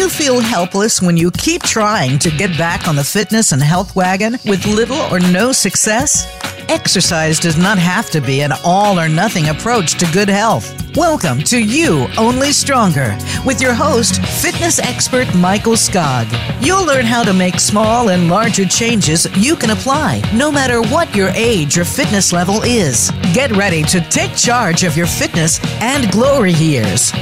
you 0.00 0.08
feel 0.08 0.40
helpless 0.40 1.02
when 1.02 1.14
you 1.18 1.30
keep 1.32 1.62
trying 1.62 2.18
to 2.18 2.30
get 2.30 2.56
back 2.56 2.88
on 2.88 2.96
the 2.96 3.04
fitness 3.04 3.52
and 3.52 3.62
health 3.62 3.94
wagon 3.94 4.38
with 4.46 4.64
little 4.64 4.96
or 5.12 5.20
no 5.20 5.52
success? 5.52 6.26
Exercise 6.70 7.38
does 7.38 7.58
not 7.58 7.76
have 7.76 8.08
to 8.08 8.22
be 8.22 8.40
an 8.40 8.52
all 8.64 8.98
or 8.98 9.10
nothing 9.10 9.50
approach 9.50 9.98
to 9.98 10.10
good 10.10 10.30
health. 10.30 10.74
Welcome 10.96 11.42
to 11.42 11.62
You 11.62 12.06
Only 12.16 12.50
Stronger 12.50 13.14
with 13.44 13.60
your 13.60 13.74
host, 13.74 14.22
fitness 14.40 14.78
expert 14.78 15.34
Michael 15.34 15.74
Skogg. 15.74 16.26
You'll 16.64 16.86
learn 16.86 17.04
how 17.04 17.22
to 17.22 17.34
make 17.34 17.60
small 17.60 18.08
and 18.08 18.30
larger 18.30 18.64
changes 18.64 19.26
you 19.36 19.54
can 19.54 19.68
apply 19.68 20.22
no 20.32 20.50
matter 20.50 20.80
what 20.80 21.14
your 21.14 21.28
age 21.34 21.76
or 21.76 21.84
fitness 21.84 22.32
level 22.32 22.62
is. 22.62 23.10
Get 23.34 23.54
ready 23.54 23.82
to 23.82 24.00
take 24.08 24.34
charge 24.34 24.82
of 24.82 24.96
your 24.96 25.06
fitness 25.06 25.60
and 25.82 26.10
glory 26.10 26.54
years. 26.54 27.12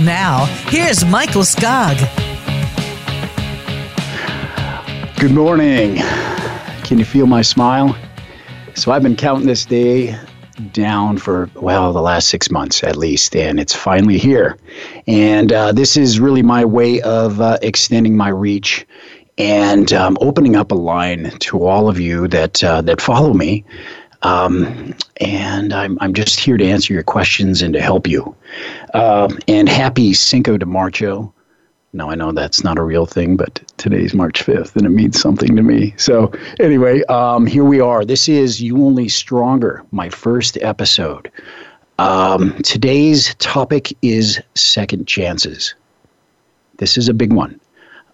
Now, 0.00 0.46
here's 0.66 1.04
Michael 1.04 1.42
Skogg. 1.42 1.96
Good 5.18 5.30
morning. 5.30 5.98
Can 6.82 6.98
you 6.98 7.04
feel 7.04 7.26
my 7.26 7.42
smile? 7.42 7.96
So, 8.74 8.90
I've 8.90 9.04
been 9.04 9.14
counting 9.14 9.46
this 9.46 9.64
day 9.64 10.18
down 10.72 11.18
for, 11.18 11.48
well, 11.54 11.92
the 11.92 12.02
last 12.02 12.28
six 12.28 12.50
months 12.50 12.82
at 12.82 12.96
least, 12.96 13.36
and 13.36 13.60
it's 13.60 13.72
finally 13.72 14.18
here. 14.18 14.58
And 15.06 15.52
uh, 15.52 15.70
this 15.70 15.96
is 15.96 16.18
really 16.18 16.42
my 16.42 16.64
way 16.64 17.00
of 17.02 17.40
uh, 17.40 17.58
extending 17.62 18.16
my 18.16 18.30
reach 18.30 18.84
and 19.38 19.92
um, 19.92 20.18
opening 20.20 20.56
up 20.56 20.72
a 20.72 20.76
line 20.76 21.30
to 21.38 21.64
all 21.64 21.88
of 21.88 22.00
you 22.00 22.26
that, 22.28 22.62
uh, 22.64 22.82
that 22.82 23.00
follow 23.00 23.32
me. 23.32 23.64
Um, 24.24 24.94
and 25.18 25.72
I'm, 25.72 25.98
I'm 26.00 26.14
just 26.14 26.40
here 26.40 26.56
to 26.56 26.64
answer 26.64 26.92
your 26.92 27.02
questions 27.02 27.62
and 27.62 27.74
to 27.74 27.80
help 27.80 28.06
you. 28.06 28.34
Um, 28.94 29.38
and 29.46 29.68
happy 29.68 30.14
Cinco 30.14 30.56
de 30.56 30.66
Marcho. 30.66 31.32
Now, 31.92 32.10
I 32.10 32.16
know 32.16 32.32
that's 32.32 32.64
not 32.64 32.78
a 32.78 32.82
real 32.82 33.06
thing, 33.06 33.36
but 33.36 33.62
today's 33.76 34.14
March 34.14 34.44
5th 34.44 34.74
and 34.74 34.84
it 34.84 34.88
means 34.88 35.20
something 35.20 35.54
to 35.54 35.62
me. 35.62 35.94
So, 35.96 36.32
anyway, 36.58 37.04
um, 37.04 37.46
here 37.46 37.64
we 37.64 37.80
are. 37.80 38.04
This 38.04 38.28
is 38.28 38.60
You 38.60 38.84
Only 38.84 39.08
Stronger, 39.08 39.84
my 39.92 40.08
first 40.10 40.58
episode. 40.60 41.30
Um, 42.00 42.60
today's 42.62 43.36
topic 43.36 43.96
is 44.02 44.40
second 44.56 45.06
chances. 45.06 45.76
This 46.78 46.98
is 46.98 47.08
a 47.08 47.14
big 47.14 47.32
one. 47.32 47.60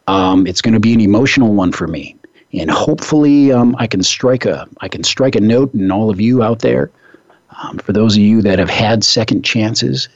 Um, 0.09 0.47
it's 0.47 0.61
going 0.61 0.75
to 0.75 0.81
be 0.81 0.93
an 0.93 1.01
emotional 1.01 1.55
one 1.55 1.73
for 1.73 1.87
me 1.87 2.17
and 2.53 2.70
hopefully 2.70 3.53
um, 3.53 3.77
I 3.79 3.87
can 3.87 4.03
strike 4.03 4.45
a 4.45 4.69
I 4.81 4.89
can 4.89 5.05
strike 5.05 5.34
a 5.37 5.41
note 5.41 5.73
in 5.75 5.91
all 5.91 6.11
of 6.11 6.20
you 6.20 6.43
out 6.43 6.61
there. 6.61 6.91
Um, 7.62 7.79
for 7.79 7.93
those 7.93 8.17
of 8.17 8.23
you 8.23 8.43
that 8.43 8.59
have 8.59 8.70
had 8.70 9.05
second 9.05 9.45
chances, 9.45 10.09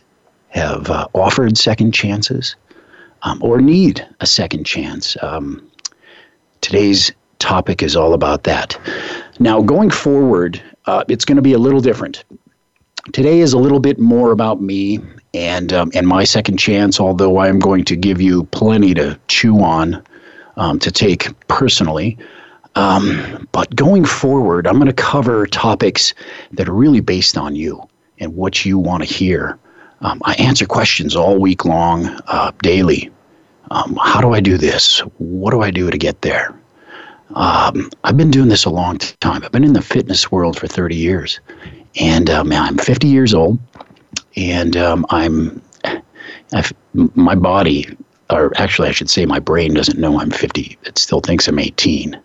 have 0.48 0.88
uh, 0.90 1.08
offered 1.14 1.58
second 1.58 1.92
chances, 1.92 2.56
um, 3.22 3.42
or 3.42 3.60
need 3.60 4.06
a 4.20 4.26
second 4.26 4.64
chance, 4.64 5.16
um, 5.22 5.68
today's 6.60 7.12
topic 7.40 7.82
is 7.82 7.96
all 7.96 8.14
about 8.14 8.44
that. 8.44 8.78
Now, 9.40 9.60
going 9.60 9.90
forward, 9.90 10.62
uh, 10.86 11.04
it's 11.08 11.24
going 11.24 11.36
to 11.36 11.42
be 11.42 11.52
a 11.52 11.58
little 11.58 11.80
different. 11.80 12.24
Today 13.12 13.40
is 13.40 13.52
a 13.52 13.58
little 13.58 13.80
bit 13.80 13.98
more 13.98 14.30
about 14.30 14.62
me 14.62 15.00
and 15.34 15.72
um, 15.72 15.90
and 15.94 16.06
my 16.06 16.24
second 16.24 16.56
chance. 16.56 17.00
Although 17.00 17.36
I 17.36 17.48
am 17.48 17.58
going 17.58 17.84
to 17.84 17.96
give 17.96 18.20
you 18.20 18.44
plenty 18.44 18.94
to 18.94 19.18
chew 19.28 19.60
on 19.60 20.02
um, 20.56 20.78
to 20.80 20.90
take 20.90 21.28
personally. 21.48 22.18
Um, 22.76 23.48
but 23.52 23.74
going 23.76 24.04
forward, 24.04 24.66
I'm 24.66 24.74
going 24.74 24.86
to 24.86 24.92
cover 24.92 25.46
topics 25.46 26.14
that 26.52 26.68
are 26.68 26.74
really 26.74 27.00
based 27.00 27.38
on 27.38 27.54
you 27.54 27.88
and 28.18 28.34
what 28.34 28.64
you 28.64 28.78
want 28.78 29.02
to 29.02 29.08
hear. 29.08 29.58
Um, 30.00 30.20
I 30.24 30.34
answer 30.34 30.66
questions 30.66 31.14
all 31.14 31.38
week 31.38 31.64
long, 31.64 32.06
uh, 32.26 32.52
daily. 32.62 33.10
Um, 33.70 33.98
how 34.02 34.20
do 34.20 34.32
I 34.34 34.40
do 34.40 34.58
this? 34.58 35.00
What 35.18 35.52
do 35.52 35.62
I 35.62 35.70
do 35.70 35.90
to 35.90 35.98
get 35.98 36.20
there? 36.22 36.54
Um, 37.34 37.90
I've 38.04 38.16
been 38.16 38.30
doing 38.30 38.48
this 38.48 38.64
a 38.64 38.70
long 38.70 38.98
time. 38.98 39.42
I've 39.42 39.52
been 39.52 39.64
in 39.64 39.72
the 39.72 39.82
fitness 39.82 40.30
world 40.30 40.58
for 40.58 40.66
30 40.66 40.94
years, 40.94 41.40
and 41.98 42.28
um, 42.28 42.52
I'm 42.52 42.76
50 42.76 43.06
years 43.06 43.32
old, 43.34 43.58
and 44.36 44.76
um, 44.76 45.06
I'm 45.10 45.62
I've, 46.52 46.72
my 46.92 47.34
body 47.34 47.96
or 48.30 48.52
actually, 48.56 48.88
I 48.88 48.92
should 48.92 49.10
say, 49.10 49.26
my 49.26 49.38
brain 49.38 49.74
doesn't 49.74 49.98
know 49.98 50.20
I'm 50.20 50.30
50. 50.30 50.78
It 50.84 50.98
still 50.98 51.20
thinks 51.20 51.46
I'm 51.46 51.58
18, 51.58 52.20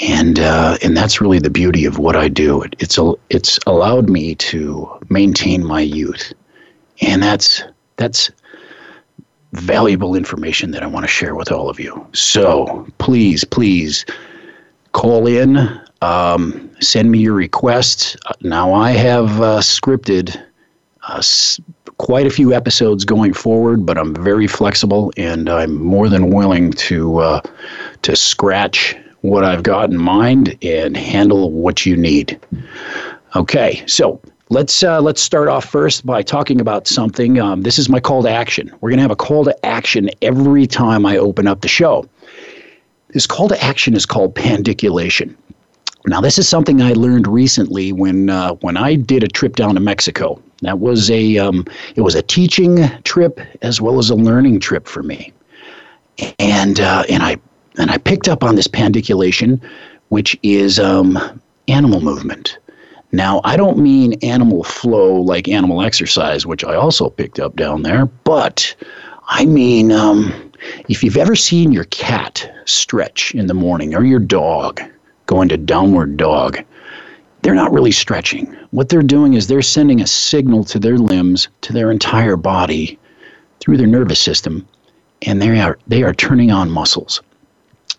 and 0.00 0.38
uh, 0.38 0.78
and 0.82 0.96
that's 0.96 1.20
really 1.20 1.38
the 1.38 1.50
beauty 1.50 1.84
of 1.84 1.98
what 1.98 2.16
I 2.16 2.28
do. 2.28 2.62
It, 2.62 2.76
it's 2.78 2.98
a, 2.98 3.14
it's 3.30 3.58
allowed 3.66 4.08
me 4.08 4.34
to 4.36 4.88
maintain 5.08 5.64
my 5.64 5.80
youth, 5.80 6.32
and 7.00 7.22
that's 7.22 7.62
that's 7.96 8.30
valuable 9.52 10.14
information 10.14 10.70
that 10.70 10.82
I 10.82 10.86
want 10.86 11.04
to 11.04 11.08
share 11.10 11.34
with 11.34 11.52
all 11.52 11.68
of 11.68 11.78
you. 11.78 12.06
So 12.12 12.86
please, 12.98 13.44
please 13.44 14.04
call 14.92 15.26
in. 15.26 15.80
Um, 16.00 16.70
send 16.80 17.10
me 17.10 17.18
your 17.18 17.34
requests. 17.34 18.16
Now 18.40 18.72
I 18.72 18.92
have 18.92 19.40
uh, 19.40 19.60
scripted 19.60 20.42
uh, 21.06 21.20
quite 22.02 22.26
a 22.26 22.30
few 22.30 22.52
episodes 22.52 23.04
going 23.04 23.32
forward, 23.32 23.86
but 23.86 23.96
I'm 23.96 24.12
very 24.12 24.48
flexible 24.48 25.12
and 25.16 25.48
I'm 25.48 25.76
more 25.76 26.08
than 26.08 26.30
willing 26.30 26.72
to 26.72 27.18
uh, 27.18 27.40
to 28.02 28.16
scratch 28.16 28.96
what 29.20 29.44
I've 29.44 29.62
got 29.62 29.90
in 29.90 29.98
mind 29.98 30.58
and 30.62 30.96
handle 30.96 31.52
what 31.52 31.86
you 31.86 31.96
need. 31.96 32.40
Okay, 33.36 33.84
so 33.86 34.20
let's 34.48 34.82
uh, 34.82 35.00
let's 35.00 35.22
start 35.22 35.46
off 35.46 35.64
first 35.64 36.04
by 36.04 36.22
talking 36.22 36.60
about 36.60 36.88
something. 36.88 37.38
Um, 37.38 37.62
this 37.62 37.78
is 37.78 37.88
my 37.88 38.00
call 38.00 38.24
to 38.24 38.30
action. 38.30 38.72
We're 38.80 38.90
gonna 38.90 39.02
have 39.02 39.12
a 39.12 39.16
call 39.16 39.44
to 39.44 39.64
action 39.64 40.10
every 40.22 40.66
time 40.66 41.06
I 41.06 41.18
open 41.18 41.46
up 41.46 41.60
the 41.60 41.68
show. 41.68 42.08
This 43.10 43.28
call 43.28 43.48
to 43.48 43.62
action 43.62 43.94
is 43.94 44.06
called 44.06 44.34
pandiculation. 44.34 45.36
Now, 46.06 46.20
this 46.20 46.38
is 46.38 46.48
something 46.48 46.82
I 46.82 46.94
learned 46.94 47.28
recently 47.28 47.92
when 47.92 48.28
uh, 48.28 48.54
when 48.54 48.76
I 48.76 48.96
did 48.96 49.22
a 49.22 49.28
trip 49.28 49.54
down 49.54 49.74
to 49.74 49.80
Mexico. 49.80 50.42
That 50.62 50.80
was 50.80 51.10
a 51.10 51.38
um, 51.38 51.64
it 51.94 52.00
was 52.00 52.14
a 52.14 52.22
teaching 52.22 52.88
trip 53.04 53.40
as 53.62 53.80
well 53.80 53.98
as 53.98 54.10
a 54.10 54.16
learning 54.16 54.60
trip 54.60 54.88
for 54.88 55.02
me, 55.02 55.32
and 56.38 56.80
uh, 56.80 57.04
and 57.08 57.22
I 57.22 57.36
and 57.78 57.90
I 57.90 57.98
picked 57.98 58.28
up 58.28 58.42
on 58.42 58.56
this 58.56 58.66
pandiculation, 58.66 59.60
which 60.08 60.36
is 60.42 60.80
um, 60.80 61.40
animal 61.68 62.00
movement. 62.00 62.58
Now, 63.12 63.40
I 63.44 63.56
don't 63.56 63.78
mean 63.78 64.14
animal 64.22 64.64
flow 64.64 65.20
like 65.20 65.46
animal 65.46 65.82
exercise, 65.82 66.46
which 66.46 66.64
I 66.64 66.74
also 66.74 67.10
picked 67.10 67.38
up 67.38 67.54
down 67.54 67.82
there, 67.82 68.06
but 68.06 68.74
I 69.28 69.44
mean 69.44 69.92
um, 69.92 70.50
if 70.88 71.04
you've 71.04 71.16
ever 71.16 71.36
seen 71.36 71.70
your 71.70 71.84
cat 71.84 72.50
stretch 72.64 73.34
in 73.34 73.46
the 73.46 73.54
morning 73.54 73.94
or 73.94 74.04
your 74.04 74.18
dog 74.18 74.80
go 75.32 75.40
into 75.40 75.56
downward 75.56 76.18
dog, 76.18 76.62
they're 77.40 77.54
not 77.54 77.72
really 77.72 77.90
stretching. 77.90 78.54
What 78.70 78.90
they're 78.90 79.02
doing 79.02 79.32
is 79.32 79.46
they're 79.46 79.62
sending 79.62 80.02
a 80.02 80.06
signal 80.06 80.62
to 80.64 80.78
their 80.78 80.98
limbs, 80.98 81.48
to 81.62 81.72
their 81.72 81.90
entire 81.90 82.36
body 82.36 82.98
through 83.58 83.78
their 83.78 83.86
nervous 83.86 84.20
system, 84.20 84.66
and 85.22 85.40
they 85.40 85.58
are 85.58 85.78
they 85.86 86.02
are 86.02 86.12
turning 86.12 86.50
on 86.50 86.70
muscles. 86.70 87.22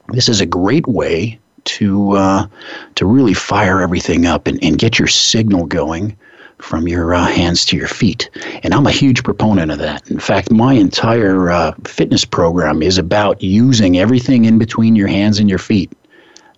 This 0.10 0.30
is 0.30 0.42
a 0.42 0.46
great 0.46 0.88
way 0.88 1.40
to 1.78 2.12
uh, 2.12 2.48
to 2.96 3.06
really 3.06 3.34
fire 3.34 3.82
everything 3.82 4.28
up 4.28 4.46
and, 4.46 4.64
and 4.64 4.78
get 4.78 5.00
your 5.00 5.08
signal 5.08 5.66
going 5.66 6.16
from 6.60 6.88
your 6.88 7.16
uh, 7.16 7.26
hands 7.26 7.66
to 7.66 7.76
your 7.76 7.88
feet. 7.88 8.30
And 8.62 8.76
I'm 8.76 8.86
a 8.86 8.92
huge 8.92 9.24
proponent 9.24 9.72
of 9.72 9.80
that. 9.80 10.10
In 10.12 10.20
fact, 10.20 10.52
my 10.52 10.74
entire 10.74 11.50
uh, 11.50 11.74
fitness 11.86 12.26
program 12.26 12.84
is 12.84 13.00
about 13.00 13.42
using 13.42 13.98
everything 13.98 14.46
in 14.46 14.60
between 14.60 14.96
your 14.96 15.08
hands 15.08 15.40
and 15.40 15.50
your 15.50 15.60
feet 15.60 15.92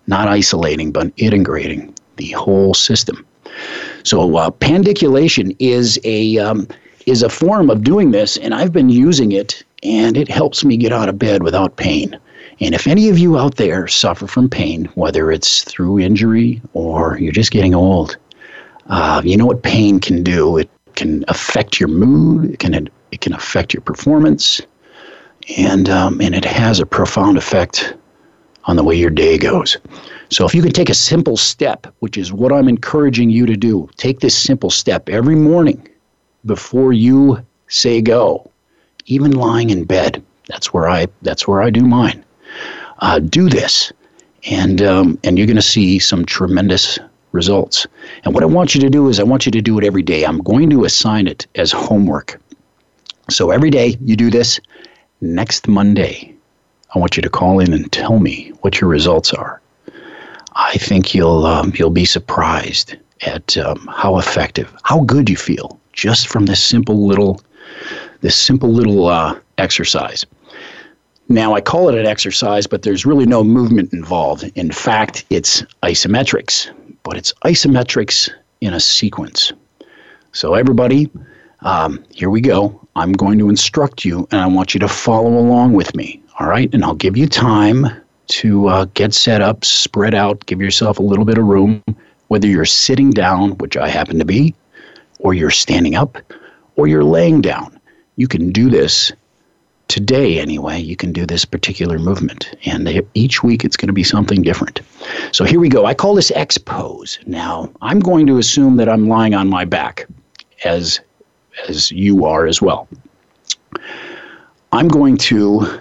not 0.06 0.28
isolating, 0.28 0.92
but 0.92 1.12
integrating 1.16 1.94
the 2.16 2.30
whole 2.32 2.74
system. 2.74 3.26
So 4.02 4.36
uh, 4.36 4.50
pandiculation 4.50 5.54
is 5.58 5.98
a 6.04 6.38
um, 6.38 6.68
is 7.06 7.22
a 7.22 7.28
form 7.28 7.70
of 7.70 7.82
doing 7.84 8.10
this, 8.10 8.36
and 8.36 8.54
I've 8.54 8.72
been 8.72 8.88
using 8.88 9.32
it, 9.32 9.62
and 9.82 10.16
it 10.16 10.28
helps 10.28 10.64
me 10.64 10.76
get 10.76 10.92
out 10.92 11.08
of 11.08 11.18
bed 11.18 11.42
without 11.42 11.76
pain. 11.76 12.18
And 12.60 12.74
if 12.74 12.86
any 12.86 13.08
of 13.08 13.18
you 13.18 13.38
out 13.38 13.56
there 13.56 13.86
suffer 13.86 14.26
from 14.26 14.48
pain, 14.48 14.86
whether 14.94 15.30
it's 15.30 15.62
through 15.64 16.00
injury 16.00 16.62
or 16.72 17.18
you're 17.18 17.32
just 17.32 17.50
getting 17.50 17.74
old, 17.74 18.16
uh, 18.86 19.20
you 19.24 19.36
know 19.36 19.46
what 19.46 19.62
pain 19.62 20.00
can 20.00 20.22
do. 20.22 20.56
It 20.56 20.70
can 20.94 21.24
affect 21.28 21.78
your 21.78 21.88
mood. 21.88 22.52
It 22.52 22.58
can 22.58 22.88
it 23.12 23.20
can 23.20 23.34
affect 23.34 23.74
your 23.74 23.82
performance, 23.82 24.60
and 25.56 25.88
um, 25.88 26.20
and 26.20 26.34
it 26.34 26.44
has 26.44 26.80
a 26.80 26.86
profound 26.86 27.36
effect 27.36 27.94
on 28.66 28.76
the 28.76 28.84
way 28.84 28.94
your 28.94 29.10
day 29.10 29.38
goes. 29.38 29.76
So 30.30 30.44
if 30.44 30.54
you 30.54 30.62
can 30.62 30.72
take 30.72 30.90
a 30.90 30.94
simple 30.94 31.36
step, 31.36 31.86
which 32.00 32.18
is 32.18 32.32
what 32.32 32.52
I'm 32.52 32.68
encouraging 32.68 33.30
you 33.30 33.46
to 33.46 33.56
do, 33.56 33.88
take 33.96 34.20
this 34.20 34.36
simple 34.36 34.70
step 34.70 35.08
every 35.08 35.36
morning 35.36 35.88
before 36.44 36.92
you 36.92 37.44
say 37.68 38.00
go, 38.00 38.50
even 39.06 39.32
lying 39.32 39.70
in 39.70 39.84
bed. 39.84 40.22
That's 40.48 40.72
where 40.72 40.88
I 40.88 41.06
that's 41.22 41.46
where 41.48 41.62
I 41.62 41.70
do 41.70 41.82
mine. 41.82 42.24
Uh, 42.98 43.18
do 43.18 43.48
this, 43.48 43.92
and 44.48 44.80
um, 44.82 45.18
and 45.24 45.36
you're 45.36 45.46
going 45.46 45.56
to 45.56 45.62
see 45.62 45.98
some 45.98 46.24
tremendous 46.24 46.98
results. 47.32 47.86
And 48.24 48.32
what 48.32 48.42
I 48.42 48.46
want 48.46 48.74
you 48.74 48.80
to 48.80 48.90
do 48.90 49.08
is 49.08 49.20
I 49.20 49.24
want 49.24 49.44
you 49.44 49.52
to 49.52 49.60
do 49.60 49.78
it 49.78 49.84
every 49.84 50.02
day. 50.02 50.24
I'm 50.24 50.38
going 50.38 50.70
to 50.70 50.84
assign 50.84 51.26
it 51.26 51.46
as 51.56 51.72
homework. 51.72 52.40
So 53.28 53.50
every 53.50 53.70
day 53.70 53.96
you 54.00 54.16
do 54.16 54.30
this. 54.30 54.60
Next 55.20 55.66
Monday, 55.66 56.35
I 56.94 56.98
want 56.98 57.16
you 57.16 57.22
to 57.22 57.30
call 57.30 57.60
in 57.60 57.72
and 57.72 57.90
tell 57.90 58.18
me 58.18 58.52
what 58.60 58.80
your 58.80 58.88
results 58.88 59.32
are. 59.32 59.60
I 60.54 60.74
think 60.78 61.14
you'll 61.14 61.44
um, 61.44 61.72
you'll 61.76 61.90
be 61.90 62.04
surprised 62.04 62.96
at 63.22 63.56
um, 63.58 63.88
how 63.92 64.18
effective, 64.18 64.72
how 64.84 65.00
good 65.00 65.28
you 65.28 65.36
feel 65.36 65.78
just 65.92 66.28
from 66.28 66.46
this 66.46 66.62
simple 66.62 67.06
little 67.06 67.40
this 68.20 68.36
simple 68.36 68.72
little 68.72 69.06
uh, 69.06 69.38
exercise. 69.58 70.24
Now 71.28 71.54
I 71.54 71.60
call 71.60 71.88
it 71.88 71.96
an 71.96 72.06
exercise, 72.06 72.66
but 72.66 72.82
there's 72.82 73.04
really 73.04 73.26
no 73.26 73.42
movement 73.42 73.92
involved. 73.92 74.44
In 74.54 74.70
fact, 74.70 75.24
it's 75.28 75.62
isometrics, 75.82 76.70
but 77.02 77.16
it's 77.16 77.32
isometrics 77.44 78.30
in 78.60 78.72
a 78.74 78.80
sequence. 78.80 79.52
So 80.32 80.54
everybody, 80.54 81.10
um, 81.60 82.04
here 82.10 82.30
we 82.30 82.40
go. 82.40 82.80
I'm 82.94 83.12
going 83.12 83.38
to 83.38 83.48
instruct 83.48 84.04
you, 84.04 84.28
and 84.30 84.40
I 84.40 84.46
want 84.46 84.72
you 84.72 84.80
to 84.80 84.88
follow 84.88 85.36
along 85.38 85.72
with 85.72 85.94
me. 85.96 86.22
All 86.38 86.46
right, 86.46 86.72
and 86.74 86.84
I'll 86.84 86.94
give 86.94 87.16
you 87.16 87.26
time 87.26 87.86
to 88.28 88.68
uh, 88.68 88.84
get 88.92 89.14
set 89.14 89.40
up, 89.40 89.64
spread 89.64 90.14
out, 90.14 90.44
give 90.44 90.60
yourself 90.60 90.98
a 90.98 91.02
little 91.02 91.24
bit 91.24 91.38
of 91.38 91.46
room, 91.46 91.82
whether 92.28 92.46
you're 92.46 92.66
sitting 92.66 93.10
down, 93.10 93.52
which 93.58 93.76
I 93.78 93.88
happen 93.88 94.18
to 94.18 94.24
be, 94.26 94.54
or 95.20 95.32
you're 95.32 95.50
standing 95.50 95.94
up, 95.94 96.18
or 96.74 96.88
you're 96.88 97.04
laying 97.04 97.40
down. 97.40 97.80
You 98.16 98.28
can 98.28 98.52
do 98.52 98.68
this 98.68 99.12
today, 99.88 100.38
anyway. 100.38 100.78
You 100.78 100.94
can 100.94 101.10
do 101.10 101.24
this 101.24 101.46
particular 101.46 101.98
movement. 101.98 102.54
And 102.66 103.02
each 103.14 103.42
week 103.42 103.64
it's 103.64 103.76
going 103.76 103.86
to 103.86 103.94
be 103.94 104.04
something 104.04 104.42
different. 104.42 104.82
So 105.32 105.44
here 105.44 105.60
we 105.60 105.70
go. 105.70 105.86
I 105.86 105.94
call 105.94 106.14
this 106.14 106.30
X 106.32 106.58
pose. 106.58 107.18
Now, 107.24 107.70
I'm 107.80 108.00
going 108.00 108.26
to 108.26 108.36
assume 108.36 108.76
that 108.76 108.90
I'm 108.90 109.08
lying 109.08 109.34
on 109.34 109.48
my 109.48 109.64
back, 109.64 110.06
as, 110.64 111.00
as 111.66 111.90
you 111.92 112.26
are 112.26 112.46
as 112.46 112.60
well. 112.60 112.88
I'm 114.72 114.88
going 114.88 115.16
to 115.18 115.80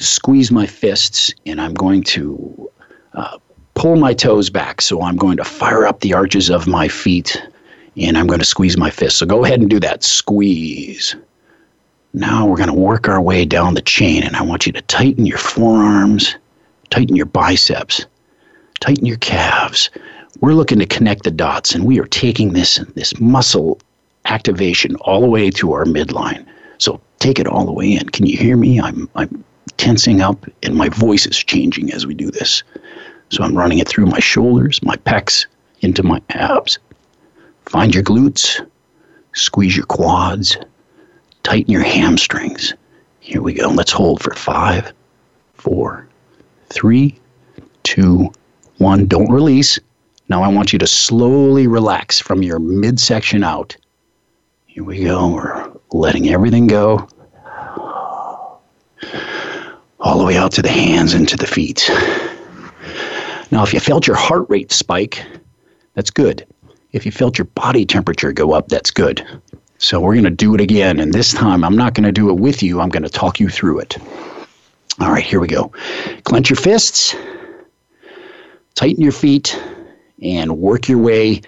squeeze 0.00 0.50
my 0.50 0.66
fists 0.66 1.32
and 1.46 1.60
I'm 1.60 1.74
going 1.74 2.02
to 2.04 2.70
uh, 3.14 3.38
pull 3.74 3.96
my 3.96 4.14
toes 4.14 4.50
back. 4.50 4.80
So 4.80 5.02
I'm 5.02 5.16
going 5.16 5.36
to 5.36 5.44
fire 5.44 5.86
up 5.86 6.00
the 6.00 6.14
arches 6.14 6.50
of 6.50 6.66
my 6.66 6.88
feet 6.88 7.40
and 7.96 8.16
I'm 8.16 8.26
going 8.26 8.40
to 8.40 8.46
squeeze 8.46 8.76
my 8.76 8.90
fists. 8.90 9.18
So 9.18 9.26
go 9.26 9.44
ahead 9.44 9.60
and 9.60 9.68
do 9.68 9.78
that. 9.80 10.02
Squeeze. 10.02 11.14
Now 12.14 12.46
we're 12.46 12.56
going 12.56 12.70
to 12.70 12.74
work 12.74 13.08
our 13.08 13.20
way 13.20 13.44
down 13.44 13.74
the 13.74 13.82
chain 13.82 14.22
and 14.22 14.34
I 14.34 14.42
want 14.42 14.66
you 14.66 14.72
to 14.72 14.82
tighten 14.82 15.26
your 15.26 15.38
forearms, 15.38 16.34
tighten 16.88 17.14
your 17.14 17.26
biceps, 17.26 18.04
tighten 18.80 19.06
your 19.06 19.18
calves. 19.18 19.90
We're 20.40 20.54
looking 20.54 20.78
to 20.78 20.86
connect 20.86 21.24
the 21.24 21.30
dots 21.30 21.74
and 21.74 21.84
we 21.84 22.00
are 22.00 22.06
taking 22.06 22.54
this 22.54 22.76
this 22.94 23.18
muscle 23.20 23.78
activation 24.24 24.96
all 24.96 25.20
the 25.20 25.28
way 25.28 25.50
to 25.50 25.72
our 25.72 25.84
midline. 25.84 26.46
So 26.78 27.00
take 27.18 27.38
it 27.38 27.46
all 27.46 27.66
the 27.66 27.72
way 27.72 27.92
in. 27.92 28.08
Can 28.08 28.26
you 28.26 28.36
hear 28.36 28.56
me? 28.56 28.80
I'm 28.80 29.08
I'm 29.14 29.44
tensing 29.76 30.20
up 30.20 30.46
and 30.62 30.74
my 30.74 30.88
voice 30.88 31.26
is 31.26 31.38
changing 31.38 31.92
as 31.92 32.06
we 32.06 32.14
do 32.14 32.30
this. 32.30 32.62
So 33.30 33.44
I'm 33.44 33.56
running 33.56 33.78
it 33.78 33.88
through 33.88 34.06
my 34.06 34.20
shoulders, 34.20 34.82
my 34.82 34.96
pecs, 34.96 35.46
into 35.80 36.02
my 36.02 36.20
abs. 36.30 36.78
Find 37.66 37.94
your 37.94 38.04
glutes, 38.04 38.66
squeeze 39.34 39.76
your 39.76 39.86
quads, 39.86 40.56
tighten 41.42 41.72
your 41.72 41.82
hamstrings. 41.82 42.74
Here 43.20 43.42
we 43.42 43.54
go. 43.54 43.68
Let's 43.68 43.92
hold 43.92 44.22
for 44.22 44.34
five, 44.34 44.92
four, 45.54 46.08
three, 46.70 47.18
two, 47.82 48.32
one. 48.78 49.06
Don't 49.06 49.30
release. 49.30 49.78
Now 50.28 50.42
I 50.42 50.48
want 50.48 50.72
you 50.72 50.78
to 50.78 50.86
slowly 50.86 51.66
relax 51.66 52.18
from 52.18 52.42
your 52.42 52.58
midsection 52.58 53.44
out. 53.44 53.76
Here 54.66 54.84
we 54.84 55.04
go. 55.04 55.28
We're 55.28 55.72
letting 55.92 56.30
everything 56.30 56.66
go 56.66 57.08
all 60.00 60.18
the 60.18 60.24
way 60.24 60.36
out 60.36 60.52
to 60.52 60.62
the 60.62 60.70
hands 60.70 61.14
and 61.14 61.28
to 61.28 61.36
the 61.36 61.46
feet. 61.46 61.90
Now, 63.50 63.62
if 63.62 63.74
you 63.74 63.80
felt 63.80 64.06
your 64.06 64.16
heart 64.16 64.46
rate 64.48 64.72
spike, 64.72 65.24
that's 65.94 66.10
good. 66.10 66.46
If 66.92 67.04
you 67.04 67.12
felt 67.12 67.38
your 67.38 67.46
body 67.46 67.84
temperature 67.84 68.32
go 68.32 68.52
up, 68.52 68.68
that's 68.68 68.90
good. 68.90 69.26
So 69.78 70.00
we're 70.00 70.14
going 70.14 70.24
to 70.24 70.30
do 70.30 70.54
it 70.54 70.60
again. 70.60 71.00
And 71.00 71.12
this 71.12 71.32
time, 71.32 71.64
I'm 71.64 71.76
not 71.76 71.94
going 71.94 72.04
to 72.04 72.12
do 72.12 72.28
it 72.30 72.34
with 72.34 72.62
you, 72.62 72.80
I'm 72.80 72.90
going 72.90 73.02
to 73.02 73.08
talk 73.08 73.40
you 73.40 73.48
through 73.48 73.80
it. 73.80 73.98
All 75.00 75.10
right, 75.10 75.24
here 75.24 75.40
we 75.40 75.48
go. 75.48 75.72
Clench 76.24 76.50
your 76.50 76.56
fists, 76.56 77.14
tighten 78.74 79.02
your 79.02 79.12
feet, 79.12 79.58
and 80.22 80.58
work 80.58 80.88
your 80.88 80.98
way 80.98 81.40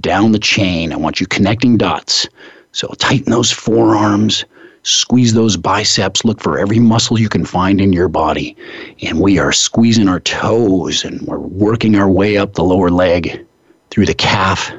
down 0.00 0.32
the 0.32 0.38
chain. 0.38 0.92
I 0.92 0.96
want 0.96 1.20
you 1.20 1.26
connecting 1.26 1.76
dots. 1.76 2.26
So 2.72 2.88
tighten 2.98 3.30
those 3.30 3.52
forearms, 3.52 4.44
Squeeze 4.86 5.34
those 5.34 5.56
biceps. 5.56 6.24
Look 6.24 6.40
for 6.40 6.60
every 6.60 6.78
muscle 6.78 7.18
you 7.18 7.28
can 7.28 7.44
find 7.44 7.80
in 7.80 7.92
your 7.92 8.06
body. 8.06 8.56
And 9.02 9.20
we 9.20 9.36
are 9.36 9.50
squeezing 9.50 10.06
our 10.06 10.20
toes 10.20 11.04
and 11.04 11.20
we're 11.22 11.40
working 11.40 11.96
our 11.96 12.08
way 12.08 12.36
up 12.36 12.54
the 12.54 12.62
lower 12.62 12.88
leg 12.88 13.44
through 13.90 14.06
the 14.06 14.14
calf, 14.14 14.72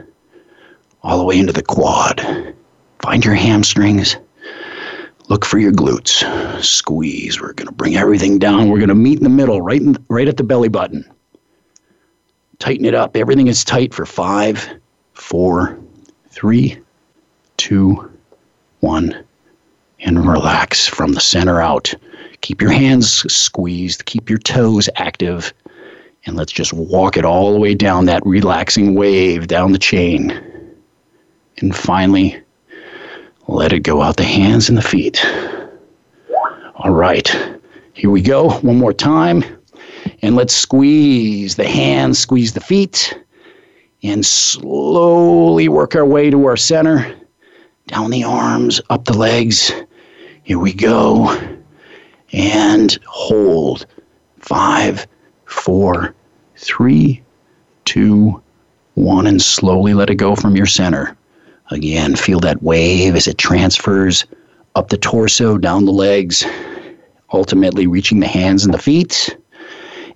all 1.04 1.18
the 1.18 1.25
way 1.25 1.38
into 1.38 1.51
the 1.51 1.62
quad. 1.62 2.21
Find 3.00 3.25
your 3.25 3.33
hamstrings. 3.33 4.15
Look 5.27 5.44
for 5.44 5.59
your 5.59 5.74
glutes. 5.74 6.24
Squeeze. 6.63 7.42
We're 7.42 7.51
going 7.51 7.68
to 7.68 7.74
bring 7.74 7.98
everything 7.98 8.39
down. 8.39 8.69
We're 8.69 8.80
going 8.80 8.88
to 8.88 8.95
meet 8.95 9.18
in 9.18 9.25
the 9.25 9.30
middle, 9.30 9.62
right, 9.62 9.81
in, 9.81 9.98
right 10.07 10.30
at 10.30 10.38
the 10.38 10.44
belly 10.45 10.69
button. 10.69 11.03
Tighten 12.60 12.86
it 12.86 12.95
up. 12.95 13.18
Everything 13.18 13.48
is 13.48 13.65
tight 13.65 13.94
for 13.94 14.06
five, 14.06 14.69
four, 15.15 15.77
three, 16.30 16.80
two, 17.57 18.10
one 18.80 19.26
and 20.00 20.28
relax 20.28 20.88
from 20.88 21.14
the 21.14 21.20
center 21.20 21.62
out. 21.62 21.94
Keep 22.42 22.62
your 22.62 22.72
hands 22.72 23.10
squeezed, 23.34 24.06
keep 24.06 24.30
your 24.30 24.40
toes 24.40 24.90
active, 24.96 25.54
and 26.26 26.36
let's 26.36 26.52
just 26.52 26.74
walk 26.74 27.18
it 27.18 27.26
all 27.26 27.54
the 27.54 27.60
way 27.60 27.74
down 27.74 28.06
that 28.06 28.26
relaxing 28.26 28.94
wave 28.94 29.48
down 29.48 29.72
the 29.72 29.80
chain. 29.80 30.32
And 31.60 31.76
finally, 31.76 32.40
let 33.48 33.74
it 33.74 33.80
go 33.80 34.02
out 34.02 34.18
the 34.18 34.24
hands 34.24 34.70
and 34.70 34.78
the 34.78 34.82
feet. 34.82 35.26
All 36.76 36.92
right, 36.92 37.28
here 37.94 38.12
we 38.12 38.22
go. 38.22 38.52
One 38.60 38.78
more 38.78 38.94
time. 38.94 39.44
And 40.22 40.36
let's 40.36 40.54
squeeze 40.54 41.56
the 41.56 41.68
hands, 41.68 42.20
squeeze 42.20 42.54
the 42.54 42.62
feet, 42.62 43.18
and 44.04 44.26
slowly 44.26 45.68
work 45.70 45.96
our 45.96 46.06
way 46.06 46.30
to 46.30 46.46
our 46.46 46.58
center, 46.58 47.16
down 47.88 48.12
the 48.12 48.24
arms, 48.24 48.80
up 48.90 49.06
the 49.06 49.18
legs, 49.18 49.72
here 50.48 50.60
we 50.60 50.72
go. 50.72 51.38
And 52.32 52.98
hold. 53.06 53.86
Five, 54.39 55.06
four, 55.44 56.16
three, 56.56 57.22
two, 57.84 58.42
one, 58.94 59.27
and 59.27 59.42
slowly 59.42 59.94
let 59.94 60.10
it 60.10 60.16
go 60.16 60.38
from 60.38 60.56
your 60.56 60.66
center. 60.66 61.18
Again, 61.70 62.16
feel 62.16 62.39
that 62.39 62.63
wave 62.63 63.13
as 63.13 63.27
it 63.27 63.38
transfers 63.38 64.24
up 64.75 64.88
the 64.88 64.98
torso, 64.98 65.58
down 65.58 65.84
the 65.84 65.92
legs, 65.92 66.46
ultimately 67.34 67.86
reaching 67.86 68.22
the 68.22 68.27
hands 68.27 68.63
and 68.63 68.74
the 68.74 68.82
feet, 68.82 69.38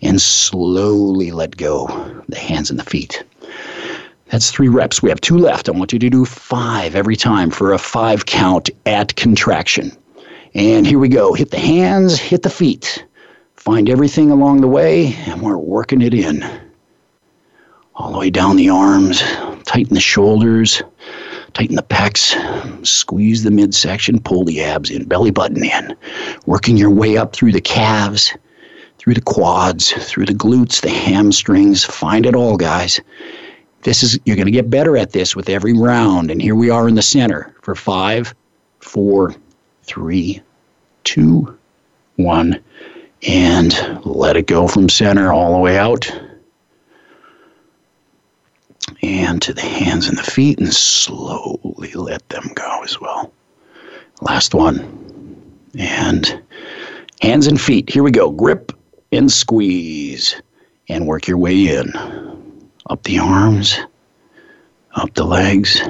and 0.01 0.21
slowly 0.21 1.31
let 1.31 1.57
go 1.57 1.87
the 2.29 2.39
hands 2.39 2.69
and 2.69 2.79
the 2.79 2.85
feet. 2.85 3.21
That's 4.27 4.49
three 4.49 4.69
reps. 4.69 5.03
We 5.03 5.09
have 5.09 5.19
two 5.19 5.37
left. 5.37 5.67
I 5.67 5.73
want 5.73 5.91
you 5.91 5.99
to 5.99 6.09
do 6.09 6.23
five 6.23 6.95
every 6.95 7.17
time 7.17 7.51
for 7.51 7.73
a 7.73 7.77
five 7.77 8.27
count 8.27 8.69
at 8.85 9.13
contraction. 9.17 9.91
And 10.53 10.85
here 10.85 10.99
we 10.99 11.07
go. 11.07 11.33
Hit 11.33 11.51
the 11.51 11.59
hands, 11.59 12.19
hit 12.19 12.43
the 12.43 12.49
feet. 12.49 13.05
Find 13.55 13.89
everything 13.89 14.31
along 14.31 14.61
the 14.61 14.67
way, 14.67 15.13
and 15.25 15.41
we're 15.41 15.57
working 15.57 16.01
it 16.01 16.13
in. 16.13 16.43
All 17.95 18.11
the 18.11 18.17
way 18.17 18.29
down 18.29 18.55
the 18.55 18.69
arms, 18.69 19.21
tighten 19.65 19.93
the 19.93 20.01
shoulders, 20.01 20.81
tighten 21.53 21.75
the 21.75 21.83
pecs, 21.83 22.35
squeeze 22.85 23.43
the 23.43 23.51
midsection, 23.51 24.19
pull 24.19 24.43
the 24.43 24.61
abs 24.61 24.89
in, 24.89 25.05
belly 25.05 25.31
button 25.31 25.63
in. 25.63 25.95
Working 26.45 26.75
your 26.75 26.89
way 26.89 27.17
up 27.17 27.33
through 27.33 27.51
the 27.51 27.61
calves, 27.61 28.35
through 28.97 29.13
the 29.13 29.21
quads, 29.21 29.91
through 30.09 30.25
the 30.25 30.33
glutes, 30.33 30.81
the 30.81 30.89
hamstrings. 30.89 31.83
Find 31.83 32.25
it 32.25 32.35
all, 32.35 32.57
guys. 32.57 32.99
This 33.83 34.03
is 34.03 34.19
you're 34.25 34.35
going 34.35 34.47
to 34.47 34.51
get 34.51 34.69
better 34.69 34.97
at 34.97 35.11
this 35.11 35.35
with 35.35 35.49
every 35.49 35.73
round. 35.73 36.29
And 36.29 36.41
here 36.41 36.55
we 36.55 36.69
are 36.69 36.87
in 36.87 36.95
the 36.95 37.01
center 37.01 37.55
for 37.61 37.75
five, 37.75 38.33
four, 38.79 39.35
three, 39.91 40.41
two, 41.03 41.57
one, 42.15 42.57
and 43.27 43.99
let 44.05 44.37
it 44.37 44.47
go 44.47 44.65
from 44.65 44.87
center 44.87 45.33
all 45.33 45.51
the 45.51 45.59
way 45.59 45.77
out. 45.77 46.09
And 49.03 49.41
to 49.41 49.53
the 49.53 49.61
hands 49.61 50.07
and 50.07 50.17
the 50.17 50.23
feet, 50.23 50.59
and 50.59 50.73
slowly 50.73 51.91
let 51.93 52.27
them 52.29 52.51
go 52.55 52.83
as 52.83 53.01
well. 53.01 53.33
Last 54.21 54.53
one. 54.53 54.79
And 55.77 56.41
hands 57.21 57.47
and 57.47 57.59
feet. 57.59 57.89
Here 57.89 58.03
we 58.03 58.11
go. 58.11 58.31
Grip 58.31 58.71
and 59.11 59.29
squeeze. 59.29 60.41
And 60.87 61.05
work 61.05 61.27
your 61.27 61.37
way 61.37 61.67
in. 61.67 61.91
Up 62.89 63.03
the 63.03 63.19
arms, 63.19 63.77
up 64.95 65.13
the 65.15 65.25
legs, 65.25 65.81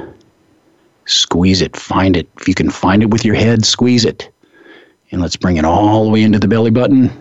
Squeeze 1.11 1.61
it, 1.61 1.75
find 1.75 2.15
it. 2.15 2.29
If 2.39 2.47
you 2.47 2.55
can 2.55 2.69
find 2.69 3.03
it 3.03 3.09
with 3.09 3.25
your 3.25 3.35
head, 3.35 3.65
squeeze 3.65 4.05
it. 4.05 4.31
And 5.11 5.19
let's 5.19 5.35
bring 5.35 5.57
it 5.57 5.65
all 5.65 6.05
the 6.05 6.09
way 6.09 6.23
into 6.23 6.39
the 6.39 6.47
belly 6.47 6.71
button. 6.71 7.11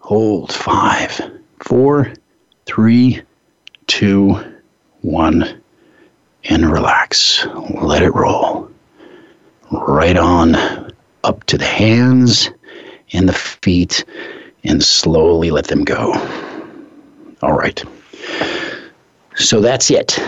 Hold 0.00 0.52
five, 0.52 1.18
four, 1.60 2.12
three, 2.66 3.22
two, 3.86 4.38
one, 5.00 5.62
and 6.44 6.70
relax. 6.70 7.46
Let 7.80 8.02
it 8.02 8.14
roll. 8.14 8.70
Right 9.72 10.18
on 10.18 10.92
up 11.24 11.42
to 11.44 11.56
the 11.56 11.64
hands 11.64 12.50
and 13.14 13.26
the 13.26 13.32
feet 13.32 14.04
and 14.62 14.84
slowly 14.84 15.50
let 15.50 15.68
them 15.68 15.84
go. 15.84 16.12
All 17.40 17.54
right. 17.54 17.82
So 19.36 19.60
that's 19.60 19.90
it. 19.90 20.18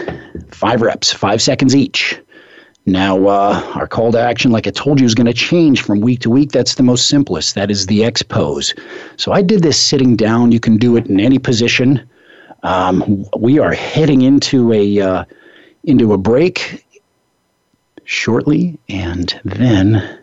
Five 0.50 0.82
reps, 0.82 1.12
five 1.12 1.42
seconds 1.42 1.74
each. 1.74 2.20
Now, 2.86 3.26
uh, 3.26 3.72
our 3.74 3.86
call 3.86 4.12
to 4.12 4.20
action, 4.20 4.50
like 4.50 4.66
I 4.66 4.70
told 4.70 4.98
you, 4.98 5.04
is 5.04 5.14
going 5.14 5.26
to 5.26 5.34
change 5.34 5.82
from 5.82 6.00
week 6.00 6.20
to 6.20 6.30
week. 6.30 6.52
That's 6.52 6.76
the 6.76 6.82
most 6.82 7.08
simplest. 7.08 7.54
That 7.54 7.70
is 7.70 7.86
the 7.86 8.02
X 8.02 8.22
pose. 8.22 8.74
So 9.16 9.32
I 9.32 9.42
did 9.42 9.62
this 9.62 9.80
sitting 9.80 10.16
down. 10.16 10.52
You 10.52 10.60
can 10.60 10.78
do 10.78 10.96
it 10.96 11.06
in 11.06 11.20
any 11.20 11.38
position. 11.38 12.08
Um, 12.62 13.26
we 13.38 13.58
are 13.58 13.72
heading 13.72 14.22
into 14.22 14.72
a 14.72 15.00
uh, 15.00 15.24
into 15.84 16.14
a 16.14 16.18
break 16.18 16.86
shortly, 18.04 18.78
and 18.88 19.38
then 19.44 20.18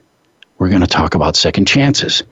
we're 0.58 0.70
going 0.70 0.82
to 0.82 0.88
talk 0.88 1.14
about 1.14 1.36
second 1.36 1.68
chances. 1.68 2.24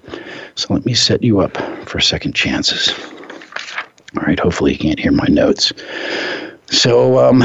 So 0.55 0.73
let 0.73 0.85
me 0.85 0.95
set 0.95 1.23
you 1.23 1.41
up 1.41 1.57
for 1.87 1.99
second 1.99 2.33
chances. 2.33 2.91
All 4.17 4.23
right. 4.23 4.39
Hopefully, 4.39 4.73
you 4.73 4.77
can't 4.77 4.99
hear 4.99 5.11
my 5.11 5.27
notes. 5.27 5.73
So, 6.67 7.17
um, 7.19 7.43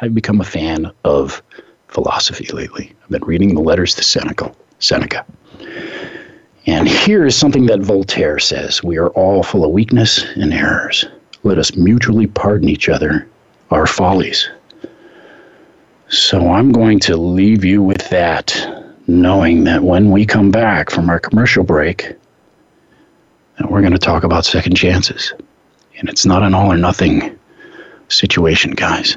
I've 0.00 0.14
become 0.14 0.40
a 0.40 0.44
fan 0.44 0.92
of 1.04 1.42
philosophy 1.88 2.46
lately. 2.52 2.94
I've 3.02 3.10
been 3.10 3.24
reading 3.24 3.54
the 3.54 3.60
letters 3.60 3.94
to 3.94 4.04
Seneca. 4.04 4.52
Seneca. 4.78 5.24
And 6.66 6.88
here 6.88 7.24
is 7.24 7.36
something 7.36 7.66
that 7.66 7.80
Voltaire 7.80 8.38
says 8.38 8.82
We 8.82 8.98
are 8.98 9.08
all 9.10 9.42
full 9.42 9.64
of 9.64 9.70
weakness 9.70 10.24
and 10.34 10.52
errors. 10.52 11.04
Let 11.44 11.58
us 11.58 11.76
mutually 11.76 12.26
pardon 12.26 12.68
each 12.68 12.88
other 12.88 13.28
our 13.70 13.86
follies. 13.86 14.48
So 16.08 16.52
I'm 16.52 16.72
going 16.72 17.00
to 17.00 17.16
leave 17.16 17.64
you 17.64 17.82
with 17.82 18.08
that, 18.10 18.84
knowing 19.06 19.64
that 19.64 19.82
when 19.82 20.10
we 20.10 20.24
come 20.24 20.50
back 20.50 20.90
from 20.90 21.10
our 21.10 21.18
commercial 21.18 21.64
break, 21.64 22.14
we're 23.64 23.80
going 23.80 23.92
to 23.92 23.98
talk 23.98 24.24
about 24.24 24.44
second 24.44 24.76
chances. 24.76 25.32
And 25.98 26.08
it's 26.08 26.26
not 26.26 26.42
an 26.42 26.54
all 26.54 26.70
or 26.70 26.76
nothing 26.76 27.38
situation, 28.08 28.72
guys. 28.72 29.16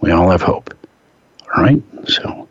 We 0.00 0.10
all 0.10 0.30
have 0.30 0.42
hope. 0.42 0.74
All 1.56 1.62
right? 1.62 1.82
So 2.06 2.48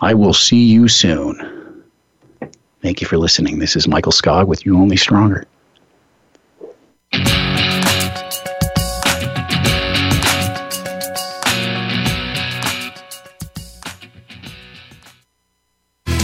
I 0.00 0.14
will 0.14 0.34
see 0.34 0.64
you 0.64 0.88
soon. 0.88 1.84
Thank 2.82 3.00
you 3.00 3.06
for 3.06 3.18
listening. 3.18 3.58
This 3.58 3.76
is 3.76 3.86
Michael 3.86 4.12
Skogg 4.12 4.46
with 4.46 4.64
You 4.64 4.76
Only 4.76 4.96
Stronger. 4.96 5.46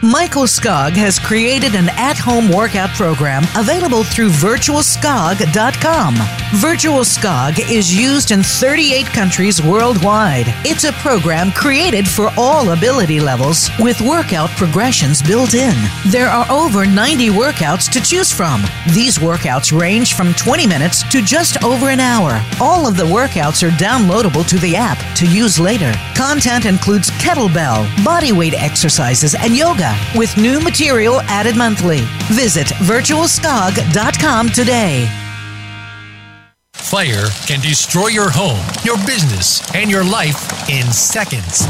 Michael 0.00 0.44
Skogg 0.44 0.92
has 0.92 1.18
created 1.18 1.74
an 1.74 1.88
at 1.98 2.16
home 2.16 2.52
workout 2.52 2.90
program 2.90 3.42
available 3.56 4.04
through 4.04 4.28
virtualskogg.com. 4.28 6.14
Virtual 6.54 7.00
Skogg 7.00 7.58
is 7.68 7.92
used 7.92 8.30
in 8.30 8.44
38 8.44 9.06
countries 9.06 9.60
worldwide. 9.60 10.46
It's 10.64 10.84
a 10.84 10.92
program 10.92 11.50
created 11.50 12.06
for 12.06 12.30
all 12.38 12.70
ability 12.70 13.18
levels 13.18 13.70
with 13.80 14.00
workout 14.00 14.50
progressions 14.50 15.20
built 15.20 15.54
in. 15.54 15.74
There 16.06 16.28
are 16.28 16.48
over 16.48 16.86
90 16.86 17.30
workouts 17.30 17.90
to 17.90 18.00
choose 18.00 18.32
from. 18.32 18.62
These 18.94 19.18
workouts 19.18 19.76
range 19.76 20.14
from 20.14 20.32
20 20.34 20.68
minutes 20.68 21.02
to 21.10 21.20
just 21.20 21.64
over 21.64 21.88
an 21.88 21.98
hour. 21.98 22.40
All 22.60 22.86
of 22.86 22.96
the 22.96 23.02
workouts 23.02 23.66
are 23.66 23.72
downloadable 23.72 24.48
to 24.48 24.58
the 24.58 24.76
app 24.76 24.98
to 25.16 25.26
use 25.26 25.58
later. 25.58 25.92
Content 26.14 26.66
includes 26.66 27.10
kettlebell, 27.18 27.84
bodyweight 28.04 28.54
exercises, 28.54 29.34
and 29.34 29.56
yoga 29.56 29.87
with 30.16 30.36
new 30.36 30.60
material 30.60 31.20
added 31.22 31.56
monthly. 31.56 32.00
Visit 32.30 32.68
virtualskogg.com 32.86 34.48
today. 34.50 35.08
Fire 36.74 37.26
can 37.46 37.60
destroy 37.60 38.06
your 38.06 38.30
home, 38.30 38.64
your 38.82 38.96
business, 39.04 39.60
and 39.74 39.90
your 39.90 40.04
life 40.04 40.70
in 40.70 40.90
seconds. 40.90 41.66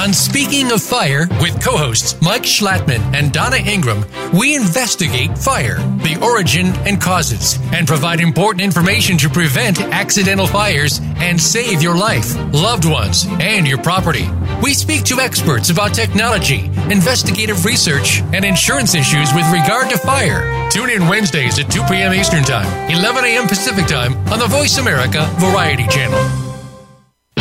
On 0.00 0.14
Speaking 0.14 0.72
of 0.72 0.82
Fire 0.82 1.28
with 1.42 1.62
co 1.62 1.76
hosts 1.76 2.18
Mike 2.22 2.44
Schlattman 2.44 3.02
and 3.14 3.30
Donna 3.34 3.58
Ingram, 3.58 4.02
we 4.32 4.54
investigate 4.54 5.36
fire, 5.36 5.76
the 5.98 6.18
origin 6.22 6.68
and 6.88 6.98
causes, 6.98 7.58
and 7.74 7.86
provide 7.86 8.18
important 8.18 8.62
information 8.62 9.18
to 9.18 9.28
prevent 9.28 9.78
accidental 9.78 10.46
fires 10.46 11.00
and 11.16 11.38
save 11.38 11.82
your 11.82 11.94
life, 11.94 12.34
loved 12.50 12.86
ones, 12.86 13.26
and 13.40 13.68
your 13.68 13.76
property. 13.76 14.26
We 14.62 14.72
speak 14.72 15.04
to 15.04 15.20
experts 15.20 15.68
about 15.68 15.92
technology, 15.92 16.70
investigative 16.90 17.66
research, 17.66 18.22
and 18.32 18.42
insurance 18.42 18.94
issues 18.94 19.34
with 19.34 19.52
regard 19.52 19.90
to 19.90 19.98
fire. 19.98 20.70
Tune 20.70 20.88
in 20.88 21.08
Wednesdays 21.08 21.58
at 21.58 21.70
2 21.70 21.82
p.m. 21.90 22.14
Eastern 22.14 22.42
Time, 22.42 22.90
11 22.90 23.22
a.m. 23.26 23.46
Pacific 23.46 23.86
Time 23.86 24.16
on 24.32 24.38
the 24.38 24.46
Voice 24.46 24.78
America 24.78 25.28
Variety 25.38 25.86
Channel. 25.88 26.49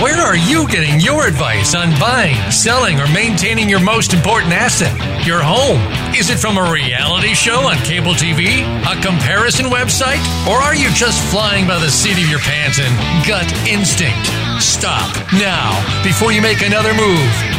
Where 0.02 0.16
are 0.16 0.38
you 0.38 0.66
getting 0.70 1.02
your 1.02 1.28
advice 1.28 1.76
on 1.76 1.90
buying, 2.00 2.38
selling, 2.52 3.02
or 3.02 3.08
maintaining 3.08 3.68
your 3.68 3.82
most 3.82 4.14
important 4.14 4.54
asset, 4.54 4.96
your 5.28 5.42
home? 5.44 5.82
Is 6.16 6.30
it 6.30 6.40
from 6.40 6.58
a 6.58 6.72
reality 6.72 7.34
show 7.34 7.68
on 7.68 7.76
cable 7.84 8.14
TV, 8.14 8.64
a 8.88 9.02
comparison 9.02 9.66
website, 9.66 10.24
or 10.48 10.56
are 10.56 10.74
you 10.74 10.90
just 10.92 11.22
flying 11.30 11.68
by 11.68 11.80
the 11.80 11.90
seat 11.90 12.14
of 12.14 12.30
your 12.30 12.40
pants 12.40 12.80
and 12.80 13.28
gut 13.28 13.52
instinct? 13.68 14.26
Stop 14.64 15.14
now 15.34 15.76
before 16.02 16.32
you 16.32 16.42
make 16.42 16.62
another 16.62 16.94
move. 16.94 17.59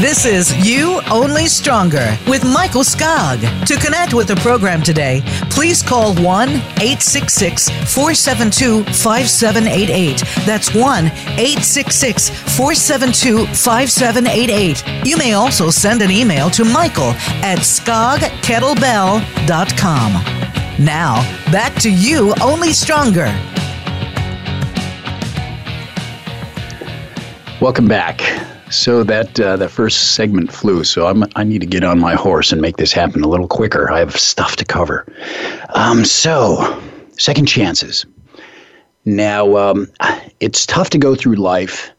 This 0.00 0.24
is 0.26 0.54
You 0.68 1.00
Only 1.10 1.46
Stronger 1.46 2.18
with 2.28 2.44
Michael 2.44 2.82
Skogg. 2.82 3.40
To 3.64 3.76
connect 3.76 4.12
with 4.12 4.28
the 4.28 4.36
program 4.36 4.82
today, 4.82 5.22
please 5.48 5.82
call 5.82 6.14
1 6.16 6.48
866 6.50 7.70
472 7.94 8.84
5788. 8.84 10.22
That's 10.44 10.74
1 10.74 11.06
866 11.06 12.28
472 12.28 13.46
5788. 13.46 15.06
You 15.06 15.16
may 15.16 15.32
also 15.32 15.70
send 15.70 16.02
an 16.02 16.10
email 16.10 16.50
to 16.50 16.66
Michael 16.66 17.14
at 17.42 17.60
skoggkettlebell.com. 17.60 20.12
Now, 20.84 21.22
back 21.50 21.74
to 21.80 21.90
You 21.90 22.34
Only 22.42 22.74
Stronger. 22.74 23.32
Welcome 27.62 27.88
back. 27.88 28.45
So 28.76 29.02
that 29.04 29.40
uh, 29.40 29.56
that 29.56 29.70
first 29.70 30.14
segment 30.14 30.52
flew. 30.52 30.84
So 30.84 31.06
I'm 31.06 31.24
I 31.34 31.44
need 31.44 31.62
to 31.62 31.66
get 31.66 31.82
on 31.82 31.98
my 31.98 32.14
horse 32.14 32.52
and 32.52 32.60
make 32.60 32.76
this 32.76 32.92
happen 32.92 33.24
a 33.24 33.26
little 33.26 33.48
quicker. 33.48 33.90
I 33.90 34.00
have 34.00 34.14
stuff 34.16 34.56
to 34.56 34.66
cover. 34.66 35.06
Um, 35.70 36.04
so 36.04 36.82
second 37.16 37.46
chances. 37.46 38.04
Now 39.06 39.56
um, 39.56 39.90
it's 40.40 40.66
tough 40.66 40.90
to 40.90 40.98
go 40.98 41.14
through 41.14 41.36
life 41.36 41.90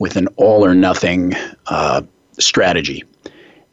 with 0.00 0.16
an 0.16 0.26
all 0.36 0.66
or 0.66 0.74
nothing 0.74 1.34
uh, 1.68 2.02
strategy. 2.38 3.04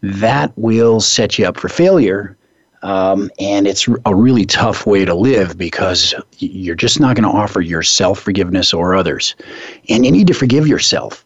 That 0.01 0.53
will 0.55 1.01
set 1.01 1.39
you 1.39 1.45
up 1.47 1.57
for 1.57 1.69
failure. 1.69 2.37
Um, 2.83 3.31
and 3.39 3.65
it's 3.65 3.87
a 4.05 4.13
really 4.13 4.45
tough 4.45 4.85
way 4.85 5.05
to 5.05 5.15
live 5.15 5.57
because 5.57 6.13
you're 6.37 6.75
just 6.75 6.99
not 6.99 7.15
going 7.15 7.29
to 7.29 7.35
offer 7.35 7.61
yourself 7.61 8.19
forgiveness 8.19 8.73
or 8.73 8.93
others. 8.93 9.35
And 9.89 10.05
you 10.05 10.11
need 10.11 10.27
to 10.27 10.33
forgive 10.33 10.67
yourself. 10.67 11.23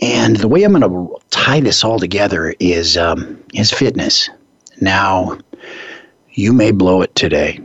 And 0.00 0.36
the 0.36 0.48
way 0.48 0.62
I'm 0.62 0.72
going 0.72 0.82
to 0.82 1.16
tie 1.30 1.60
this 1.60 1.82
all 1.82 1.98
together 1.98 2.54
is 2.60 2.96
um, 2.96 3.42
is 3.54 3.72
fitness. 3.72 4.30
Now, 4.80 5.38
you 6.32 6.52
may 6.52 6.70
blow 6.70 7.02
it 7.02 7.14
today. 7.14 7.60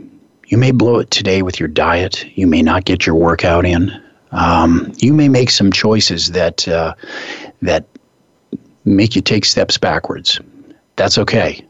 You 0.48 0.58
may 0.58 0.72
blow 0.72 0.98
it 0.98 1.10
today 1.10 1.42
with 1.42 1.60
your 1.60 1.68
diet. 1.68 2.26
You 2.36 2.46
may 2.46 2.62
not 2.62 2.84
get 2.84 3.06
your 3.06 3.14
workout 3.14 3.64
in. 3.64 3.90
Um, 4.32 4.92
you 4.96 5.12
may 5.12 5.28
make 5.28 5.50
some 5.50 5.70
choices 5.70 6.32
that 6.32 6.66
uh, 6.66 6.94
that 7.62 7.86
make 8.84 9.14
you 9.14 9.22
take 9.22 9.44
steps 9.44 9.78
backwards. 9.78 10.40
That's 10.96 11.18
okay. 11.18 11.64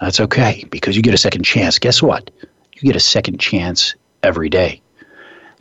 That's 0.00 0.20
okay 0.20 0.64
because 0.70 0.96
you 0.96 1.02
get 1.02 1.14
a 1.14 1.18
second 1.18 1.44
chance. 1.44 1.78
Guess 1.78 2.02
what? 2.02 2.30
You 2.74 2.82
get 2.82 2.96
a 2.96 3.00
second 3.00 3.38
chance 3.38 3.94
every 4.22 4.48
day. 4.48 4.80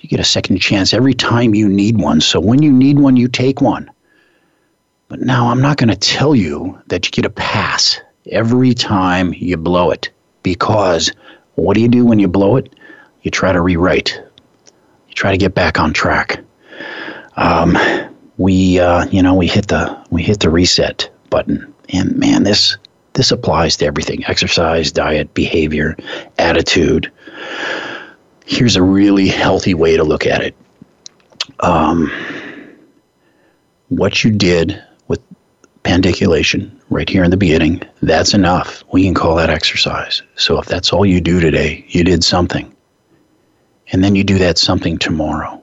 You 0.01 0.09
get 0.09 0.19
a 0.19 0.25
second 0.25 0.59
chance 0.59 0.93
every 0.93 1.13
time 1.13 1.55
you 1.55 1.67
need 1.67 1.97
one. 1.97 2.21
So 2.21 2.39
when 2.39 2.61
you 2.61 2.71
need 2.71 2.99
one, 2.99 3.17
you 3.17 3.27
take 3.27 3.61
one. 3.61 3.89
But 5.09 5.21
now 5.21 5.49
I'm 5.49 5.59
not 5.59 5.77
going 5.77 5.89
to 5.89 5.95
tell 5.95 6.35
you 6.35 6.79
that 6.87 7.05
you 7.05 7.11
get 7.11 7.25
a 7.25 7.31
pass 7.31 7.99
every 8.31 8.75
time 8.75 9.33
you 9.33 9.57
blow 9.57 9.89
it 9.89 10.11
because 10.43 11.11
what 11.55 11.73
do 11.73 11.81
you 11.81 11.87
do 11.87 12.05
when 12.05 12.19
you 12.19 12.27
blow 12.27 12.57
it? 12.57 12.73
You 13.23 13.31
try 13.31 13.51
to 13.51 13.59
rewrite. 13.59 14.21
You 15.07 15.15
try 15.15 15.31
to 15.31 15.37
get 15.37 15.55
back 15.55 15.79
on 15.79 15.93
track. 15.93 16.39
Um, 17.37 17.75
we, 18.37 18.79
uh, 18.79 19.07
you 19.07 19.23
know, 19.23 19.33
we 19.33 19.47
hit 19.47 19.67
the 19.67 19.97
we 20.11 20.21
hit 20.21 20.41
the 20.41 20.49
reset 20.49 21.09
button, 21.31 21.73
and 21.89 22.15
man, 22.15 22.43
this 22.43 22.77
this 23.13 23.31
applies 23.31 23.77
to 23.77 23.85
everything: 23.85 24.23
exercise, 24.25 24.91
diet, 24.91 25.33
behavior, 25.33 25.97
attitude. 26.37 27.11
Here's 28.45 28.75
a 28.75 28.83
really 28.83 29.27
healthy 29.27 29.73
way 29.73 29.97
to 29.97 30.03
look 30.03 30.27
at 30.27 30.41
it. 30.41 30.55
Um, 31.61 32.11
what 33.89 34.23
you 34.23 34.31
did 34.31 34.81
pandiculation 35.83 36.79
right 36.89 37.09
here 37.09 37.24
in 37.24 37.31
the 37.31 37.38
beginning, 37.38 37.81
that's 38.01 38.33
enough. 38.33 38.83
We 38.91 39.03
can 39.03 39.13
call 39.13 39.36
that 39.36 39.50
exercise. 39.50 40.21
So 40.36 40.59
if 40.59 40.65
that's 40.65 40.91
all 40.91 41.05
you 41.05 41.21
do 41.21 41.39
today, 41.39 41.86
you 41.88 42.03
did 42.03 42.24
something. 42.24 42.75
And 43.91 44.03
then 44.03 44.15
you 44.15 44.24
do 44.24 44.38
that 44.38 44.57
something 44.57 44.98
tomorrow. 44.98 45.62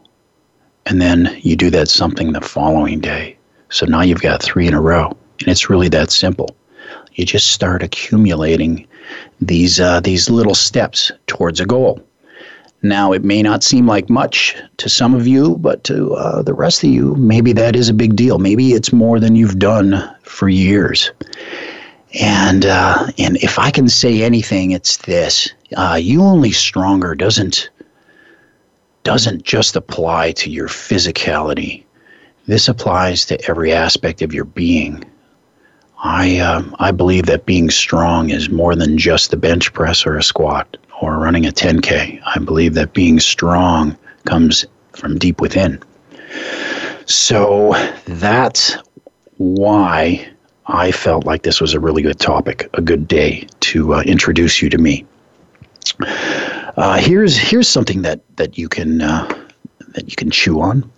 And 0.87 1.01
then 1.01 1.37
you 1.41 1.57
do 1.57 1.71
that 1.71 1.89
something 1.89 2.33
the 2.33 2.41
following 2.41 3.01
day. 3.01 3.37
So 3.71 3.87
now 3.87 4.03
you've 4.03 4.23
got 4.23 4.43
three 4.43 4.67
in 4.67 4.75
a 4.75 4.81
row. 4.81 5.17
And 5.41 5.49
it's 5.49 5.69
really 5.69 5.89
that 5.91 6.11
simple. 6.11 6.57
You 7.15 7.25
just 7.25 7.53
start 7.53 7.83
accumulating 7.83 8.87
these 9.41 9.81
uh, 9.81 10.01
these 10.01 10.29
little 10.29 10.55
steps 10.55 11.13
towards 11.27 11.61
a 11.61 11.67
goal. 11.67 12.01
Now, 12.83 13.13
it 13.13 13.25
may 13.25 13.43
not 13.43 13.65
seem 13.65 13.87
like 13.87 14.11
much 14.11 14.55
to 14.77 14.89
some 14.89 15.15
of 15.15 15.27
you, 15.27 15.57
but 15.57 15.83
to 15.85 16.15
uh, 16.15 16.43
the 16.43 16.55
rest 16.55 16.85
of 16.85 16.91
you, 16.91 17.15
maybe 17.17 17.53
that 17.55 17.75
is 17.75 17.89
a 17.89 17.95
big 17.95 18.17
deal. 18.17 18.39
Maybe 18.39 18.73
it's 18.73 18.93
more 18.93 19.19
than 19.19 19.35
you've 19.35 19.59
done 19.59 20.15
for 20.23 20.49
years. 20.49 21.11
And 22.21 22.65
uh, 22.67 23.09
and 23.19 23.37
if 23.39 23.59
I 23.59 23.71
can 23.71 23.89
say 23.89 24.23
anything, 24.23 24.71
it's 24.71 24.99
this: 24.99 25.53
uh, 25.77 25.99
you 26.01 26.23
only 26.23 26.53
stronger 26.53 27.15
doesn't 27.15 27.71
doesn't 29.03 29.43
just 29.43 29.77
apply 29.77 30.33
to 30.33 30.51
your 30.51 30.69
physicality. 30.69 31.85
This 32.47 32.69
applies 32.69 33.25
to 33.27 33.49
every 33.49 33.73
aspect 33.73 34.23
of 34.23 34.33
your 34.33 34.45
being. 34.45 35.03
I 36.05 36.39
uh, 36.39 36.63
I 36.79 36.91
believe 36.91 37.27
that 37.27 37.47
being 37.47 37.71
strong 37.71 38.31
is 38.31 38.51
more 38.51 38.77
than 38.77 38.99
just 38.99 39.31
the 39.31 39.37
bench 39.37 39.73
press 39.73 40.07
or 40.07 40.17
a 40.17 40.23
squat 40.23 40.77
or 41.01 41.19
running 41.19 41.47
a 41.47 41.51
10K. 41.51 42.21
I 42.25 42.39
believe 42.39 42.75
that 42.75 42.93
being 42.93 43.21
strong 43.21 43.97
comes 44.25 44.65
from 44.93 45.19
deep 45.19 45.41
within. 45.41 45.83
So 47.07 47.75
that's 48.07 48.77
why 49.37 50.29
I 50.67 50.91
felt 50.93 51.25
like 51.25 51.43
this 51.43 51.61
was 51.61 51.75
a 51.75 51.81
really 51.81 52.03
good 52.03 52.19
topic, 52.19 52.69
a 52.75 52.83
good 52.83 53.07
day 53.07 53.47
to 53.61 53.95
uh, 53.95 54.03
introduce 54.03 54.61
you 54.61 54.69
to 54.71 54.79
me. 54.79 55.07
Uh, 56.01 56.99
here's 56.99 57.37
here's 57.37 57.69
something 57.69 58.03
that 58.03 58.21
that 58.37 58.59
you 58.59 58.69
can 58.69 59.01
uh, 59.01 59.27
that 59.89 60.09
you 60.11 60.17
can 60.17 60.31
chew 60.31 60.61
on. 60.61 60.91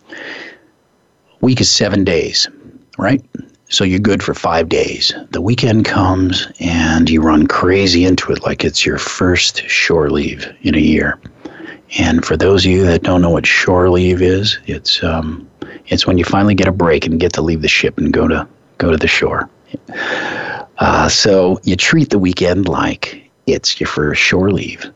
Week 1.40 1.60
is 1.60 1.70
seven 1.70 2.02
days, 2.04 2.48
right? 2.96 3.24
So 3.70 3.84
you're 3.84 3.98
good 3.98 4.22
for 4.22 4.32
five 4.32 4.70
days. 4.70 5.12
The 5.30 5.42
weekend 5.42 5.84
comes 5.84 6.48
and 6.58 7.08
you 7.10 7.20
run 7.20 7.46
crazy 7.46 8.06
into 8.06 8.32
it 8.32 8.42
like 8.42 8.64
it's 8.64 8.86
your 8.86 8.96
first 8.96 9.68
shore 9.68 10.08
leave 10.08 10.50
in 10.62 10.74
a 10.74 10.80
year. 10.80 11.20
And 11.98 12.24
for 12.24 12.34
those 12.36 12.64
of 12.64 12.72
you 12.72 12.86
that 12.86 13.02
don't 13.02 13.20
know 13.20 13.30
what 13.30 13.46
shore 13.46 13.90
leave 13.90 14.22
is, 14.22 14.58
it's 14.66 15.02
um, 15.04 15.48
it's 15.86 16.06
when 16.06 16.16
you 16.16 16.24
finally 16.24 16.54
get 16.54 16.66
a 16.66 16.72
break 16.72 17.04
and 17.06 17.20
get 17.20 17.34
to 17.34 17.42
leave 17.42 17.60
the 17.60 17.68
ship 17.68 17.98
and 17.98 18.10
go 18.10 18.26
to 18.26 18.48
go 18.78 18.90
to 18.90 18.96
the 18.96 19.06
shore. 19.06 19.50
Uh, 20.78 21.08
so 21.08 21.60
you 21.64 21.76
treat 21.76 22.08
the 22.08 22.18
weekend 22.18 22.68
like 22.68 23.30
it's 23.46 23.78
your 23.78 23.88
first 23.88 24.20
shore 24.20 24.50
leave. 24.50 24.90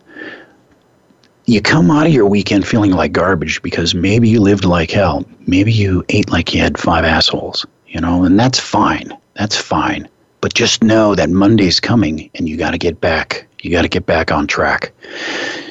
You 1.45 1.61
come 1.61 1.91
out 1.91 2.07
of 2.07 2.13
your 2.13 2.27
weekend 2.27 2.67
feeling 2.67 2.93
like 2.93 3.13
garbage 3.13 3.61
because 3.61 3.95
maybe 3.95 4.31
you 4.31 4.41
lived 4.41 4.65
like 4.65 4.91
hell. 4.91 5.27
Maybe 5.47 5.73
you 5.73 6.05
ate 6.09 6.31
like 6.31 6.55
you 6.55 6.61
had 6.61 6.79
five 6.79 7.05
assholes 7.05 7.67
you 7.93 8.01
know, 8.01 8.25
and 8.25 8.39
that's 8.39 8.59
fine. 8.59 9.17
That's 9.35 9.57
fine. 9.57 10.09
But 10.41 10.55
just 10.55 10.83
know 10.83 11.15
that 11.15 11.31
Monday's 11.31 11.79
coming 11.79 12.31
and 12.35 12.49
you 12.49 12.57
got 12.57 12.73
to 12.73 12.79
get 12.79 13.01
back. 13.01 13.47
You 13.61 13.71
got 13.71 13.83
to 13.83 13.89
get 13.89 14.07
back 14.07 14.33
on 14.33 14.47
track. 14.47 14.93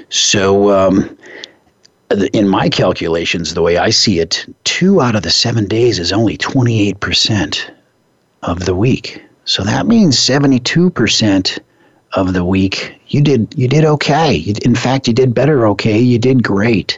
So, 0.09 0.71
um, 0.71 1.17
in 2.33 2.47
my 2.47 2.69
calculations, 2.69 3.53
the 3.53 3.61
way 3.61 3.77
I 3.77 3.89
see 3.89 4.19
it, 4.19 4.45
two 4.65 5.01
out 5.01 5.15
of 5.15 5.23
the 5.23 5.31
seven 5.31 5.65
days 5.65 5.97
is 5.97 6.11
only 6.11 6.37
28% 6.37 7.71
of 8.43 8.65
the 8.65 8.75
week. 8.75 9.23
So 9.45 9.63
that 9.63 9.87
means 9.87 10.17
72% 10.17 11.59
of 12.13 12.33
the 12.33 12.43
week 12.43 13.01
you 13.11 13.21
did 13.21 13.53
you 13.57 13.67
did 13.67 13.83
okay. 13.83 14.37
In 14.63 14.75
fact, 14.75 15.07
you 15.07 15.13
did 15.13 15.33
better 15.33 15.67
okay. 15.67 15.99
You 15.99 16.17
did 16.17 16.43
great. 16.43 16.97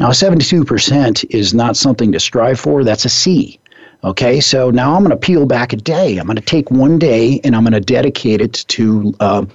Now, 0.00 0.10
72% 0.10 1.24
is 1.30 1.52
not 1.52 1.76
something 1.76 2.12
to 2.12 2.20
strive 2.20 2.58
for. 2.58 2.84
That's 2.84 3.04
a 3.04 3.10
C. 3.10 3.60
Okay, 4.04 4.40
so 4.40 4.72
now 4.72 4.96
I'm 4.96 5.04
going 5.04 5.10
to 5.10 5.16
peel 5.16 5.46
back 5.46 5.72
a 5.72 5.76
day. 5.76 6.18
I'm 6.18 6.26
going 6.26 6.34
to 6.34 6.42
take 6.42 6.72
one 6.72 6.98
day 6.98 7.40
and 7.44 7.54
I'm 7.54 7.62
going 7.62 7.72
to 7.72 7.80
dedicate 7.80 8.40
it 8.40 8.64
to 8.66 9.14
uh, 9.20 9.46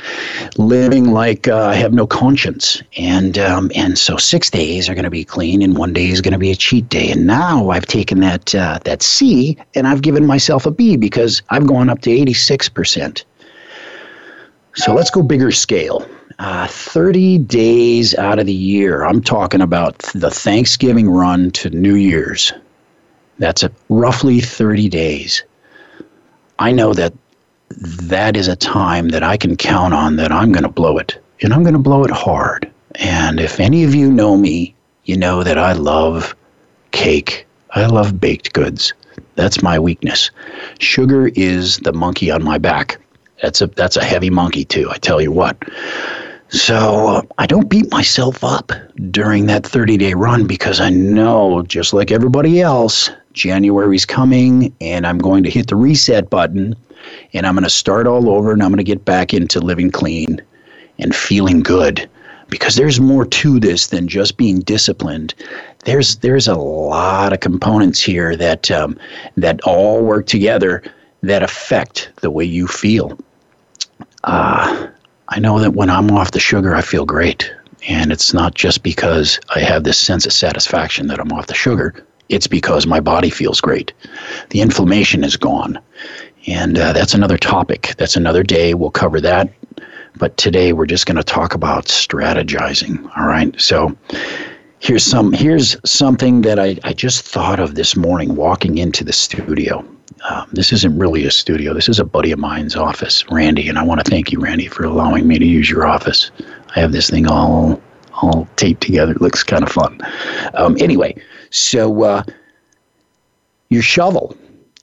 living 0.55 1.11
like 1.11 1.49
uh, 1.49 1.65
I 1.65 1.75
have 1.75 1.91
no 1.91 2.07
conscience. 2.07 2.81
And 2.95 3.37
um, 3.37 3.69
and 3.75 3.97
so 3.97 4.15
six 4.15 4.49
days 4.49 4.87
are 4.87 4.93
going 4.93 5.03
to 5.03 5.09
be 5.09 5.25
clean, 5.25 5.61
and 5.61 5.77
one 5.77 5.91
day 5.91 6.07
is 6.07 6.21
going 6.21 6.31
to 6.31 6.37
be 6.39 6.49
a 6.49 6.55
cheat 6.55 6.87
day. 6.87 7.11
And 7.11 7.27
now 7.27 7.71
I've 7.71 7.87
taken 7.87 8.21
that 8.21 8.55
uh, 8.55 8.79
that 8.85 9.01
C 9.01 9.57
and 9.75 9.85
I've 9.85 10.01
given 10.01 10.25
myself 10.25 10.65
a 10.65 10.71
B 10.71 10.95
because 10.95 11.41
I've 11.49 11.67
gone 11.67 11.89
up 11.89 11.99
to 12.03 12.11
86 12.11 12.69
percent. 12.69 13.25
So 14.75 14.93
let's 14.93 15.11
go 15.11 15.23
bigger 15.23 15.51
scale. 15.51 16.07
Uh, 16.39 16.67
30 16.67 17.39
days 17.39 18.15
out 18.15 18.39
of 18.39 18.45
the 18.45 18.53
year. 18.53 19.03
I'm 19.03 19.21
talking 19.21 19.59
about 19.59 19.97
the 20.13 20.29
Thanksgiving 20.29 21.09
run 21.09 21.51
to 21.51 21.69
New 21.71 21.95
Year's. 21.95 22.53
That's 23.39 23.63
a, 23.63 23.71
roughly 23.89 24.39
30 24.39 24.89
days. 24.89 25.43
I 26.59 26.71
know 26.71 26.93
that 26.93 27.13
that 27.69 28.35
is 28.35 28.47
a 28.47 28.55
time 28.55 29.09
that 29.09 29.23
I 29.23 29.37
can 29.37 29.55
count 29.55 29.93
on 29.93 30.15
that 30.15 30.31
I'm 30.31 30.51
going 30.51 30.63
to 30.63 30.69
blow 30.69 30.97
it. 30.97 31.21
And 31.41 31.53
I'm 31.53 31.63
going 31.63 31.73
to 31.73 31.79
blow 31.79 32.03
it 32.03 32.11
hard. 32.11 32.71
And 32.95 33.39
if 33.39 33.59
any 33.59 33.83
of 33.83 33.93
you 33.93 34.11
know 34.11 34.37
me, 34.37 34.73
you 35.05 35.17
know 35.17 35.43
that 35.43 35.57
I 35.57 35.73
love 35.73 36.35
cake. 36.91 37.45
I 37.71 37.85
love 37.85 38.19
baked 38.19 38.53
goods. 38.53 38.93
That's 39.35 39.61
my 39.61 39.77
weakness. 39.77 40.31
Sugar 40.79 41.27
is 41.35 41.77
the 41.77 41.93
monkey 41.93 42.31
on 42.31 42.43
my 42.43 42.57
back. 42.57 42.97
That's 43.41 43.61
a 43.61 43.67
that's 43.67 43.97
a 43.97 44.03
heavy 44.03 44.31
monkey 44.31 44.65
too. 44.65 44.89
I 44.89 44.97
tell 44.97 45.21
you 45.21 45.31
what. 45.31 45.57
So 46.49 47.07
uh, 47.07 47.21
I 47.37 47.45
don't 47.45 47.69
beat 47.69 47.91
myself 47.91 48.43
up 48.43 48.71
during 49.11 49.47
that 49.47 49.65
30 49.65 49.97
day 49.97 50.13
run 50.13 50.47
because 50.47 50.79
I 50.79 50.89
know, 50.89 51.61
just 51.63 51.93
like 51.93 52.11
everybody 52.11 52.61
else, 52.61 53.09
January's 53.37 54.05
coming 54.05 54.75
and 54.81 55.05
I'm 55.05 55.19
going 55.19 55.43
to 55.43 55.49
hit 55.49 55.67
the 55.67 55.75
reset 55.75 56.29
button 56.29 56.75
and 57.33 57.45
I'm 57.45 57.53
going 57.53 57.63
to 57.63 57.69
start 57.69 58.07
all 58.07 58.29
over 58.29 58.51
and 58.51 58.61
I'm 58.63 58.69
going 58.69 58.77
to 58.77 58.83
get 58.83 59.05
back 59.05 59.33
into 59.33 59.59
living 59.59 59.91
clean 59.91 60.41
and 60.99 61.15
feeling 61.15 61.61
good 61.61 62.09
because 62.49 62.75
there's 62.75 62.99
more 62.99 63.25
to 63.25 63.59
this 63.59 63.87
than 63.87 64.07
just 64.07 64.37
being 64.37 64.59
disciplined. 64.61 65.35
There's 65.85 66.17
there's 66.17 66.47
a 66.47 66.55
lot 66.55 67.33
of 67.33 67.39
components 67.39 68.01
here 68.01 68.35
that 68.35 68.71
um, 68.71 68.97
that 69.37 69.61
all 69.61 70.03
work 70.03 70.25
together 70.25 70.83
that 71.21 71.43
affect 71.43 72.09
the 72.21 72.31
way 72.31 72.45
you 72.45 72.67
feel. 72.67 73.17
Uh, 74.23 74.87
I 75.29 75.39
know 75.39 75.59
that 75.59 75.71
when 75.71 75.89
I'm 75.89 76.09
off 76.11 76.31
the 76.31 76.39
sugar, 76.39 76.75
I 76.75 76.81
feel 76.81 77.05
great. 77.05 77.53
And 77.87 78.11
it's 78.11 78.33
not 78.33 78.55
just 78.55 78.81
because 78.81 79.39
I 79.53 79.59
have 79.59 79.83
this 79.83 79.99
sense 79.99 80.25
of 80.25 80.33
satisfaction 80.33 81.07
that 81.07 81.19
I'm 81.19 81.31
off 81.31 81.47
the 81.47 81.53
sugar 81.53 82.06
it's 82.29 82.47
because 82.47 82.85
my 82.85 82.99
body 82.99 83.29
feels 83.29 83.61
great. 83.61 83.93
The 84.49 84.61
inflammation 84.61 85.23
is 85.23 85.37
gone. 85.37 85.79
And 86.47 86.77
uh, 86.77 86.93
that's 86.93 87.13
another 87.13 87.37
topic. 87.37 87.93
That's 87.97 88.15
another 88.15 88.43
day. 88.43 88.73
We'll 88.73 88.91
cover 88.91 89.19
that. 89.21 89.51
But 90.15 90.37
today 90.37 90.73
we're 90.73 90.85
just 90.85 91.05
going 91.05 91.17
to 91.17 91.23
talk 91.23 91.53
about 91.53 91.85
strategizing. 91.85 93.09
All 93.17 93.27
right. 93.27 93.59
So 93.59 93.95
here's 94.79 95.03
some 95.03 95.33
here's 95.33 95.75
something 95.89 96.41
that 96.41 96.59
I, 96.59 96.77
I 96.83 96.93
just 96.93 97.23
thought 97.23 97.59
of 97.59 97.75
this 97.75 97.95
morning 97.95 98.35
walking 98.35 98.77
into 98.77 99.03
the 99.03 99.13
studio. 99.13 99.85
Um, 100.29 100.47
this 100.51 100.71
isn't 100.73 100.97
really 100.97 101.25
a 101.25 101.31
studio. 101.31 101.73
This 101.73 101.89
is 101.89 101.99
a 101.99 102.05
buddy 102.05 102.31
of 102.31 102.39
mine's 102.39 102.75
office, 102.75 103.29
Randy, 103.29 103.69
and 103.69 103.77
I 103.77 103.83
want 103.83 104.03
to 104.03 104.09
thank 104.09 104.31
you, 104.31 104.39
Randy, 104.39 104.67
for 104.67 104.83
allowing 104.83 105.27
me 105.27 105.37
to 105.37 105.45
use 105.45 105.69
your 105.69 105.85
office. 105.85 106.31
I 106.75 106.79
have 106.79 106.91
this 106.91 107.09
thing 107.09 107.27
all 107.27 107.81
all 108.13 108.47
taped 108.55 108.81
together. 108.81 109.11
It 109.11 109.21
looks 109.21 109.43
kind 109.43 109.63
of 109.63 109.69
fun. 109.71 109.99
Um, 110.55 110.75
anyway, 110.79 111.15
so 111.59 112.03
uh, 112.03 112.23
your 113.69 113.81
shovel. 113.81 114.35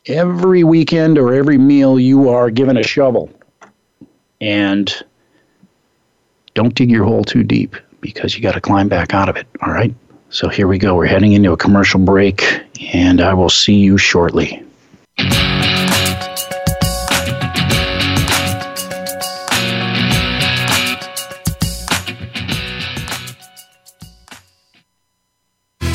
Every 0.07 0.65
weekend 0.65 1.17
or 1.19 1.33
every 1.33 1.57
meal, 1.57 1.99
you 1.99 2.29
are 2.29 2.51
given 2.51 2.77
a 2.77 2.83
shovel. 2.83 3.31
and 4.41 5.05
don't 6.55 6.75
dig 6.75 6.91
your 6.91 7.05
hole 7.05 7.25
too 7.25 7.43
deep 7.43 7.77
because 8.01 8.37
you 8.37 8.43
got 8.43 8.53
to 8.53 8.61
climb 8.61 8.89
back 8.89 9.13
out 9.13 9.29
of 9.29 9.37
it. 9.37 9.47
All 9.63 9.73
right. 9.73 9.95
So 10.31 10.49
here 10.49 10.69
we 10.69 10.79
go. 10.79 10.95
We're 10.95 11.07
heading 11.07 11.33
into 11.33 11.53
a 11.53 11.57
commercial 11.57 12.01
break, 12.01 12.61
and 12.93 13.21
I 13.21 13.35
will 13.35 13.49
see 13.49 13.75
you 13.75 13.99
shortly. 13.99 14.63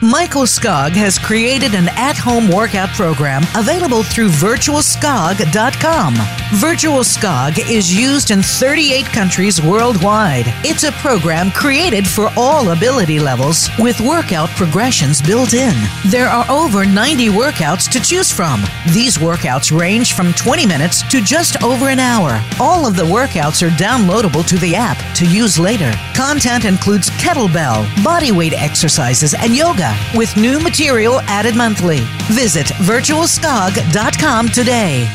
Michael 0.00 0.44
Skogg 0.44 0.92
has 0.92 1.18
created 1.18 1.74
an 1.74 1.88
at 1.96 2.16
home 2.16 2.48
workout 2.48 2.90
program 2.90 3.42
available 3.56 4.04
through 4.04 4.28
virtualskogg.com. 4.28 6.14
Virtual 6.54 7.00
Skogg 7.00 7.58
is 7.68 7.92
used 7.92 8.30
in 8.30 8.40
38 8.40 9.06
countries 9.06 9.60
worldwide. 9.60 10.44
It's 10.64 10.84
a 10.84 10.92
program 10.92 11.50
created 11.50 12.06
for 12.06 12.30
all 12.36 12.70
ability 12.70 13.18
levels 13.18 13.68
with 13.80 14.00
workout 14.00 14.50
progressions 14.50 15.20
built 15.20 15.52
in. 15.52 15.74
There 16.06 16.28
are 16.28 16.48
over 16.48 16.86
90 16.86 17.30
workouts 17.30 17.90
to 17.90 18.00
choose 18.00 18.30
from. 18.30 18.62
These 18.94 19.18
workouts 19.18 19.76
range 19.76 20.12
from 20.12 20.32
20 20.34 20.64
minutes 20.64 21.02
to 21.10 21.20
just 21.20 21.60
over 21.64 21.88
an 21.88 21.98
hour. 21.98 22.40
All 22.60 22.86
of 22.86 22.94
the 22.94 23.02
workouts 23.02 23.66
are 23.66 23.70
downloadable 23.70 24.46
to 24.46 24.58
the 24.58 24.76
app 24.76 24.98
to 25.16 25.26
use 25.26 25.58
later. 25.58 25.92
Content 26.14 26.64
includes 26.64 27.10
kettlebell, 27.10 27.84
bodyweight 28.04 28.52
exercises, 28.52 29.34
and 29.34 29.56
yoga 29.56 29.87
with 30.14 30.36
new 30.36 30.60
material 30.60 31.20
added 31.22 31.56
monthly. 31.56 32.00
Visit 32.30 32.66
virtualskogg.com 32.66 34.48
today. 34.48 35.08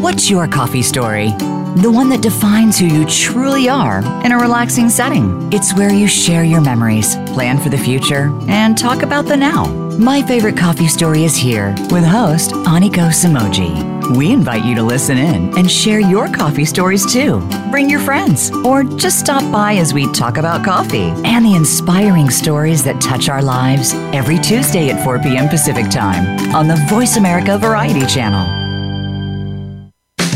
What's 0.00 0.28
your 0.28 0.48
coffee 0.48 0.82
story? 0.82 1.28
The 1.76 1.90
one 1.90 2.08
that 2.10 2.22
defines 2.22 2.78
who 2.78 2.86
you 2.86 3.06
truly 3.06 3.68
are 3.68 4.00
in 4.24 4.32
a 4.32 4.38
relaxing 4.38 4.90
setting. 4.90 5.48
It's 5.52 5.74
where 5.74 5.92
you 5.92 6.08
share 6.08 6.44
your 6.44 6.60
memories, 6.60 7.16
plan 7.34 7.58
for 7.58 7.68
the 7.68 7.78
future, 7.78 8.30
and 8.48 8.76
talk 8.76 9.02
about 9.02 9.26
the 9.26 9.36
now. 9.36 9.66
My 9.98 10.22
favorite 10.22 10.56
coffee 10.56 10.88
story 10.88 11.24
is 11.24 11.36
here 11.36 11.74
with 11.90 12.04
host 12.04 12.50
Aniko 12.50 13.10
Samoji. 13.10 13.91
We 14.10 14.32
invite 14.32 14.64
you 14.64 14.74
to 14.74 14.82
listen 14.82 15.16
in 15.16 15.56
and 15.56 15.70
share 15.70 16.00
your 16.00 16.28
coffee 16.28 16.64
stories 16.64 17.10
too. 17.10 17.40
Bring 17.70 17.88
your 17.88 18.00
friends 18.00 18.50
or 18.64 18.84
just 18.84 19.20
stop 19.20 19.42
by 19.52 19.76
as 19.76 19.94
we 19.94 20.12
talk 20.12 20.36
about 20.36 20.64
coffee 20.64 21.12
and 21.24 21.44
the 21.44 21.54
inspiring 21.54 22.30
stories 22.30 22.84
that 22.84 23.00
touch 23.00 23.28
our 23.28 23.42
lives 23.42 23.94
every 24.12 24.38
Tuesday 24.38 24.90
at 24.90 25.02
4 25.04 25.20
p.m. 25.20 25.48
Pacific 25.48 25.90
Time 25.90 26.54
on 26.54 26.68
the 26.68 26.76
Voice 26.88 27.16
America 27.16 27.58
Variety 27.58 28.04
Channel. 28.06 28.60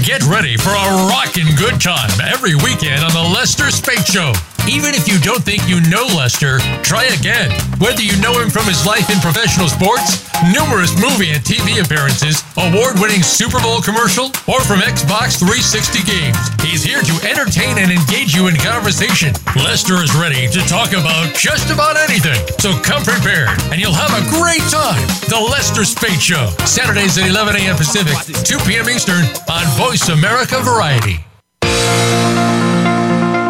Get 0.03 0.23
ready 0.25 0.57
for 0.57 0.71
a 0.71 1.09
rockin' 1.09 1.55
good 1.57 1.81
time 1.81 2.11
every 2.23 2.55
weekend 2.55 3.03
on 3.03 3.13
the 3.13 3.33
Lester 3.35 3.71
Speight 3.71 4.07
Show. 4.07 4.33
Even 4.67 4.99
if 4.99 5.07
you 5.07 5.23
don't 5.23 5.47
think 5.47 5.63
you 5.71 5.79
know 5.87 6.11
Lester, 6.11 6.59
try 6.83 7.07
again. 7.15 7.55
Whether 7.79 8.03
you 8.03 8.19
know 8.19 8.35
him 8.35 8.51
from 8.51 8.67
his 8.67 8.83
life 8.83 9.07
in 9.15 9.23
professional 9.23 9.71
sports, 9.71 10.27
numerous 10.51 10.91
movie 10.99 11.31
and 11.31 11.39
TV 11.39 11.79
appearances, 11.79 12.43
award 12.59 12.99
winning 12.99 13.23
Super 13.23 13.63
Bowl 13.63 13.79
commercial, 13.79 14.35
or 14.51 14.59
from 14.67 14.83
Xbox 14.83 15.39
360 15.39 16.03
games, 16.03 16.35
he's 16.67 16.83
here 16.83 16.99
to 16.99 17.15
entertain 17.23 17.79
and 17.79 17.95
engage 17.95 18.35
you 18.35 18.51
in 18.51 18.59
conversation. 18.59 19.31
Lester 19.55 20.03
is 20.03 20.11
ready 20.19 20.51
to 20.51 20.61
talk 20.67 20.91
about 20.91 21.31
just 21.39 21.71
about 21.71 21.95
anything. 21.95 22.43
So 22.59 22.75
come 22.83 23.07
prepared 23.07 23.55
and 23.71 23.79
you'll 23.79 23.95
have 23.95 24.19
a 24.19 24.27
great 24.35 24.67
time. 24.67 24.99
The 25.31 25.39
Lester 25.39 25.87
Speight 25.87 26.19
Show, 26.19 26.51
Saturdays 26.67 27.15
at 27.23 27.31
11 27.31 27.55
a.m. 27.55 27.79
Pacific, 27.79 28.19
2 28.43 28.59
p.m. 28.67 28.91
Eastern 28.91 29.23
on 29.47 29.65
Voice 29.79 30.11
America 30.11 30.59
Variety. 30.67 31.23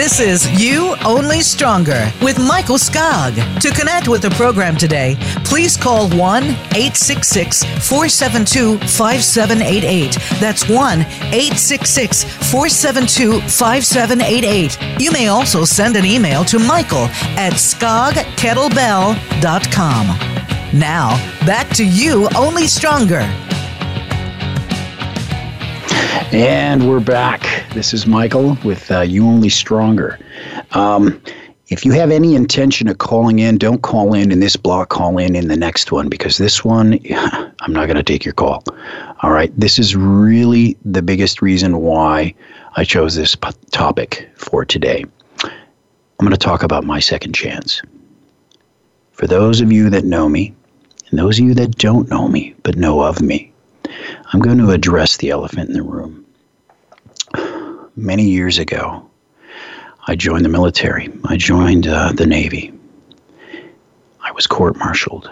This 0.00 0.16
is 0.18 0.48
You 0.58 0.96
Only 1.04 1.42
Stronger 1.42 2.10
with 2.22 2.38
Michael 2.38 2.78
Skogg. 2.78 3.34
To 3.60 3.70
connect 3.70 4.08
with 4.08 4.22
the 4.22 4.30
program 4.30 4.74
today, 4.74 5.18
please 5.44 5.76
call 5.76 6.08
1 6.08 6.42
866 6.42 7.64
472 7.86 8.78
5788. 8.78 10.16
That's 10.40 10.66
1 10.70 11.02
866 11.02 12.24
472 12.50 13.42
5788. 13.42 14.78
You 14.98 15.12
may 15.12 15.28
also 15.28 15.66
send 15.66 15.96
an 15.96 16.06
email 16.06 16.44
to 16.44 16.58
Michael 16.58 17.10
at 17.36 17.52
skoggkettlebell.com. 17.52 20.06
Now, 20.72 21.18
back 21.44 21.68
to 21.76 21.84
You 21.86 22.26
Only 22.34 22.68
Stronger. 22.68 23.49
And 26.10 26.88
we're 26.88 26.98
back. 26.98 27.64
This 27.72 27.94
is 27.94 28.04
Michael 28.04 28.58
with 28.64 28.90
uh, 28.90 29.02
You 29.02 29.24
Only 29.24 29.48
Stronger. 29.48 30.18
Um, 30.72 31.22
if 31.68 31.84
you 31.84 31.92
have 31.92 32.10
any 32.10 32.34
intention 32.34 32.88
of 32.88 32.98
calling 32.98 33.38
in, 33.38 33.58
don't 33.58 33.82
call 33.82 34.12
in 34.14 34.32
in 34.32 34.40
this 34.40 34.56
block, 34.56 34.88
call 34.88 35.18
in 35.18 35.36
in 35.36 35.46
the 35.46 35.56
next 35.56 35.92
one 35.92 36.08
because 36.08 36.36
this 36.36 36.64
one, 36.64 36.98
I'm 37.60 37.72
not 37.72 37.86
going 37.86 37.96
to 37.96 38.02
take 38.02 38.24
your 38.24 38.34
call. 38.34 38.64
All 39.22 39.30
right. 39.30 39.52
This 39.58 39.78
is 39.78 39.94
really 39.94 40.76
the 40.84 41.00
biggest 41.00 41.42
reason 41.42 41.78
why 41.78 42.34
I 42.74 42.82
chose 42.82 43.14
this 43.14 43.36
p- 43.36 43.50
topic 43.70 44.28
for 44.34 44.64
today. 44.64 45.04
I'm 45.44 45.52
going 46.26 46.32
to 46.32 46.36
talk 46.36 46.64
about 46.64 46.82
my 46.82 46.98
second 46.98 47.34
chance. 47.34 47.82
For 49.12 49.28
those 49.28 49.60
of 49.60 49.70
you 49.70 49.90
that 49.90 50.04
know 50.04 50.28
me, 50.28 50.54
and 51.10 51.18
those 51.20 51.38
of 51.38 51.44
you 51.44 51.54
that 51.54 51.78
don't 51.78 52.08
know 52.08 52.26
me 52.26 52.54
but 52.64 52.76
know 52.76 53.00
of 53.00 53.22
me, 53.22 53.49
I'm 54.32 54.40
going 54.40 54.58
to 54.58 54.70
address 54.70 55.16
the 55.16 55.30
elephant 55.30 55.68
in 55.68 55.74
the 55.74 55.82
room 55.82 56.20
many 58.00 58.24
years 58.24 58.58
ago, 58.58 59.08
I 60.06 60.16
joined 60.16 60.44
the 60.44 60.48
military. 60.48 61.10
I 61.24 61.36
joined 61.36 61.86
uh, 61.86 62.12
the 62.12 62.26
Navy. 62.26 62.72
I 64.22 64.32
was 64.32 64.46
court 64.46 64.76
martialed. 64.76 65.30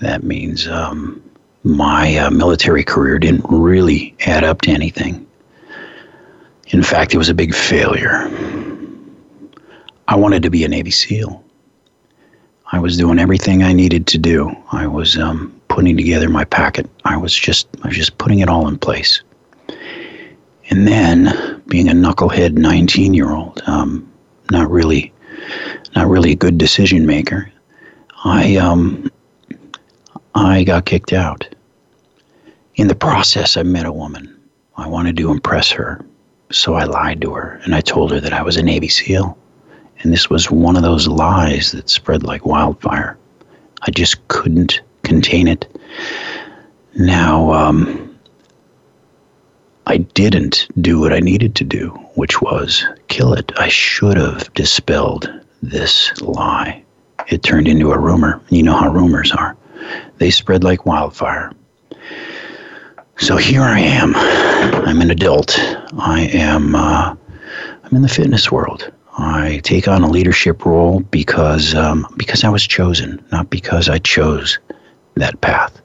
That 0.00 0.22
means 0.22 0.68
um, 0.68 1.22
my 1.62 2.16
uh, 2.16 2.30
military 2.30 2.84
career 2.84 3.18
didn't 3.18 3.46
really 3.48 4.14
add 4.26 4.44
up 4.44 4.62
to 4.62 4.70
anything. 4.70 5.26
In 6.68 6.82
fact, 6.82 7.14
it 7.14 7.18
was 7.18 7.28
a 7.28 7.34
big 7.34 7.54
failure. 7.54 8.30
I 10.08 10.16
wanted 10.16 10.42
to 10.42 10.50
be 10.50 10.64
a 10.64 10.68
Navy 10.68 10.90
SEAL. 10.90 11.42
I 12.72 12.80
was 12.80 12.96
doing 12.96 13.18
everything 13.18 13.62
I 13.62 13.72
needed 13.72 14.06
to 14.08 14.18
do. 14.18 14.54
I 14.72 14.86
was 14.86 15.16
um, 15.16 15.58
putting 15.74 15.96
together 15.96 16.28
my 16.28 16.44
packet. 16.44 16.88
I 17.04 17.16
was 17.16 17.34
just, 17.34 17.66
I 17.82 17.88
was 17.88 17.96
just 17.96 18.16
putting 18.16 18.38
it 18.38 18.48
all 18.48 18.68
in 18.68 18.78
place. 18.78 19.22
And 20.70 20.86
then, 20.86 21.62
being 21.66 21.88
a 21.88 21.92
knucklehead 21.92 22.52
19 22.52 23.12
year 23.12 23.32
old, 23.32 23.60
um, 23.66 24.08
not 24.52 24.70
really, 24.70 25.12
not 25.96 26.06
really 26.06 26.30
a 26.30 26.36
good 26.36 26.58
decision 26.58 27.06
maker, 27.06 27.50
I 28.24 28.54
um, 28.54 29.10
I 30.36 30.62
got 30.62 30.86
kicked 30.86 31.12
out. 31.12 31.44
In 32.76 32.86
the 32.86 32.94
process, 32.94 33.56
I 33.56 33.64
met 33.64 33.84
a 33.84 33.92
woman. 33.92 34.32
I 34.76 34.86
wanted 34.86 35.16
to 35.16 35.32
impress 35.32 35.72
her, 35.72 36.04
so 36.52 36.74
I 36.74 36.84
lied 36.84 37.20
to 37.22 37.34
her 37.34 37.60
and 37.64 37.74
I 37.74 37.80
told 37.80 38.12
her 38.12 38.20
that 38.20 38.32
I 38.32 38.42
was 38.42 38.56
a 38.56 38.62
Navy 38.62 38.88
SEAL 38.88 39.36
And 39.98 40.12
this 40.12 40.30
was 40.30 40.52
one 40.52 40.76
of 40.76 40.82
those 40.82 41.08
lies 41.08 41.72
that 41.72 41.90
spread 41.90 42.22
like 42.22 42.46
wildfire. 42.46 43.18
I 43.82 43.90
just 43.90 44.26
couldn't 44.28 44.80
contain 45.04 45.48
it. 45.48 45.66
Now, 46.96 47.52
um, 47.52 48.18
I 49.86 49.98
didn't 49.98 50.66
do 50.80 50.98
what 50.98 51.12
I 51.12 51.20
needed 51.20 51.54
to 51.56 51.64
do, 51.64 51.90
which 52.14 52.40
was 52.40 52.84
kill 53.08 53.34
it. 53.34 53.52
I 53.58 53.68
should 53.68 54.16
have 54.16 54.52
dispelled 54.54 55.30
this 55.62 56.20
lie. 56.22 56.82
It 57.28 57.42
turned 57.42 57.68
into 57.68 57.92
a 57.92 57.98
rumor. 57.98 58.40
You 58.48 58.62
know 58.62 58.76
how 58.76 58.90
rumors 58.90 59.32
are, 59.32 59.56
they 60.18 60.30
spread 60.30 60.64
like 60.64 60.86
wildfire. 60.86 61.52
So 63.18 63.36
here 63.36 63.62
I 63.62 63.78
am. 63.78 64.14
I'm 64.16 65.00
an 65.00 65.10
adult. 65.10 65.58
I 65.98 66.28
am. 66.32 66.74
Uh, 66.74 67.14
I'm 67.84 67.96
in 67.96 68.02
the 68.02 68.08
fitness 68.08 68.50
world. 68.50 68.90
I 69.16 69.60
take 69.62 69.86
on 69.86 70.02
a 70.02 70.08
leadership 70.08 70.64
role 70.64 71.00
because 71.00 71.74
um, 71.74 72.06
because 72.16 72.42
I 72.42 72.48
was 72.48 72.66
chosen, 72.66 73.24
not 73.30 73.50
because 73.50 73.88
I 73.88 73.98
chose 73.98 74.58
that 75.16 75.40
path. 75.40 75.80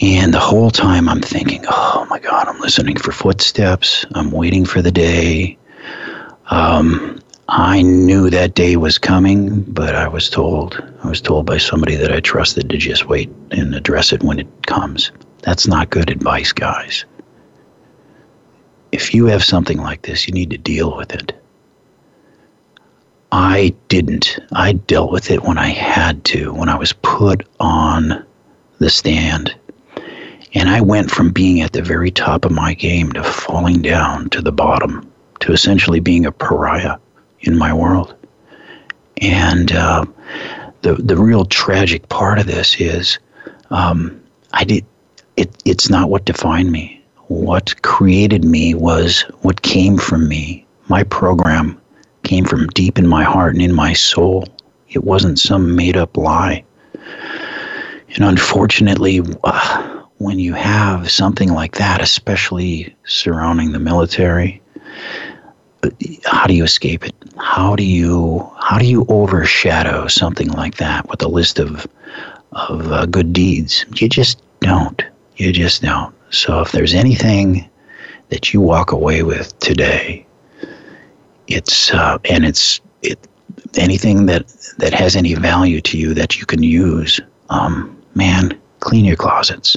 And 0.00 0.32
the 0.32 0.38
whole 0.40 0.70
time 0.70 1.08
I'm 1.08 1.20
thinking, 1.20 1.64
oh 1.68 2.06
my 2.08 2.18
God, 2.18 2.46
I'm 2.46 2.60
listening 2.60 2.96
for 2.96 3.10
footsteps. 3.10 4.06
I'm 4.14 4.30
waiting 4.30 4.64
for 4.64 4.80
the 4.80 4.92
day. 4.92 5.58
Um, 6.50 7.18
I 7.48 7.82
knew 7.82 8.30
that 8.30 8.54
day 8.54 8.76
was 8.76 8.98
coming, 8.98 9.62
but 9.62 9.94
I 9.94 10.06
was 10.06 10.28
told, 10.28 10.82
I 11.02 11.08
was 11.08 11.20
told 11.20 11.46
by 11.46 11.58
somebody 11.58 11.96
that 11.96 12.12
I 12.12 12.20
trusted 12.20 12.68
to 12.70 12.76
just 12.76 13.06
wait 13.06 13.30
and 13.50 13.74
address 13.74 14.12
it 14.12 14.22
when 14.22 14.38
it 14.38 14.66
comes. 14.66 15.10
That's 15.42 15.66
not 15.66 15.90
good 15.90 16.10
advice, 16.10 16.52
guys. 16.52 17.04
If 18.92 19.14
you 19.14 19.26
have 19.26 19.42
something 19.42 19.78
like 19.78 20.02
this, 20.02 20.28
you 20.28 20.34
need 20.34 20.50
to 20.50 20.58
deal 20.58 20.96
with 20.96 21.12
it. 21.14 21.32
I 23.30 23.74
didn't. 23.88 24.38
I 24.52 24.72
dealt 24.72 25.12
with 25.12 25.30
it 25.30 25.42
when 25.42 25.58
I 25.58 25.68
had 25.68 26.24
to, 26.26 26.52
when 26.52 26.68
I 26.68 26.76
was 26.76 26.92
put 26.94 27.46
on 27.60 28.24
the 28.78 28.90
stand 28.90 29.54
and 30.54 30.68
I 30.68 30.80
went 30.80 31.10
from 31.10 31.30
being 31.30 31.60
at 31.60 31.72
the 31.72 31.82
very 31.82 32.10
top 32.10 32.44
of 32.44 32.52
my 32.52 32.74
game 32.74 33.12
to 33.12 33.22
falling 33.22 33.82
down 33.82 34.30
to 34.30 34.40
the 34.40 34.52
bottom, 34.52 35.10
to 35.40 35.52
essentially 35.52 36.00
being 36.00 36.26
a 36.26 36.32
pariah 36.32 36.96
in 37.40 37.58
my 37.58 37.72
world. 37.72 38.14
And 39.20 39.72
uh, 39.72 40.04
the 40.82 40.94
the 40.94 41.16
real 41.16 41.44
tragic 41.44 42.08
part 42.08 42.38
of 42.38 42.46
this 42.46 42.80
is, 42.80 43.18
um, 43.70 44.22
I 44.52 44.64
did 44.64 44.86
it. 45.36 45.50
It's 45.64 45.90
not 45.90 46.08
what 46.08 46.24
defined 46.24 46.72
me. 46.72 47.04
What 47.26 47.82
created 47.82 48.44
me 48.44 48.74
was 48.74 49.22
what 49.42 49.62
came 49.62 49.98
from 49.98 50.28
me. 50.28 50.66
My 50.88 51.02
program 51.02 51.78
came 52.22 52.44
from 52.44 52.66
deep 52.68 52.98
in 52.98 53.06
my 53.06 53.24
heart 53.24 53.54
and 53.54 53.62
in 53.62 53.74
my 53.74 53.92
soul. 53.92 54.46
It 54.88 55.04
wasn't 55.04 55.38
some 55.38 55.76
made 55.76 55.96
up 55.96 56.16
lie. 56.16 56.64
And 58.14 58.24
unfortunately, 58.24 59.20
uh, 59.44 60.02
when 60.18 60.38
you 60.38 60.54
have 60.54 61.10
something 61.10 61.52
like 61.52 61.76
that, 61.76 62.00
especially 62.00 62.94
surrounding 63.04 63.72
the 63.72 63.78
military, 63.78 64.60
how 66.24 66.46
do 66.46 66.54
you 66.54 66.64
escape 66.64 67.04
it? 67.04 67.14
How 67.38 67.76
do 67.76 67.84
you 67.84 68.50
how 68.60 68.78
do 68.78 68.86
you 68.86 69.06
overshadow 69.08 70.08
something 70.08 70.48
like 70.48 70.76
that 70.76 71.08
with 71.08 71.22
a 71.22 71.28
list 71.28 71.58
of 71.58 71.86
of 72.52 72.90
uh, 72.90 73.06
good 73.06 73.32
deeds? 73.32 73.84
You 73.94 74.08
just 74.08 74.42
don't. 74.60 75.02
You 75.36 75.52
just 75.52 75.82
don't. 75.82 76.14
So 76.30 76.60
if 76.60 76.72
there's 76.72 76.94
anything 76.94 77.68
that 78.30 78.52
you 78.52 78.60
walk 78.60 78.92
away 78.92 79.22
with 79.22 79.56
today, 79.60 80.26
it's 81.48 81.92
uh, 81.92 82.18
and 82.30 82.44
it's 82.44 82.80
it 83.02 83.18
anything 83.76 84.26
that 84.26 84.46
that 84.78 84.92
has 84.92 85.16
any 85.16 85.34
value 85.34 85.80
to 85.80 85.98
you 85.98 86.14
that 86.14 86.38
you 86.38 86.46
can 86.46 86.62
use. 86.62 87.20
Um, 87.50 88.00
man, 88.14 88.58
clean 88.80 89.04
your 89.04 89.16
closets. 89.16 89.76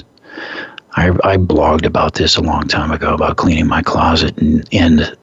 I, 0.94 1.08
I 1.24 1.36
blogged 1.36 1.86
about 1.86 2.14
this 2.14 2.36
a 2.36 2.42
long 2.42 2.68
time 2.68 2.90
ago 2.90 3.14
about 3.14 3.38
cleaning 3.38 3.66
my 3.66 3.82
closet, 3.82 4.36
and, 4.38 4.68
and 4.72 5.16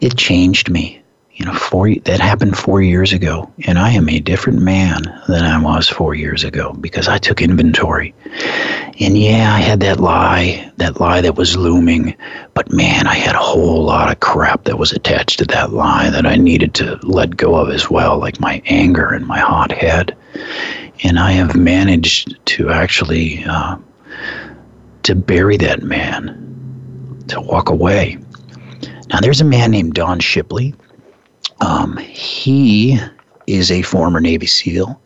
it 0.00 0.16
changed 0.16 0.70
me. 0.70 0.99
You 1.40 1.46
know, 1.46 1.54
four 1.54 1.94
that 1.94 2.20
happened 2.20 2.58
four 2.58 2.82
years 2.82 3.14
ago, 3.14 3.50
and 3.66 3.78
I 3.78 3.92
am 3.92 4.10
a 4.10 4.20
different 4.20 4.60
man 4.60 5.04
than 5.26 5.42
I 5.42 5.58
was 5.58 5.88
four 5.88 6.14
years 6.14 6.44
ago 6.44 6.74
because 6.74 7.08
I 7.08 7.16
took 7.16 7.40
inventory. 7.40 8.14
And 9.00 9.16
yeah, 9.16 9.54
I 9.54 9.60
had 9.60 9.80
that 9.80 10.00
lie, 10.00 10.70
that 10.76 11.00
lie 11.00 11.22
that 11.22 11.36
was 11.36 11.56
looming, 11.56 12.14
but 12.52 12.70
man, 12.70 13.06
I 13.06 13.14
had 13.14 13.34
a 13.34 13.38
whole 13.38 13.82
lot 13.84 14.12
of 14.12 14.20
crap 14.20 14.64
that 14.64 14.78
was 14.78 14.92
attached 14.92 15.38
to 15.38 15.46
that 15.46 15.72
lie 15.72 16.10
that 16.10 16.26
I 16.26 16.36
needed 16.36 16.74
to 16.74 17.00
let 17.04 17.38
go 17.38 17.54
of 17.54 17.70
as 17.70 17.88
well, 17.88 18.18
like 18.18 18.38
my 18.38 18.60
anger 18.66 19.08
and 19.08 19.26
my 19.26 19.38
hot 19.38 19.72
head 19.72 20.14
and 21.02 21.18
I 21.18 21.32
have 21.32 21.56
managed 21.56 22.38
to 22.46 22.70
actually 22.70 23.42
uh, 23.44 23.76
to 25.04 25.14
bury 25.14 25.56
that 25.58 25.82
man, 25.82 27.24
to 27.28 27.40
walk 27.40 27.70
away. 27.70 28.18
Now, 29.08 29.20
there's 29.20 29.40
a 29.40 29.44
man 29.44 29.70
named 29.70 29.94
Don 29.94 30.20
Shipley. 30.20 30.74
Um, 31.60 31.96
he 31.98 32.98
is 33.46 33.70
a 33.70 33.82
former 33.82 34.20
Navy 34.20 34.46
SEAL. 34.46 35.00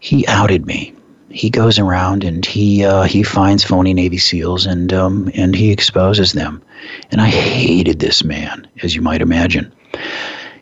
He 0.00 0.26
outed 0.26 0.66
me. 0.66 0.94
He 1.30 1.50
goes 1.50 1.78
around 1.78 2.22
and 2.22 2.44
he 2.44 2.84
uh, 2.84 3.02
he 3.02 3.22
finds 3.22 3.64
phony 3.64 3.92
Navy 3.92 4.18
SEALs 4.18 4.66
and 4.66 4.92
um, 4.92 5.30
and 5.34 5.54
he 5.54 5.72
exposes 5.72 6.32
them. 6.32 6.62
And 7.10 7.20
I 7.20 7.28
hated 7.28 7.98
this 7.98 8.22
man, 8.22 8.68
as 8.82 8.94
you 8.94 9.02
might 9.02 9.22
imagine. 9.22 9.72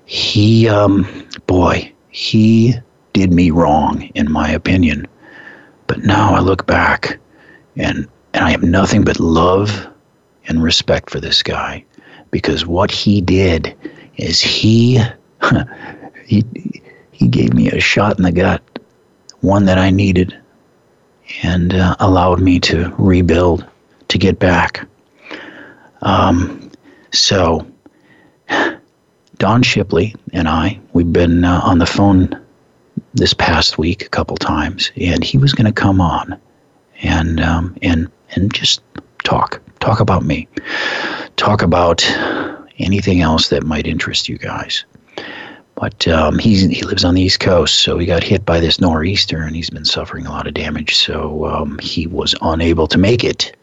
He, 0.05 0.69
um, 0.69 1.27
boy, 1.47 1.91
he 2.11 2.75
did 3.13 3.33
me 3.33 3.51
wrong, 3.51 4.03
in 4.15 4.31
my 4.31 4.51
opinion. 4.51 5.07
But 5.87 6.03
now 6.05 6.35
I 6.35 6.41
look 6.41 6.67
back 6.67 7.19
and, 7.77 8.09
and 8.35 8.45
I 8.45 8.51
have 8.51 8.63
nothing 8.63 9.05
but 9.05 9.21
love 9.21 9.89
and 10.49 10.63
respect 10.63 11.11
for 11.11 11.21
this 11.21 11.43
guy 11.43 11.85
because 12.31 12.67
what 12.67 12.91
he 12.91 13.21
did 13.21 13.75
is 14.17 14.41
he, 14.41 15.01
he, 16.27 16.45
he 17.11 17.29
gave 17.29 17.55
me 17.55 17.71
a 17.71 17.81
shot 17.81 18.19
in 18.19 18.25
the 18.25 18.33
gut, 18.33 18.63
one 19.41 19.65
that 19.67 19.79
I 19.79 19.91
needed, 19.91 20.37
and 21.43 21.75
uh, 21.75 21.97
allowed 22.01 22.41
me 22.41 22.61
to 22.61 22.95
rebuild, 22.99 23.67
to 24.09 24.19
get 24.19 24.39
back. 24.39 24.87
Um, 26.03 26.71
so, 27.13 27.67
Don 29.39 29.63
Shipley 29.63 30.15
and 30.33 30.49
I, 30.49 30.79
we've 30.93 31.13
been 31.13 31.45
uh, 31.45 31.61
on 31.65 31.79
the 31.79 31.87
phone 31.87 32.39
this 33.15 33.35
past 33.35 33.79
week 33.79 34.05
a 34.05 34.09
couple 34.09 34.37
times, 34.37 34.91
and 34.97 35.23
he 35.25 35.39
was 35.39 35.53
going 35.53 35.67
to 35.67 35.73
come 35.73 36.01
on 36.01 36.39
and 37.03 37.41
um, 37.41 37.77
and 37.83 38.11
and 38.31 38.53
just 38.55 38.83
talk 39.25 39.61
talk 39.81 40.01
about 40.01 40.25
me, 40.25 40.49
talk 41.37 41.63
about 41.63 42.03
anything 42.79 43.21
else 43.21 43.49
that 43.49 43.65
might 43.65 43.87
interest 43.87 44.29
you 44.29 44.39
guys. 44.39 44.85
But 45.75 46.07
um, 46.09 46.39
he's 46.39 46.63
he 46.63 46.83
lives 46.83 47.05
on 47.05 47.15
the 47.15 47.23
East 47.23 47.41
Coast, 47.41 47.81
so 47.81 47.99
he 47.99 48.07
got 48.07 48.23
hit 48.23 48.45
by 48.45 48.61
this 48.61 48.81
nor'easter, 48.81 49.43
and 49.43 49.57
he's 49.57 49.71
been 49.71 49.85
suffering 49.85 50.27
a 50.27 50.31
lot 50.31 50.47
of 50.47 50.55
damage. 50.55 50.97
So 50.97 51.47
um, 51.47 51.79
he 51.81 52.07
was 52.07 52.35
unable 52.43 52.87
to 52.89 52.99
make 52.99 53.25
it. 53.25 53.57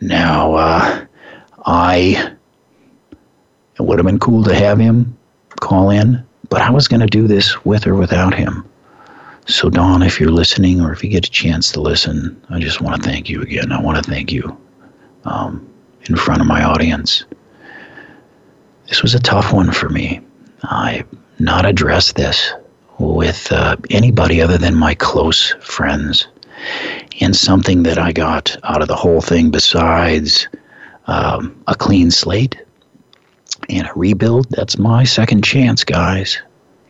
Now, 0.00 0.54
uh, 0.54 1.04
I 1.66 2.32
it 3.76 3.82
would 3.82 3.98
have 3.98 4.06
been 4.06 4.20
cool 4.20 4.44
to 4.44 4.54
have 4.54 4.78
him 4.78 5.16
call 5.60 5.90
in 5.90 6.24
but 6.54 6.62
I 6.62 6.70
was 6.70 6.88
going 6.88 7.00
to 7.00 7.06
do 7.06 7.26
this 7.26 7.64
with 7.64 7.86
or 7.86 7.94
without 7.94 8.34
him. 8.34 8.64
So, 9.46 9.68
Don, 9.68 10.02
if 10.02 10.20
you're 10.20 10.30
listening 10.30 10.80
or 10.80 10.92
if 10.92 11.02
you 11.02 11.10
get 11.10 11.26
a 11.26 11.30
chance 11.30 11.72
to 11.72 11.80
listen, 11.80 12.40
I 12.48 12.60
just 12.60 12.80
want 12.80 13.02
to 13.02 13.08
thank 13.08 13.28
you 13.28 13.42
again. 13.42 13.72
I 13.72 13.80
want 13.80 14.02
to 14.02 14.08
thank 14.08 14.32
you 14.32 14.56
um, 15.24 15.68
in 16.08 16.16
front 16.16 16.40
of 16.40 16.46
my 16.46 16.62
audience. 16.62 17.24
This 18.88 19.02
was 19.02 19.14
a 19.14 19.20
tough 19.20 19.52
one 19.52 19.72
for 19.72 19.88
me. 19.88 20.20
I 20.62 21.04
not 21.38 21.66
addressed 21.66 22.16
this 22.16 22.52
with 22.98 23.50
uh, 23.50 23.76
anybody 23.90 24.40
other 24.40 24.58
than 24.58 24.74
my 24.74 24.94
close 24.94 25.52
friends. 25.60 26.28
And 27.20 27.34
something 27.36 27.82
that 27.82 27.98
I 27.98 28.12
got 28.12 28.56
out 28.64 28.82
of 28.82 28.88
the 28.88 28.96
whole 28.96 29.20
thing, 29.20 29.50
besides 29.50 30.48
um, 31.06 31.62
a 31.66 31.74
clean 31.74 32.10
slate, 32.10 32.56
and 33.68 33.86
a 33.86 33.92
rebuild, 33.94 34.48
that's 34.50 34.78
my 34.78 35.04
second 35.04 35.44
chance, 35.44 35.84
guys. 35.84 36.38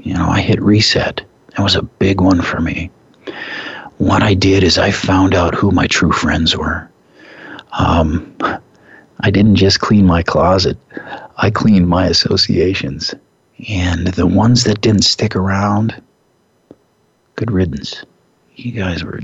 You 0.02 0.14
know, 0.14 0.28
I 0.28 0.40
hit 0.40 0.60
reset. 0.62 1.22
That 1.56 1.62
was 1.62 1.76
a 1.76 1.82
big 1.82 2.20
one 2.20 2.42
for 2.42 2.60
me. 2.60 2.90
What 3.98 4.22
I 4.22 4.34
did 4.34 4.62
is 4.64 4.76
I 4.76 4.90
found 4.90 5.34
out 5.34 5.54
who 5.54 5.70
my 5.70 5.86
true 5.86 6.12
friends 6.12 6.56
were. 6.56 6.88
Um, 7.78 8.36
I 9.24 9.30
didn't 9.30 9.56
just 9.56 9.80
clean 9.80 10.04
my 10.06 10.22
closet, 10.22 10.76
I 11.38 11.50
cleaned 11.50 11.88
my 11.88 12.06
associations. 12.06 13.14
And 13.70 14.08
the 14.08 14.26
ones 14.26 14.64
that 14.64 14.82
didn't 14.82 15.04
stick 15.04 15.34
around, 15.34 16.00
good 17.36 17.50
riddance. 17.50 18.04
You 18.56 18.72
guys 18.72 19.02
were 19.02 19.20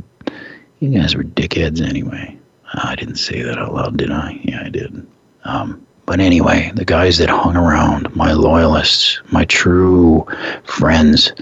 you 0.79 0.89
guys 0.99 1.15
were 1.15 1.25
dickheads 1.25 1.83
anyway. 1.87 2.39
I 2.73 2.95
didn't 2.95 3.17
say 3.17 3.43
that 3.43 3.59
out 3.59 3.75
loud, 3.75 3.99
did 3.99 4.11
I? 4.11 4.41
Yeah, 4.43 4.63
I 4.65 4.71
did. 4.71 5.07
Um, 5.45 5.85
But 6.07 6.21
anyway, 6.21 6.73
the 6.75 6.85
guys 6.85 7.19
that 7.19 7.29
hung 7.29 7.57
around, 7.57 8.15
my 8.17 8.33
loyalists, 8.33 9.21
my 9.31 9.45
true 9.45 10.27
friends, 10.65 11.33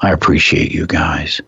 I 0.00 0.10
appreciate 0.10 0.72
you 0.72 0.86
guys. 0.86 1.40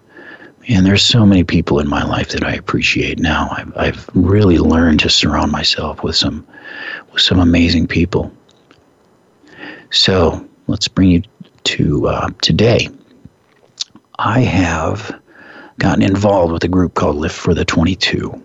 And 0.68 0.84
there's 0.84 1.02
so 1.02 1.24
many 1.24 1.44
people 1.44 1.80
in 1.80 1.88
my 1.88 2.04
life 2.04 2.28
that 2.28 2.44
I 2.44 2.52
appreciate 2.52 3.18
now. 3.18 3.48
I've, 3.52 3.76
I've 3.76 4.10
really 4.12 4.58
learned 4.58 5.00
to 5.00 5.08
surround 5.08 5.50
myself 5.50 6.02
with 6.02 6.14
some 6.14 6.46
with 7.10 7.22
some 7.22 7.40
amazing 7.40 7.86
people. 7.86 8.30
So 9.90 10.46
let's 10.66 10.86
bring 10.86 11.10
you 11.10 11.22
to 11.64 12.08
uh, 12.08 12.28
today. 12.42 12.90
I 14.18 14.40
have 14.40 15.18
gotten 15.78 16.02
involved 16.02 16.52
with 16.52 16.64
a 16.64 16.68
group 16.68 16.94
called 16.94 17.16
Lift 17.16 17.36
for 17.36 17.54
the 17.54 17.64
22. 17.64 18.42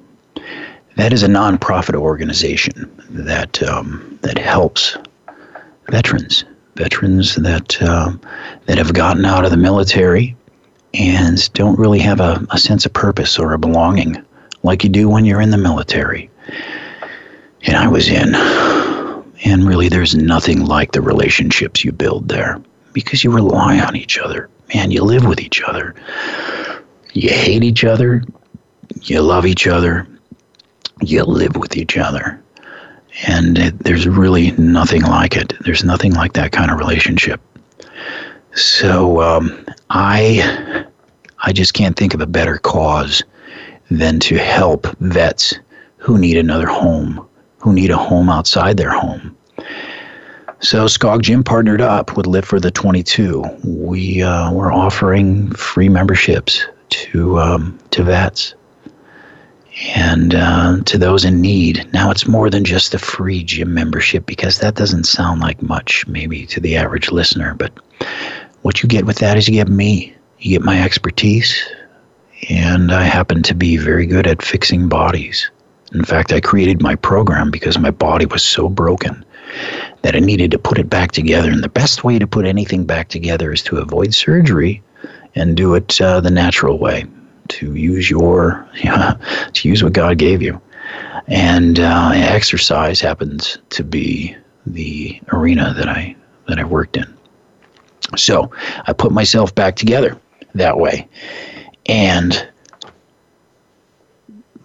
That 0.95 1.11
is 1.11 1.23
a 1.23 1.27
nonprofit 1.27 1.95
organization 1.95 2.89
that 3.09 3.61
um, 3.63 4.17
that 4.21 4.37
helps 4.37 4.95
veterans, 5.89 6.45
veterans 6.75 7.35
that 7.35 7.81
um, 7.81 8.21
that 8.67 8.77
have 8.77 8.93
gotten 8.93 9.25
out 9.25 9.43
of 9.43 9.51
the 9.51 9.57
military 9.57 10.37
and 10.93 11.51
don't 11.53 11.79
really 11.79 11.99
have 11.99 12.19
a, 12.19 12.45
a 12.51 12.57
sense 12.57 12.85
of 12.85 12.93
purpose 12.93 13.39
or 13.39 13.53
a 13.53 13.57
belonging 13.57 14.23
like 14.63 14.83
you 14.83 14.89
do 14.89 15.09
when 15.09 15.25
you're 15.25 15.41
in 15.41 15.49
the 15.49 15.57
military. 15.57 16.29
And 17.63 17.75
I 17.75 17.87
was 17.87 18.09
in. 18.09 18.33
And 19.45 19.67
really, 19.67 19.89
there's 19.89 20.15
nothing 20.15 20.65
like 20.65 20.91
the 20.91 21.01
relationships 21.01 21.83
you 21.83 21.91
build 21.91 22.29
there 22.29 22.61
because 22.93 23.23
you 23.23 23.31
rely 23.31 23.79
on 23.79 23.95
each 23.95 24.17
other. 24.17 24.49
Man, 24.73 24.91
you 24.91 25.03
live 25.03 25.25
with 25.25 25.41
each 25.41 25.61
other. 25.61 25.95
You 27.13 27.29
hate 27.29 27.63
each 27.63 27.83
other. 27.83 28.23
You 29.01 29.21
love 29.21 29.45
each 29.45 29.67
other. 29.67 30.07
You 31.01 31.23
live 31.23 31.57
with 31.57 31.75
each 31.75 31.97
other. 31.97 32.41
And 33.27 33.57
it, 33.57 33.79
there's 33.79 34.07
really 34.07 34.51
nothing 34.51 35.03
like 35.03 35.35
it. 35.35 35.53
There's 35.61 35.83
nothing 35.83 36.13
like 36.13 36.33
that 36.33 36.51
kind 36.51 36.71
of 36.71 36.79
relationship. 36.79 37.41
So 38.55 39.21
um, 39.21 39.65
I, 39.89 40.85
I 41.39 41.53
just 41.53 41.73
can't 41.73 41.97
think 41.97 42.13
of 42.13 42.21
a 42.21 42.27
better 42.27 42.57
cause 42.57 43.23
than 43.89 44.19
to 44.21 44.37
help 44.37 44.87
vets 44.97 45.55
who 45.97 46.17
need 46.17 46.37
another 46.37 46.67
home, 46.67 47.27
who 47.59 47.73
need 47.73 47.91
a 47.91 47.97
home 47.97 48.29
outside 48.29 48.77
their 48.77 48.91
home. 48.91 49.35
So 50.59 50.85
Skogg 50.85 51.23
Gym 51.23 51.43
partnered 51.43 51.81
up 51.81 52.15
with 52.15 52.25
Lift 52.25 52.47
for 52.47 52.59
the 52.59 52.71
22. 52.71 53.43
We 53.65 54.23
uh, 54.23 54.51
were 54.53 54.71
offering 54.71 55.51
free 55.51 55.89
memberships 55.89 56.65
to 56.89 57.39
um, 57.39 57.77
to 57.91 58.03
vets 58.03 58.55
and 59.95 60.35
uh, 60.35 60.79
to 60.85 60.97
those 60.97 61.25
in 61.25 61.41
need. 61.41 61.91
Now 61.91 62.11
it's 62.11 62.27
more 62.27 62.49
than 62.49 62.63
just 62.63 62.93
a 62.93 62.99
free 62.99 63.43
gym 63.43 63.73
membership 63.73 64.25
because 64.25 64.59
that 64.59 64.75
doesn't 64.75 65.05
sound 65.05 65.41
like 65.41 65.61
much 65.61 66.05
maybe 66.07 66.45
to 66.47 66.59
the 66.59 66.77
average 66.77 67.11
listener, 67.11 67.55
but 67.55 67.71
what 68.63 68.81
you 68.81 68.89
get 68.89 69.05
with 69.05 69.17
that 69.17 69.37
is 69.37 69.47
you 69.47 69.53
get 69.53 69.67
me, 69.67 70.13
you 70.39 70.49
get 70.57 70.65
my 70.65 70.81
expertise, 70.81 71.63
and 72.49 72.91
I 72.91 73.03
happen 73.03 73.43
to 73.43 73.53
be 73.53 73.77
very 73.77 74.05
good 74.05 74.25
at 74.25 74.41
fixing 74.41 74.89
bodies. 74.89 75.49
In 75.93 76.03
fact, 76.03 76.33
I 76.33 76.39
created 76.39 76.81
my 76.81 76.95
program 76.95 77.51
because 77.51 77.77
my 77.77 77.91
body 77.91 78.25
was 78.25 78.41
so 78.41 78.67
broken 78.67 79.23
that 80.01 80.15
I 80.15 80.19
needed 80.19 80.49
to 80.51 80.57
put 80.57 80.79
it 80.79 80.89
back 80.89 81.11
together. 81.11 81.51
And 81.51 81.63
the 81.63 81.69
best 81.69 82.03
way 82.03 82.17
to 82.17 82.25
put 82.25 82.45
anything 82.45 82.85
back 82.85 83.09
together 83.09 83.51
is 83.51 83.61
to 83.63 83.77
avoid 83.77 84.13
surgery 84.13 84.81
and 85.35 85.55
do 85.55 85.75
it 85.75 86.01
uh, 86.01 86.19
the 86.21 86.31
natural 86.31 86.79
way. 86.79 87.05
To 87.49 87.75
use 87.75 88.09
your, 88.09 88.67
yeah, 88.83 89.15
to 89.53 89.69
use 89.69 89.83
what 89.83 89.93
God 89.93 90.17
gave 90.17 90.41
you, 90.41 90.59
and 91.27 91.79
uh, 91.79 92.11
exercise 92.13 93.01
happens 93.01 93.57
to 93.71 93.83
be 93.83 94.35
the 94.65 95.19
arena 95.33 95.73
that 95.77 95.89
I 95.89 96.15
that 96.47 96.57
I 96.57 96.63
worked 96.63 96.95
in. 96.95 97.13
So 98.17 98.51
I 98.85 98.93
put 98.93 99.11
myself 99.11 99.53
back 99.55 99.75
together 99.75 100.19
that 100.55 100.77
way. 100.77 101.07
And 101.85 102.47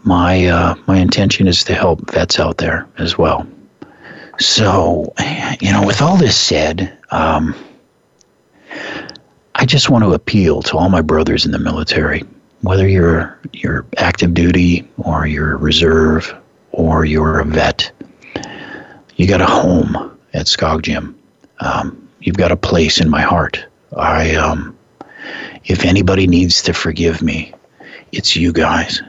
my 0.04 0.46
uh, 0.46 0.74
my 0.86 0.98
intention 0.98 1.48
is 1.48 1.64
to 1.64 1.74
help 1.74 2.10
vets 2.10 2.38
out 2.38 2.58
there 2.58 2.86
as 2.98 3.18
well. 3.18 3.46
So, 4.38 5.12
you 5.60 5.72
know, 5.72 5.84
with 5.84 6.00
all 6.00 6.16
this 6.16 6.36
said, 6.36 6.96
um, 7.10 7.54
I 9.56 9.64
just 9.64 9.90
want 9.90 10.04
to 10.04 10.12
appeal 10.12 10.62
to 10.62 10.76
all 10.76 10.88
my 10.88 11.00
brothers 11.02 11.44
in 11.44 11.50
the 11.50 11.58
military, 11.58 12.22
whether 12.60 12.86
you're 12.86 13.38
you're 13.52 13.84
active 13.96 14.34
duty 14.34 14.88
or 14.98 15.26
you're 15.26 15.56
reserve 15.56 16.32
or 16.70 17.04
you're 17.04 17.40
a 17.40 17.44
vet. 17.44 17.90
You 19.16 19.26
got 19.26 19.40
a 19.40 19.46
home 19.46 20.16
at 20.32 20.46
Skogg 20.46 20.82
Gym. 20.82 21.18
Um, 21.58 22.07
You've 22.28 22.36
got 22.36 22.52
a 22.52 22.58
place 22.58 23.00
in 23.00 23.08
my 23.08 23.22
heart. 23.22 23.64
I 23.96 24.34
um 24.34 24.76
if 25.64 25.86
anybody 25.86 26.26
needs 26.26 26.60
to 26.60 26.74
forgive 26.74 27.22
me, 27.22 27.54
it's 28.12 28.36
you 28.36 28.52
guys. 28.52 29.00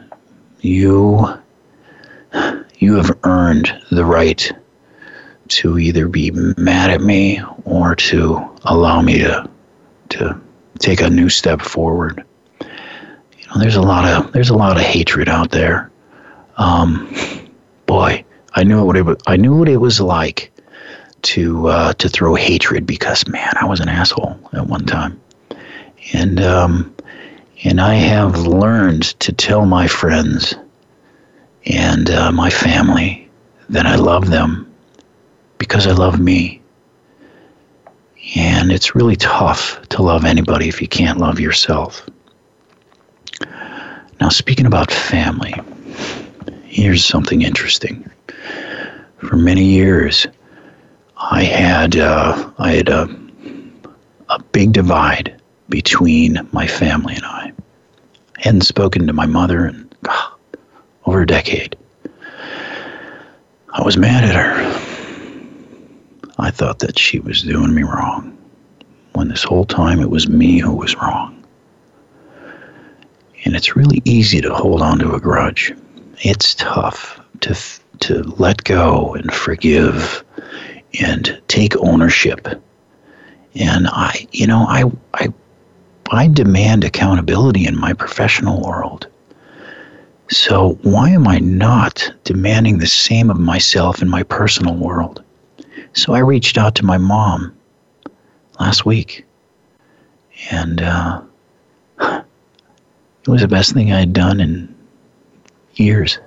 You 0.62 1.27
you 2.77 2.95
have 2.95 3.19
earned 3.25 3.77
the 3.91 4.05
right 4.05 4.49
to 5.49 5.77
either 5.77 6.08
be 6.08 6.32
mad 6.32 6.91
at 6.91 7.01
me 7.01 7.41
or 7.65 7.93
to 7.93 8.39
allow 8.63 9.01
me 9.01 9.17
to 9.17 9.49
to 10.12 10.41
take 10.79 11.01
a 11.01 11.10
new 11.10 11.27
step 11.27 11.62
forward. 11.62 12.23
You 12.62 13.47
know, 13.47 13.60
there's 13.60 13.75
a 13.75 13.82
lot 13.82 14.05
of 14.05 14.32
there's 14.32 14.49
a 14.49 14.55
lot 14.55 14.77
of 14.77 14.82
hatred 14.82 15.27
out 15.27 15.51
there. 15.51 15.91
Um, 16.55 17.13
boy, 17.86 18.23
I 18.53 18.63
knew 18.63 18.82
what 18.86 18.95
it 18.95 19.21
I 19.27 19.36
knew 19.36 19.58
what 19.58 19.67
it 19.67 19.82
was 19.82 19.99
like 19.99 20.53
to 21.23 21.67
uh, 21.67 21.93
to 21.93 22.10
throw 22.10 22.36
hatred 22.36 22.86
because 22.86 23.27
man, 23.27 23.53
I 23.60 23.65
was 23.65 23.79
an 23.79 23.89
asshole 23.89 24.39
at 24.53 24.67
one 24.67 24.86
time, 24.86 25.19
and 26.13 26.41
um, 26.41 26.95
and 27.63 27.82
I 27.82 27.95
have 27.95 28.38
learned 28.47 29.03
to 29.19 29.34
tell 29.34 29.65
my 29.65 29.88
friends 29.88 30.55
and 31.65 32.10
uh, 32.10 32.32
my 32.32 32.49
family 32.49 33.29
that 33.69 33.86
I 33.86 33.95
love 33.95 34.29
them 34.29 34.73
because 35.58 35.86
I 35.86 35.91
love 35.91 36.19
me. 36.19 36.62
And 38.36 38.71
it's 38.71 38.95
really 38.95 39.15
tough 39.15 39.82
to 39.89 40.01
love 40.01 40.23
anybody 40.23 40.69
if 40.69 40.82
you 40.82 40.88
can't 40.88 41.19
love 41.19 41.39
yourself. 41.39 42.08
Now, 44.21 44.29
speaking 44.29 44.65
about 44.65 44.91
family, 44.91 45.53
here's 46.63 47.05
something 47.05 47.41
interesting. 47.41 48.10
For 49.17 49.36
many 49.36 49.65
years, 49.65 50.27
I 51.19 51.43
had 51.43 51.97
uh, 51.97 52.51
I 52.60 52.71
had 52.71 52.89
a 52.89 53.10
a 54.29 54.41
big 54.51 54.71
divide 54.71 55.39
between 55.67 56.47
my 56.51 56.65
family 56.65 57.15
and 57.15 57.25
I. 57.25 57.51
I 58.38 58.41
hadn't 58.41 58.62
spoken 58.62 59.05
to 59.05 59.13
my 59.13 59.25
mother 59.25 59.67
in 59.67 59.89
oh, 60.08 60.38
over 61.05 61.21
a 61.21 61.27
decade. 61.27 61.75
I 63.73 63.84
was 63.84 63.97
mad 63.97 64.23
at 64.23 64.36
her. 64.36 64.79
I 66.39 66.51
thought 66.51 66.79
that 66.79 66.97
she 66.97 67.19
was 67.19 67.41
doing 67.41 67.75
me 67.75 67.84
wrong, 67.84 68.38
when 69.13 69.27
this 69.27 69.43
whole 69.43 69.65
time 69.65 69.99
it 69.99 70.10
was 70.10 70.29
me 70.29 70.60
who 70.60 70.73
was 70.73 70.95
wrong. 70.95 71.43
And 73.43 73.55
it's 73.55 73.75
really 73.75 74.01
easy 74.05 74.39
to 74.41 74.53
hold 74.53 74.82
on 74.82 74.99
to 74.99 75.13
a 75.15 75.19
grudge. 75.19 75.73
It's 76.21 76.55
tough 76.55 77.19
to 77.41 77.58
to 77.99 78.23
let 78.38 78.63
go 78.63 79.13
and 79.15 79.34
forgive 79.34 80.23
and 80.99 81.41
take 81.47 81.75
ownership. 81.78 82.47
And 83.56 83.88
I, 83.88 84.28
you 84.32 84.47
know, 84.47 84.65
I, 84.67 84.86
I, 85.13 85.34
I 86.12 86.28
demand 86.28 86.84
accountability 86.84 87.65
in 87.65 87.80
my 87.80 87.93
professional 87.93 88.62
world. 88.62 89.08
So 90.32 90.78
why 90.84 91.09
am 91.09 91.28
I 91.28 91.39
not 91.39 92.11
demanding 92.24 92.78
the 92.78 92.88
same 92.88 93.30
of 93.30 93.39
myself 93.39 94.01
in 94.01 94.09
my 94.09 94.24
personal 94.24 94.76
world? 94.76 95.24
So 95.93 96.14
I 96.14 96.20
reached 96.20 96.57
out 96.57 96.76
to 96.76 96.86
my 96.86 96.97
mom 96.97 97.55
last 98.59 98.86
week, 98.86 99.26
and 100.51 100.82
uh, 100.82 101.22
it 101.99 103.28
was 103.28 103.41
the 103.41 103.47
best 103.47 103.74
thing 103.74 103.91
I 103.91 103.99
had 103.99 104.14
done 104.14 104.39
in 104.39 104.76
years. 105.74 106.20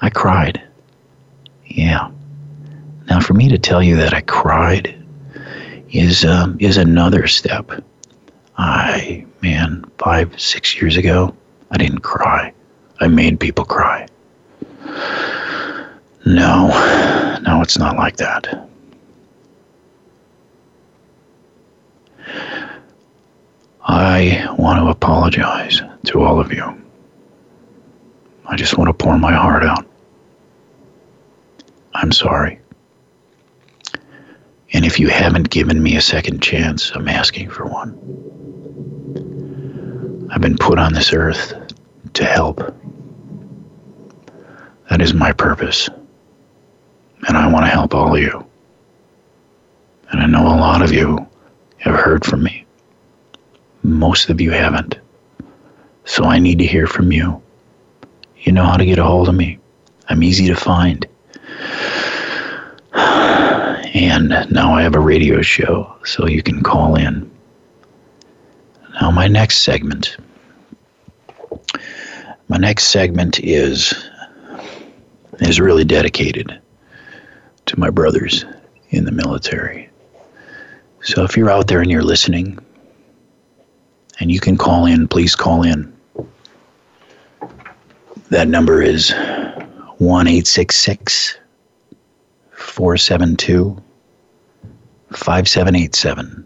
I 0.00 0.08
cried. 0.08 0.62
Yeah. 1.66 2.10
Now, 3.08 3.20
for 3.20 3.34
me 3.34 3.48
to 3.48 3.58
tell 3.58 3.82
you 3.82 3.96
that 3.96 4.14
I 4.14 4.20
cried 4.22 4.94
is 5.90 6.24
uh, 6.24 6.52
is 6.58 6.76
another 6.76 7.26
step. 7.26 7.70
I 8.58 9.24
man, 9.42 9.84
five 9.98 10.38
six 10.40 10.74
years 10.80 10.96
ago, 10.96 11.34
I 11.70 11.78
didn't 11.78 12.00
cry. 12.00 12.52
I 13.00 13.08
made 13.08 13.38
people 13.38 13.64
cry. 13.64 14.08
No, 16.24 16.68
no, 17.42 17.60
it's 17.62 17.78
not 17.78 17.96
like 17.96 18.16
that. 18.16 18.68
I 23.84 24.52
want 24.58 24.80
to 24.80 24.88
apologize 24.88 25.80
to 26.06 26.22
all 26.22 26.40
of 26.40 26.52
you. 26.52 26.82
I 28.46 28.56
just 28.56 28.76
want 28.76 28.88
to 28.88 28.94
pour 28.94 29.16
my 29.18 29.32
heart 29.32 29.62
out. 29.62 29.86
I'm 31.94 32.10
sorry. 32.10 32.60
And 34.72 34.84
if 34.84 34.98
you 34.98 35.08
haven't 35.08 35.50
given 35.50 35.82
me 35.82 35.96
a 35.96 36.00
second 36.00 36.42
chance, 36.42 36.90
I'm 36.94 37.08
asking 37.08 37.50
for 37.50 37.64
one. 37.66 37.94
I've 40.30 40.40
been 40.40 40.58
put 40.58 40.78
on 40.78 40.92
this 40.92 41.12
earth 41.12 41.54
to 42.14 42.24
help. 42.24 42.58
That 44.90 45.00
is 45.00 45.14
my 45.14 45.32
purpose. 45.32 45.88
And 47.28 47.36
I 47.36 47.50
want 47.50 47.64
to 47.64 47.70
help 47.70 47.94
all 47.94 48.14
of 48.14 48.20
you. 48.20 48.44
And 50.10 50.20
I 50.20 50.26
know 50.26 50.46
a 50.46 50.58
lot 50.58 50.82
of 50.82 50.92
you 50.92 51.26
have 51.78 51.94
heard 51.94 52.24
from 52.24 52.42
me. 52.42 52.64
Most 53.82 54.30
of 54.30 54.40
you 54.40 54.50
haven't. 54.50 54.98
So 56.04 56.24
I 56.24 56.38
need 56.38 56.58
to 56.58 56.66
hear 56.66 56.86
from 56.86 57.12
you. 57.12 57.42
You 58.38 58.52
know 58.52 58.64
how 58.64 58.76
to 58.76 58.86
get 58.86 58.98
a 58.98 59.04
hold 59.04 59.28
of 59.28 59.34
me. 59.34 59.58
I'm 60.08 60.22
easy 60.22 60.46
to 60.48 60.56
find. 60.56 61.06
And 63.94 64.30
now 64.50 64.74
I 64.74 64.82
have 64.82 64.94
a 64.94 65.00
radio 65.00 65.42
show, 65.42 65.94
so 66.04 66.26
you 66.26 66.42
can 66.42 66.62
call 66.62 66.96
in. 66.96 67.30
Now, 69.00 69.10
my 69.10 69.28
next 69.28 69.58
segment. 69.58 70.16
My 72.48 72.56
next 72.56 72.84
segment 72.84 73.40
is 73.40 73.94
is 75.40 75.60
really 75.60 75.84
dedicated 75.84 76.58
to 77.66 77.78
my 77.78 77.90
brothers 77.90 78.44
in 78.90 79.04
the 79.04 79.12
military. 79.12 79.90
So 81.02 81.24
if 81.24 81.36
you're 81.36 81.50
out 81.50 81.68
there 81.68 81.80
and 81.80 81.90
you're 81.90 82.02
listening 82.02 82.58
and 84.18 84.30
you 84.30 84.40
can 84.40 84.56
call 84.56 84.86
in, 84.86 85.08
please 85.08 85.36
call 85.36 85.62
in. 85.62 85.94
That 88.30 88.48
number 88.48 88.82
is 88.82 89.12
1 89.98 90.26
472 92.66 93.82
5787. 95.12 96.44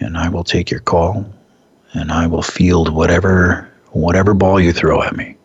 And 0.00 0.16
I 0.16 0.28
will 0.28 0.44
take 0.44 0.70
your 0.70 0.80
call 0.80 1.24
and 1.92 2.10
I 2.10 2.26
will 2.26 2.42
field 2.42 2.92
whatever 2.92 3.70
whatever 3.92 4.34
ball 4.34 4.60
you 4.60 4.72
throw 4.72 5.02
at 5.02 5.16
me. 5.16 5.36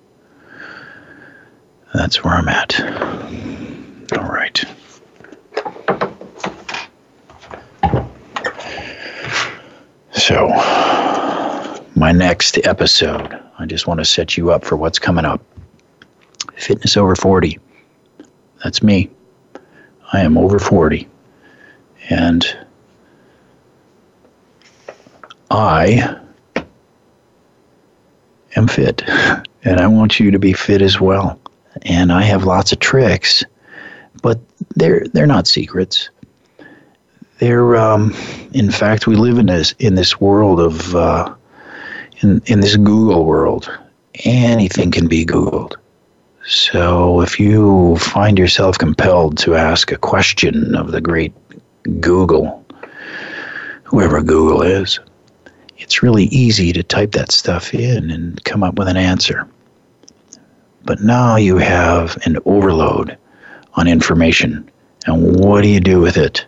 That's 1.94 2.24
where 2.24 2.34
I'm 2.34 2.50
at. 2.50 2.80
All 4.18 4.30
right. 4.30 4.64
So, 10.12 10.48
my 11.96 12.12
next 12.12 12.58
episode, 12.66 13.40
I 13.60 13.66
just 13.66 13.88
want 13.88 14.00
to 14.00 14.06
set 14.06 14.38
you 14.38 14.52
up 14.52 14.64
for 14.64 14.76
what's 14.76 15.00
coming 15.00 15.26
up. 15.26 15.42
Fitness 16.56 16.98
over 16.98 17.16
40. 17.16 17.60
That's 18.64 18.82
me. 18.82 19.10
I 20.14 20.22
am 20.22 20.38
over 20.38 20.60
40. 20.60 21.10
And 22.10 22.58
I 25.52 26.18
am 28.56 28.68
fit. 28.68 29.04
And 29.66 29.80
I 29.80 29.88
want 29.88 30.20
you 30.20 30.30
to 30.30 30.40
be 30.40 30.52
fit 30.52 30.82
as 30.82 31.00
well. 31.00 31.40
And 31.84 32.12
I 32.12 32.24
have 32.24 32.44
lots 32.44 32.74
of 32.74 32.80
tricks, 32.80 33.42
but 34.22 34.42
they're 34.76 35.06
they're 35.14 35.26
not 35.26 35.48
secrets. 35.48 36.10
They're 37.40 37.78
um, 37.78 38.14
in 38.52 38.70
fact 38.72 39.08
we 39.08 39.16
live 39.16 39.38
in 39.38 39.46
this 39.46 39.74
in 39.80 39.96
this 39.96 40.20
world 40.20 40.60
of 40.60 40.94
uh, 40.94 41.34
in 42.22 42.42
in 42.48 42.60
this 42.60 42.76
Google 42.76 43.24
world. 43.24 43.72
Anything 44.26 44.92
can 44.92 45.08
be 45.08 45.26
Googled. 45.26 45.76
So 46.46 47.22
if 47.22 47.40
you 47.40 47.96
find 47.98 48.38
yourself 48.38 48.78
compelled 48.78 49.38
to 49.40 49.56
ask 49.56 49.94
a 49.94 49.98
question 49.98 50.76
of 50.76 50.92
the 50.92 51.00
great 51.00 51.34
Google, 52.02 52.66
whoever 53.84 54.22
Google 54.22 54.62
is, 54.62 55.00
it's 55.78 56.04
really 56.04 56.26
easy 56.26 56.74
to 56.74 56.84
type 56.84 57.14
that 57.14 57.32
stuff 57.32 57.74
in 57.74 58.12
and 58.12 58.44
come 58.44 58.62
up 58.62 58.76
with 58.76 58.90
an 58.90 58.98
answer. 58.98 59.48
But 60.84 61.02
now 61.02 61.38
you 61.38 61.58
have 61.58 62.18
an 62.26 62.38
overload 62.44 63.18
on 63.76 63.88
information. 63.88 64.70
And 65.06 65.40
what 65.40 65.62
do 65.62 65.70
you 65.70 65.80
do 65.80 66.02
with 66.02 66.18
it? 66.18 66.46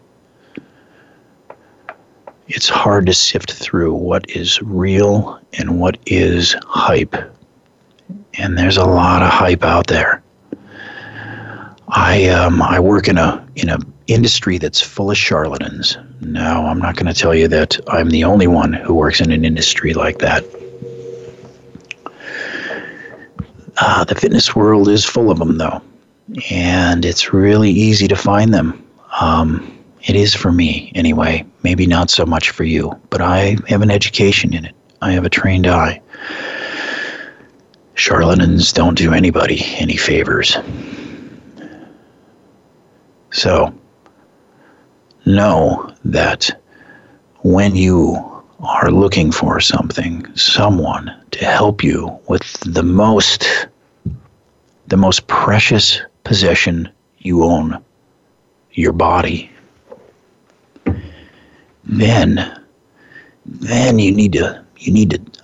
It's 2.48 2.68
hard 2.68 3.06
to 3.06 3.14
sift 3.14 3.54
through 3.54 3.93
what 3.93 4.30
is 4.30 4.62
real 4.62 5.39
and 5.54 5.80
what 5.80 5.98
is 6.06 6.54
hype 6.66 7.16
and 8.38 8.58
there's 8.58 8.78
a 8.78 8.86
lot 8.86 9.22
of 9.22 9.30
hype 9.30 9.64
out 9.64 9.88
there. 9.88 10.22
I 11.90 12.28
um, 12.28 12.62
I 12.62 12.80
work 12.80 13.08
in 13.08 13.18
a 13.18 13.46
in 13.56 13.70
a 13.70 13.78
industry 14.08 14.58
that's 14.58 14.82
full 14.82 15.12
of 15.12 15.18
charlatans. 15.18 15.98
No, 16.22 16.66
I'm 16.66 16.80
not 16.80 16.96
going 16.96 17.12
to 17.12 17.20
tell 17.20 17.34
you 17.34 17.48
that 17.50 17.80
I'm 17.88 18.10
the 18.10 18.24
only 18.24 18.48
one 18.48 18.74
who 18.74 18.94
works 18.94 19.22
in 19.22 19.32
an 19.32 19.46
industry 19.46 19.94
like 19.94 20.20
that. 20.20 20.44
Uh, 23.78 24.04
the 24.06 24.16
fitness 24.16 24.56
world 24.56 24.88
is 24.88 25.04
full 25.04 25.30
of 25.30 25.38
them, 25.38 25.58
though, 25.58 25.82
and 26.50 27.04
it's 27.04 27.34
really 27.34 27.70
easy 27.72 28.08
to 28.08 28.16
find 28.16 28.54
them. 28.54 28.82
Um, 29.20 29.72
it 30.04 30.16
is 30.16 30.34
for 30.34 30.52
me, 30.52 30.92
anyway. 30.96 31.46
Maybe 31.64 31.86
not 31.86 32.10
so 32.10 32.26
much 32.26 32.52
for 32.52 32.64
you, 32.64 32.98
but 33.10 33.22
I 33.22 33.58
have 33.68 33.82
an 33.82 33.92
education 33.92 34.54
in 34.54 34.66
it. 34.66 34.76
I 35.02 35.12
have 35.12 35.26
a 35.26 35.30
trained 35.30 35.68
eye 35.68 36.02
charlatans 37.96 38.72
don't 38.72 38.98
do 38.98 39.14
anybody 39.14 39.64
any 39.78 39.98
favors. 39.98 40.58
So, 43.32 43.74
know 45.26 45.93
that 46.06 46.62
when 47.41 47.76
you 47.76 48.16
are 48.60 48.91
looking 48.91 49.32
for 49.32 49.60
something, 49.60 50.26
someone 50.36 51.14
to 51.32 51.46
help 51.46 51.84
you 51.84 52.18
with 52.28 52.60
the 52.62 52.84
most 52.84 53.68
the 54.88 54.98
most 54.98 55.26
precious 55.28 56.00
possession 56.24 56.88
you 57.18 57.43
own, 57.43 57.84
your 58.74 58.93
body, 58.93 59.52
then 61.84 62.62
then 63.46 64.00
you 64.00 64.12
need 64.12 64.34
to 64.34 64.64
you 64.78 64.93
need 64.93 65.10
to 65.12 65.35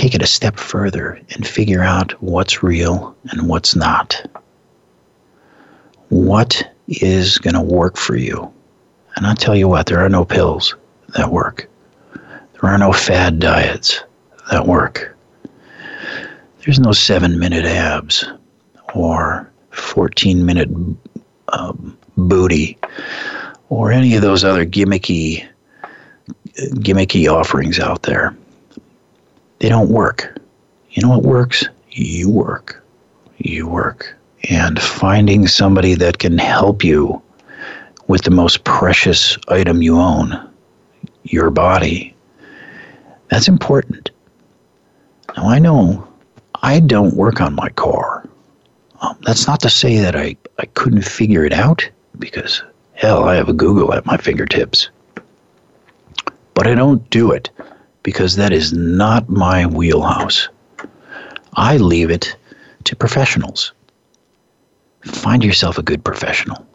take 0.00 0.14
it 0.14 0.22
a 0.22 0.26
step 0.26 0.56
further 0.56 1.20
and 1.34 1.46
figure 1.46 1.82
out 1.82 2.12
what's 2.22 2.62
real 2.62 3.14
and 3.32 3.46
what's 3.46 3.76
not. 3.76 4.18
What 6.08 6.66
is 6.88 7.36
going 7.36 7.52
to 7.52 7.60
work 7.60 7.98
for 7.98 8.16
you? 8.16 8.50
And 9.16 9.26
I'll 9.26 9.36
tell 9.36 9.54
you 9.54 9.68
what, 9.68 9.84
there 9.84 10.02
are 10.02 10.08
no 10.08 10.24
pills 10.24 10.74
that 11.08 11.30
work. 11.30 11.68
There 12.14 12.70
are 12.70 12.78
no 12.78 12.94
fad 12.94 13.40
diets 13.40 14.02
that 14.50 14.66
work. 14.66 15.14
There's 16.64 16.80
no 16.80 16.92
seven 16.92 17.38
minute 17.38 17.66
abs 17.66 18.24
or 18.94 19.52
14 19.72 20.46
minute 20.46 20.70
um, 21.48 21.98
booty 22.16 22.78
or 23.68 23.92
any 23.92 24.14
of 24.14 24.22
those 24.22 24.44
other 24.44 24.64
gimmicky 24.64 25.46
gimmicky 26.56 27.30
offerings 27.30 27.78
out 27.78 28.04
there. 28.04 28.34
They 29.60 29.68
don't 29.68 29.90
work. 29.90 30.38
You 30.90 31.02
know 31.02 31.10
what 31.10 31.22
works? 31.22 31.64
You 31.90 32.30
work. 32.30 32.82
You 33.38 33.68
work. 33.68 34.16
And 34.48 34.80
finding 34.80 35.46
somebody 35.46 35.94
that 35.94 36.18
can 36.18 36.38
help 36.38 36.82
you 36.82 37.22
with 38.06 38.22
the 38.22 38.30
most 38.30 38.64
precious 38.64 39.36
item 39.48 39.82
you 39.82 39.98
own, 39.98 40.50
your 41.24 41.50
body, 41.50 42.14
that's 43.28 43.48
important. 43.48 44.10
Now, 45.36 45.48
I 45.48 45.58
know 45.58 46.08
I 46.62 46.80
don't 46.80 47.14
work 47.14 47.40
on 47.40 47.54
my 47.54 47.68
car. 47.68 48.28
Um, 49.02 49.16
that's 49.22 49.46
not 49.46 49.60
to 49.60 49.70
say 49.70 49.98
that 49.98 50.16
I, 50.16 50.36
I 50.58 50.64
couldn't 50.66 51.02
figure 51.02 51.44
it 51.44 51.52
out, 51.52 51.88
because 52.18 52.62
hell, 52.94 53.24
I 53.24 53.36
have 53.36 53.48
a 53.48 53.52
Google 53.52 53.92
at 53.92 54.06
my 54.06 54.16
fingertips. 54.16 54.88
But 56.54 56.66
I 56.66 56.74
don't 56.74 57.08
do 57.10 57.30
it 57.30 57.50
because 58.02 58.36
that 58.36 58.52
is 58.52 58.72
not 58.72 59.28
my 59.28 59.66
wheelhouse. 59.66 60.48
I 61.54 61.76
leave 61.76 62.10
it 62.10 62.36
to 62.84 62.96
professionals. 62.96 63.72
Find 65.02 65.44
yourself 65.44 65.78
a 65.78 65.82
good 65.82 66.04
professional. 66.04 66.66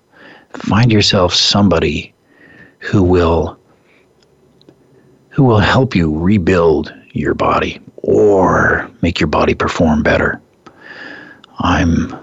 Find 0.49 0.91
yourself 0.91 1.34
somebody 1.34 2.13
who 2.80 3.03
will 3.03 3.59
who 5.30 5.43
will 5.43 5.59
help 5.59 5.95
you 5.95 6.17
rebuild 6.17 6.93
your 7.11 7.34
body 7.34 7.82
or 7.97 8.89
make 9.01 9.19
your 9.19 9.28
body 9.28 9.53
perform 9.53 10.01
better. 10.01 10.41
I'm 11.59 12.17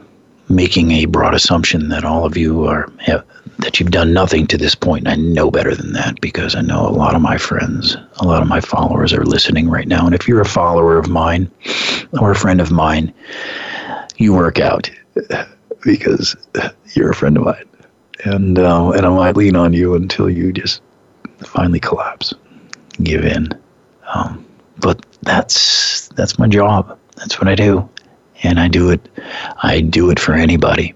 making 0.48 0.92
a 0.92 1.05
broad 1.07 1.34
assumption 1.34 1.88
that 1.88 2.05
all 2.05 2.24
of 2.24 2.36
you 2.36 2.64
are 2.64 2.90
have, 3.00 3.24
that 3.62 3.80
you've 3.80 3.90
done 3.90 4.12
nothing 4.12 4.46
to 4.48 4.58
this 4.58 4.74
point. 4.74 5.06
And 5.06 5.08
I 5.08 5.16
know 5.16 5.50
better 5.50 5.74
than 5.74 5.92
that 5.92 6.20
because 6.20 6.54
I 6.54 6.60
know 6.60 6.86
a 6.86 6.90
lot 6.90 7.14
of 7.14 7.22
my 7.22 7.38
friends, 7.38 7.96
a 8.20 8.26
lot 8.26 8.42
of 8.42 8.48
my 8.48 8.60
followers 8.60 9.12
are 9.12 9.24
listening 9.24 9.68
right 9.68 9.88
now. 9.88 10.06
And 10.06 10.14
if 10.14 10.28
you're 10.28 10.40
a 10.40 10.46
follower 10.46 10.98
of 10.98 11.08
mine 11.08 11.50
or 12.20 12.30
a 12.30 12.36
friend 12.36 12.60
of 12.60 12.70
mine, 12.70 13.12
you 14.16 14.34
work 14.34 14.58
out 14.60 14.90
because 15.84 16.36
you're 16.94 17.10
a 17.10 17.14
friend 17.14 17.36
of 17.36 17.44
mine 17.44 17.64
and 18.24 18.58
uh, 18.58 18.90
and 18.90 19.06
I 19.06 19.08
might 19.08 19.36
lean 19.36 19.56
on 19.56 19.72
you 19.72 19.94
until 19.94 20.30
you 20.30 20.52
just 20.52 20.82
finally 21.38 21.80
collapse, 21.80 22.32
give 23.02 23.24
in. 23.24 23.48
Um, 24.14 24.44
but 24.78 25.04
that's 25.22 26.08
that's 26.08 26.38
my 26.38 26.46
job. 26.46 26.98
That's 27.16 27.38
what 27.38 27.48
I 27.48 27.54
do, 27.54 27.88
and 28.42 28.60
I 28.60 28.68
do 28.68 28.90
it. 28.90 29.08
I 29.62 29.80
do 29.80 30.10
it 30.10 30.20
for 30.20 30.34
anybody. 30.34 30.94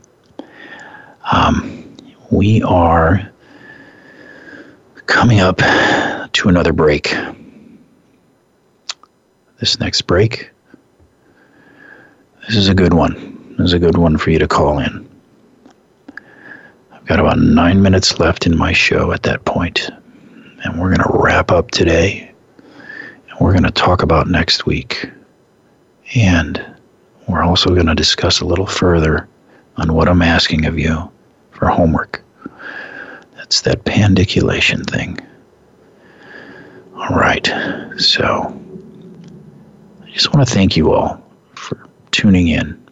Um, 1.32 1.85
we 2.30 2.62
are 2.62 3.30
coming 5.06 5.40
up 5.40 5.58
to 6.32 6.48
another 6.48 6.72
break. 6.72 7.14
This 9.60 9.78
next 9.80 10.02
break, 10.02 10.50
this 12.46 12.56
is 12.56 12.68
a 12.68 12.74
good 12.74 12.92
one. 12.92 13.54
This 13.58 13.66
is 13.66 13.72
a 13.72 13.78
good 13.78 13.96
one 13.96 14.18
for 14.18 14.30
you 14.30 14.38
to 14.38 14.48
call 14.48 14.78
in. 14.78 15.08
I've 16.92 17.06
got 17.06 17.20
about 17.20 17.38
nine 17.38 17.80
minutes 17.80 18.18
left 18.18 18.46
in 18.46 18.56
my 18.56 18.72
show 18.72 19.12
at 19.12 19.22
that 19.22 19.44
point, 19.44 19.88
and 20.64 20.80
we're 20.80 20.94
going 20.94 21.08
to 21.08 21.18
wrap 21.18 21.50
up 21.50 21.70
today. 21.70 22.30
And 23.28 23.40
we're 23.40 23.52
going 23.52 23.62
to 23.64 23.70
talk 23.70 24.02
about 24.02 24.28
next 24.28 24.66
week. 24.66 25.10
And 26.14 26.64
we're 27.28 27.42
also 27.42 27.70
going 27.70 27.86
to 27.86 27.94
discuss 27.94 28.40
a 28.40 28.46
little 28.46 28.66
further 28.66 29.28
on 29.76 29.94
what 29.94 30.08
I'm 30.08 30.22
asking 30.22 30.66
of 30.66 30.78
you 30.78 31.10
for 31.56 31.68
homework. 31.68 32.22
That's 33.34 33.62
that 33.62 33.84
pandiculation 33.84 34.84
thing. 34.84 35.18
All 36.96 37.16
right. 37.16 37.46
So 37.98 38.60
I 40.04 40.10
just 40.10 40.32
want 40.34 40.46
to 40.46 40.54
thank 40.54 40.76
you 40.76 40.92
all 40.92 41.22
for 41.54 41.88
tuning 42.10 42.48
in. 42.48 42.82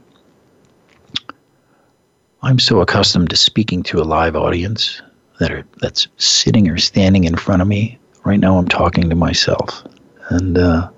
I'm 2.42 2.58
so 2.58 2.80
accustomed 2.80 3.30
to 3.30 3.36
speaking 3.36 3.82
to 3.84 4.00
a 4.00 4.04
live 4.04 4.36
audience 4.36 5.00
that 5.40 5.50
are 5.50 5.64
that's 5.80 6.08
sitting 6.18 6.68
or 6.68 6.78
standing 6.78 7.24
in 7.24 7.36
front 7.36 7.62
of 7.62 7.68
me. 7.68 7.98
Right 8.24 8.38
now, 8.38 8.58
I'm 8.58 8.68
talking 8.68 9.08
to 9.10 9.16
myself, 9.16 9.82
and, 10.30 10.56
uh, 10.56 10.88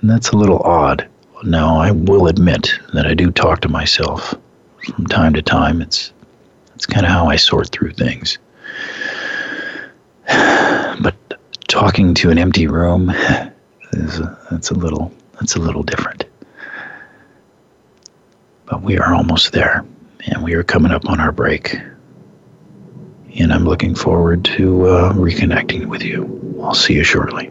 and 0.00 0.10
that's 0.10 0.30
a 0.30 0.36
little 0.36 0.60
odd. 0.60 1.08
Now, 1.44 1.78
I 1.78 1.90
will 1.90 2.26
admit 2.26 2.70
that 2.94 3.06
I 3.06 3.14
do 3.14 3.30
talk 3.30 3.60
to 3.60 3.68
myself 3.68 4.34
from 4.94 5.06
time 5.06 5.34
to 5.34 5.42
time. 5.42 5.80
It's 5.80 6.12
it's 6.76 6.84
kind 6.86 7.06
of 7.06 7.10
how 7.10 7.26
I 7.26 7.36
sort 7.36 7.70
through 7.70 7.92
things. 7.92 8.38
But 10.98 11.14
talking 11.68 12.14
to 12.14 12.30
an 12.30 12.38
empty 12.38 12.66
room 12.66 13.10
is 13.92 14.18
a, 14.20 14.38
that's 14.50 14.70
a 14.70 14.74
little 14.74 15.12
that's 15.34 15.56
a 15.56 15.58
little 15.58 15.82
different. 15.82 16.24
But 18.64 18.82
we 18.82 18.98
are 18.98 19.14
almost 19.14 19.52
there, 19.52 19.84
and 20.26 20.42
we 20.42 20.54
are 20.54 20.62
coming 20.62 20.92
up 20.92 21.06
on 21.08 21.20
our 21.20 21.32
break. 21.32 21.78
And 23.38 23.52
I'm 23.52 23.64
looking 23.64 23.94
forward 23.94 24.44
to 24.56 24.86
uh, 24.86 25.12
reconnecting 25.12 25.86
with 25.86 26.02
you. 26.02 26.58
I'll 26.62 26.74
see 26.74 26.94
you 26.94 27.04
shortly. 27.04 27.50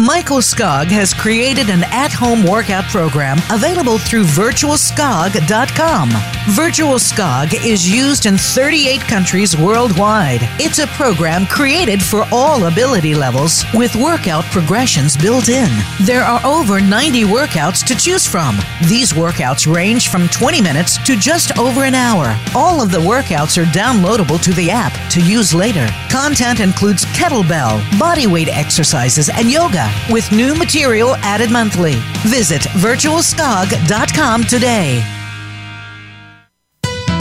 Michael 0.00 0.38
Skogg 0.38 0.86
has 0.86 1.12
created 1.12 1.68
an 1.68 1.84
at 1.84 2.10
home 2.10 2.42
workout 2.42 2.84
program 2.84 3.36
available 3.50 3.98
through 3.98 4.24
virtualskogg.com. 4.24 6.08
Virtual 6.54 6.94
Skogg 6.94 7.52
is 7.66 7.86
used 7.86 8.24
in 8.24 8.38
38 8.38 9.02
countries 9.02 9.58
worldwide. 9.58 10.40
It's 10.58 10.78
a 10.78 10.86
program 10.86 11.44
created 11.44 12.02
for 12.02 12.24
all 12.32 12.64
ability 12.64 13.14
levels 13.14 13.62
with 13.74 13.94
workout 13.94 14.44
progressions 14.44 15.18
built 15.18 15.50
in. 15.50 15.68
There 16.00 16.22
are 16.22 16.40
over 16.46 16.80
90 16.80 17.24
workouts 17.24 17.84
to 17.84 17.94
choose 17.94 18.26
from. 18.26 18.56
These 18.88 19.12
workouts 19.12 19.70
range 19.70 20.08
from 20.08 20.28
20 20.28 20.62
minutes 20.62 20.96
to 21.04 21.14
just 21.14 21.58
over 21.58 21.84
an 21.84 21.94
hour. 21.94 22.34
All 22.54 22.80
of 22.80 22.90
the 22.90 22.98
workouts 23.00 23.62
are 23.62 23.66
downloadable 23.66 24.42
to 24.44 24.54
the 24.54 24.70
app 24.70 24.94
to 25.10 25.20
use 25.20 25.52
later. 25.52 25.86
Content 26.10 26.60
includes 26.60 27.04
kettlebell, 27.06 27.80
bodyweight 28.00 28.48
exercises, 28.48 29.28
and 29.28 29.50
yoga 29.50 29.89
with 30.10 30.30
new 30.32 30.54
material 30.54 31.16
added 31.16 31.50
monthly. 31.50 31.94
Visit 32.24 32.62
virtualskogg.com 32.62 34.44
today. 34.44 35.19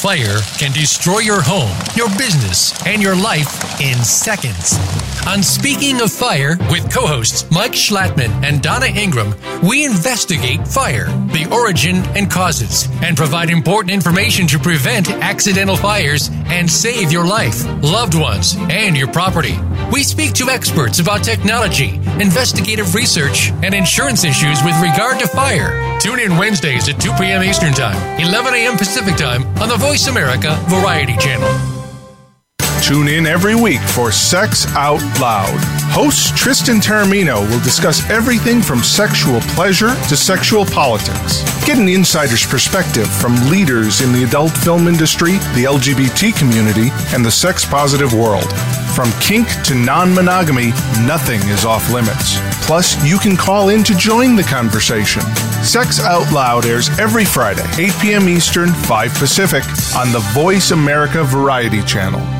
Fire 0.00 0.38
can 0.56 0.72
destroy 0.72 1.18
your 1.18 1.42
home, 1.42 1.76
your 1.94 2.08
business, 2.16 2.72
and 2.86 3.02
your 3.02 3.14
life 3.14 3.78
in 3.82 3.96
seconds. 4.02 4.78
On 5.26 5.42
Speaking 5.42 6.00
of 6.00 6.10
Fire 6.10 6.56
with 6.70 6.90
co 6.90 7.06
hosts 7.06 7.44
Mike 7.50 7.72
Schlattman 7.72 8.30
and 8.42 8.62
Donna 8.62 8.86
Ingram, 8.86 9.34
we 9.62 9.84
investigate 9.84 10.66
fire, 10.66 11.08
the 11.32 11.46
origin 11.52 11.96
and 12.16 12.30
causes, 12.30 12.88
and 13.02 13.14
provide 13.14 13.50
important 13.50 13.92
information 13.92 14.46
to 14.46 14.58
prevent 14.58 15.10
accidental 15.10 15.76
fires 15.76 16.30
and 16.46 16.70
save 16.70 17.12
your 17.12 17.26
life, 17.26 17.62
loved 17.82 18.14
ones, 18.14 18.56
and 18.70 18.96
your 18.96 19.08
property. 19.08 19.58
We 19.92 20.02
speak 20.02 20.32
to 20.34 20.48
experts 20.48 20.98
about 21.00 21.22
technology, 21.22 21.96
investigative 22.18 22.94
research, 22.94 23.50
and 23.62 23.74
insurance 23.74 24.24
issues 24.24 24.62
with 24.64 24.80
regard 24.80 25.20
to 25.20 25.28
fire. 25.28 25.98
Tune 26.00 26.20
in 26.20 26.38
Wednesdays 26.38 26.88
at 26.88 26.98
2 26.98 27.12
p.m. 27.18 27.42
Eastern 27.42 27.74
Time, 27.74 28.18
11 28.18 28.54
a.m. 28.54 28.78
Pacific 28.78 29.16
Time 29.16 29.44
on 29.58 29.68
the 29.68 29.76
Voice 29.76 29.89
America 29.90 30.54
Variety 30.68 31.16
Channel. 31.16 31.79
Tune 32.82 33.08
in 33.08 33.26
every 33.26 33.54
week 33.54 33.80
for 33.80 34.10
Sex 34.10 34.66
Out 34.74 35.02
Loud. 35.20 35.60
Host 35.92 36.36
Tristan 36.36 36.76
Taormino 36.76 37.48
will 37.48 37.62
discuss 37.62 38.08
everything 38.08 38.62
from 38.62 38.82
sexual 38.82 39.40
pleasure 39.54 39.94
to 40.08 40.16
sexual 40.16 40.64
politics. 40.64 41.44
Get 41.66 41.78
an 41.78 41.88
insider's 41.88 42.44
perspective 42.44 43.06
from 43.06 43.34
leaders 43.50 44.00
in 44.00 44.12
the 44.12 44.24
adult 44.24 44.52
film 44.52 44.88
industry, 44.88 45.32
the 45.54 45.64
LGBT 45.64 46.36
community, 46.36 46.88
and 47.14 47.24
the 47.24 47.30
sex 47.30 47.64
positive 47.64 48.14
world. 48.14 48.50
From 48.94 49.12
kink 49.20 49.46
to 49.64 49.74
non 49.74 50.12
monogamy, 50.12 50.70
nothing 51.06 51.40
is 51.48 51.64
off 51.64 51.92
limits. 51.92 52.38
Plus, 52.66 52.96
you 53.04 53.18
can 53.18 53.36
call 53.36 53.68
in 53.68 53.84
to 53.84 53.94
join 53.94 54.36
the 54.36 54.42
conversation. 54.42 55.22
Sex 55.62 56.00
Out 56.00 56.32
Loud 56.32 56.66
airs 56.66 56.88
every 56.98 57.24
Friday, 57.24 57.68
8 57.78 57.92
p.m. 58.00 58.28
Eastern, 58.28 58.72
5 58.72 59.14
Pacific, 59.14 59.64
on 59.94 60.10
the 60.12 60.24
Voice 60.32 60.70
America 60.70 61.22
Variety 61.22 61.82
Channel. 61.82 62.39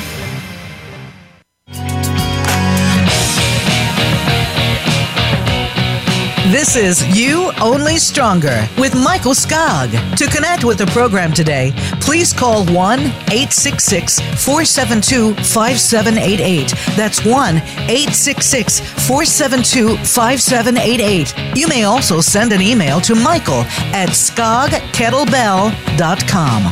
This 6.51 6.75
is 6.75 7.01
You 7.17 7.53
Only 7.61 7.95
Stronger 7.95 8.67
with 8.77 8.93
Michael 8.93 9.31
Skogg. 9.31 9.89
To 10.17 10.27
connect 10.27 10.65
with 10.65 10.79
the 10.79 10.85
program 10.87 11.31
today, 11.31 11.71
please 12.01 12.33
call 12.33 12.65
1 12.65 12.99
866 12.99 14.19
472 14.19 15.33
5788. 15.35 16.73
That's 16.97 17.23
1 17.23 17.55
866 17.55 18.81
472 19.07 19.95
5788. 19.95 21.57
You 21.57 21.69
may 21.69 21.85
also 21.85 22.19
send 22.19 22.51
an 22.51 22.61
email 22.61 22.99
to 22.99 23.15
Michael 23.15 23.63
at 23.93 24.09
skoggkettlebell.com. 24.09 26.63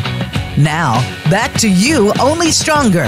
Now, 0.62 1.00
back 1.30 1.54
to 1.54 1.70
You 1.70 2.12
Only 2.20 2.52
Stronger. 2.52 3.06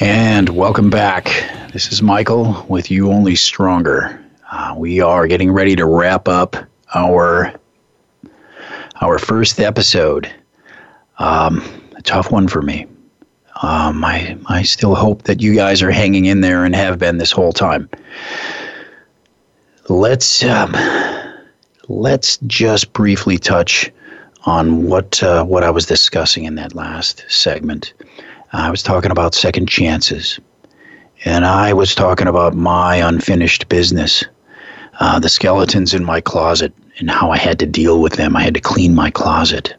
And 0.00 0.48
welcome 0.48 0.90
back. 0.90 1.57
This 1.72 1.92
is 1.92 2.00
Michael 2.00 2.64
with 2.70 2.90
You 2.90 3.12
Only 3.12 3.34
Stronger. 3.34 4.24
Uh, 4.50 4.74
we 4.74 5.02
are 5.02 5.26
getting 5.26 5.52
ready 5.52 5.76
to 5.76 5.84
wrap 5.84 6.26
up 6.26 6.56
our 6.94 7.52
our 9.02 9.18
first 9.18 9.60
episode. 9.60 10.32
Um, 11.18 11.62
a 11.94 12.00
tough 12.00 12.30
one 12.30 12.48
for 12.48 12.62
me. 12.62 12.86
Um, 13.62 14.02
I 14.02 14.38
I 14.46 14.62
still 14.62 14.94
hope 14.94 15.24
that 15.24 15.42
you 15.42 15.54
guys 15.54 15.82
are 15.82 15.90
hanging 15.90 16.24
in 16.24 16.40
there 16.40 16.64
and 16.64 16.74
have 16.74 16.98
been 16.98 17.18
this 17.18 17.32
whole 17.32 17.52
time. 17.52 17.90
Let's 19.90 20.42
um, 20.44 20.74
let's 21.88 22.38
just 22.46 22.94
briefly 22.94 23.36
touch 23.36 23.92
on 24.46 24.84
what 24.84 25.22
uh, 25.22 25.44
what 25.44 25.64
I 25.64 25.70
was 25.70 25.84
discussing 25.84 26.44
in 26.44 26.54
that 26.54 26.74
last 26.74 27.26
segment. 27.28 27.92
I 28.54 28.70
was 28.70 28.82
talking 28.82 29.10
about 29.10 29.34
second 29.34 29.68
chances, 29.68 30.40
and 31.24 31.44
I 31.44 31.72
was 31.72 31.94
talking 31.94 32.26
about 32.28 32.54
my 32.54 32.96
unfinished 32.96 33.68
business, 33.68 34.24
uh, 35.00 35.18
the 35.18 35.28
skeletons 35.28 35.94
in 35.94 36.04
my 36.04 36.20
closet, 36.20 36.72
and 36.98 37.10
how 37.10 37.30
I 37.30 37.38
had 37.38 37.58
to 37.60 37.66
deal 37.66 38.00
with 38.00 38.14
them. 38.14 38.36
I 38.36 38.42
had 38.42 38.54
to 38.54 38.60
clean 38.60 38.94
my 38.94 39.10
closet. 39.10 39.74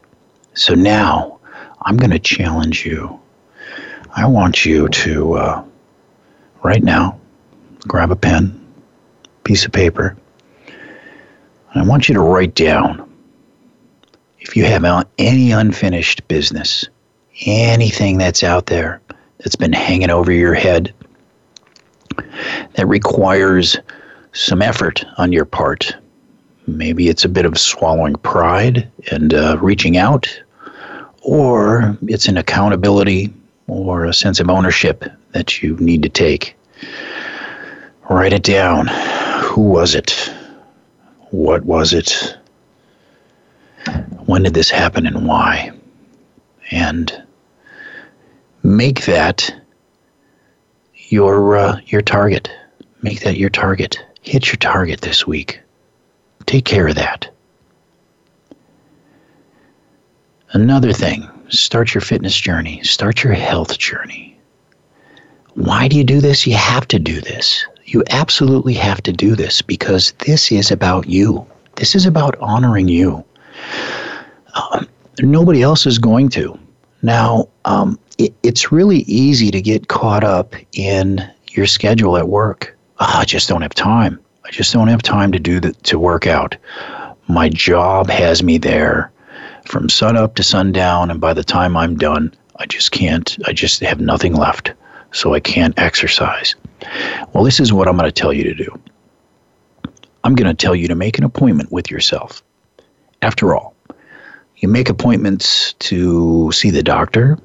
So 0.54 0.74
now 0.74 1.40
I'm 1.84 1.98
going 1.98 2.12
to 2.12 2.20
challenge 2.20 2.86
you. 2.86 3.20
I 4.16 4.26
want 4.26 4.66
you 4.66 4.90
to, 4.90 5.34
uh, 5.34 5.64
right 6.64 6.84
now, 6.84 7.20
grab 7.88 8.12
a 8.12 8.16
pen, 8.16 8.60
piece 9.44 9.66
of 9.66 9.72
paper, 9.72 10.18
and 10.68 11.84
I 11.84 11.86
want 11.86 12.10
you 12.10 12.16
to 12.16 12.22
write 12.22 12.56
down 12.56 13.06
if 14.40 14.56
you 14.56 14.66
have 14.66 14.84
any 15.18 15.52
unfinished 15.52 16.28
business 16.28 16.88
anything 17.46 18.18
that's 18.18 18.44
out 18.44 18.66
there 18.66 19.02
that's 19.38 19.56
been 19.56 19.74
hanging 19.74 20.10
over 20.10 20.32
your 20.32 20.54
head 20.54 20.94
that 22.76 22.88
requires 22.88 23.78
some 24.34 24.62
effort 24.62 25.04
on 25.18 25.32
your 25.32 25.46
part. 25.46 25.96
Maybe 26.68 27.10
it's 27.10 27.26
a 27.26 27.30
bit 27.30 27.46
of 27.46 27.58
swallowing 27.58 28.16
pride 28.16 28.90
and 29.12 29.34
uh, 29.34 29.58
reaching 29.60 29.98
out, 29.98 30.28
or 31.22 31.98
it's 32.04 32.28
an 32.28 32.38
accountability 32.38 33.34
or 33.68 34.06
a 34.06 34.14
sense 34.14 34.40
of 34.40 34.50
ownership 34.50 35.04
that 35.32 35.62
you 35.62 35.76
need 35.78 36.04
to 36.04 36.10
take. 36.10 36.56
Write 38.10 38.34
it 38.34 38.44
down. 38.44 38.88
Who 39.44 39.62
was 39.62 39.96
it? 39.96 40.12
What 41.32 41.64
was 41.64 41.94
it? 41.94 42.38
When 44.26 44.44
did 44.44 44.54
this 44.54 44.70
happen 44.70 45.06
and 45.06 45.28
why? 45.28 45.72
And 46.72 47.24
make 48.64 49.06
that 49.06 49.59
your 51.12 51.58
uh, 51.58 51.80
your 51.88 52.02
target. 52.02 52.50
Make 53.02 53.22
that 53.22 53.38
your 53.38 53.50
target. 53.50 54.04
Hit 54.22 54.48
your 54.48 54.58
target 54.58 55.02
this 55.02 55.26
week. 55.26 55.60
Take 56.46 56.66
care 56.66 56.88
of 56.88 56.96
that. 56.96 57.30
Another 60.52 60.94
thing, 60.94 61.30
start 61.50 61.94
your 61.94 62.02
fitness 62.02 62.36
journey, 62.36 62.82
start 62.84 63.24
your 63.24 63.34
health 63.34 63.78
journey. 63.78 64.38
Why 65.54 65.88
do 65.88 65.96
you 65.96 66.04
do 66.04 66.22
this? 66.22 66.48
You 66.48 66.56
have 66.56 66.88
to 66.88 67.00
do 67.00 67.22
this. 67.22 67.66
You 67.86 68.04
absolutely 68.10 68.74
have 68.74 69.02
to 69.04 69.12
do 69.12 69.36
this 69.36 69.62
because 69.62 70.14
this 70.26 70.52
is 70.52 70.72
about 70.72 71.08
you. 71.08 71.46
This 71.76 71.96
is 71.96 72.06
about 72.06 72.38
honoring 72.40 72.88
you. 72.88 73.24
Um, 74.56 74.88
nobody 75.22 75.62
else 75.62 75.86
is 75.86 76.00
going 76.00 76.30
to. 76.30 76.58
Now, 77.02 77.48
um, 77.66 78.00
it, 78.20 78.34
it's 78.44 78.72
really 78.72 79.00
easy 79.00 79.50
to 79.50 79.62
get 79.62 79.88
caught 79.88 80.24
up 80.24 80.54
in 80.74 81.28
your 81.52 81.66
schedule 81.66 82.18
at 82.18 82.28
work. 82.28 82.78
Oh, 83.00 83.20
I 83.20 83.26
just 83.26 83.50
don't 83.50 83.64
have 83.64 83.74
time. 83.74 84.20
I 84.46 84.52
just 84.52 84.74
don't 84.74 84.90
have 84.90 85.02
time 85.02 85.32
to 85.32 85.40
do 85.40 85.60
the, 85.60 85.72
to 85.72 85.98
work 85.98 86.28
out. 86.28 86.56
My 87.28 87.50
job 87.50 88.10
has 88.10 88.44
me 88.44 88.58
there 88.58 89.12
from 89.66 89.90
sun 89.90 90.18
up 90.18 90.36
to 90.36 90.44
sundown, 90.44 91.10
and 91.10 91.22
by 91.22 91.34
the 91.34 91.44
time 91.44 91.78
I'm 91.78 91.96
done, 91.96 92.34
I 92.58 92.66
just 92.66 92.92
can't. 92.92 93.38
I 93.46 93.54
just 93.54 93.80
have 93.82 94.02
nothing 94.02 94.36
left, 94.36 94.74
so 95.12 95.34
I 95.34 95.40
can't 95.40 95.78
exercise. 95.80 96.56
Well, 97.34 97.44
this 97.44 97.60
is 97.60 97.72
what 97.72 97.88
I'm 97.88 97.98
going 97.98 98.10
to 98.10 98.12
tell 98.12 98.34
you 98.34 98.44
to 98.44 98.54
do. 98.54 98.80
I'm 100.24 100.36
going 100.36 100.54
to 100.54 100.66
tell 100.66 100.76
you 100.76 100.88
to 100.88 100.96
make 100.96 101.18
an 101.18 101.24
appointment 101.24 101.72
with 101.72 101.90
yourself. 101.90 102.44
After 103.22 103.56
all, 103.56 103.76
you 104.58 104.68
make 104.68 104.90
appointments 104.90 105.74
to 105.74 106.52
see 106.52 106.70
the 106.70 106.84
doctor, 106.84 107.38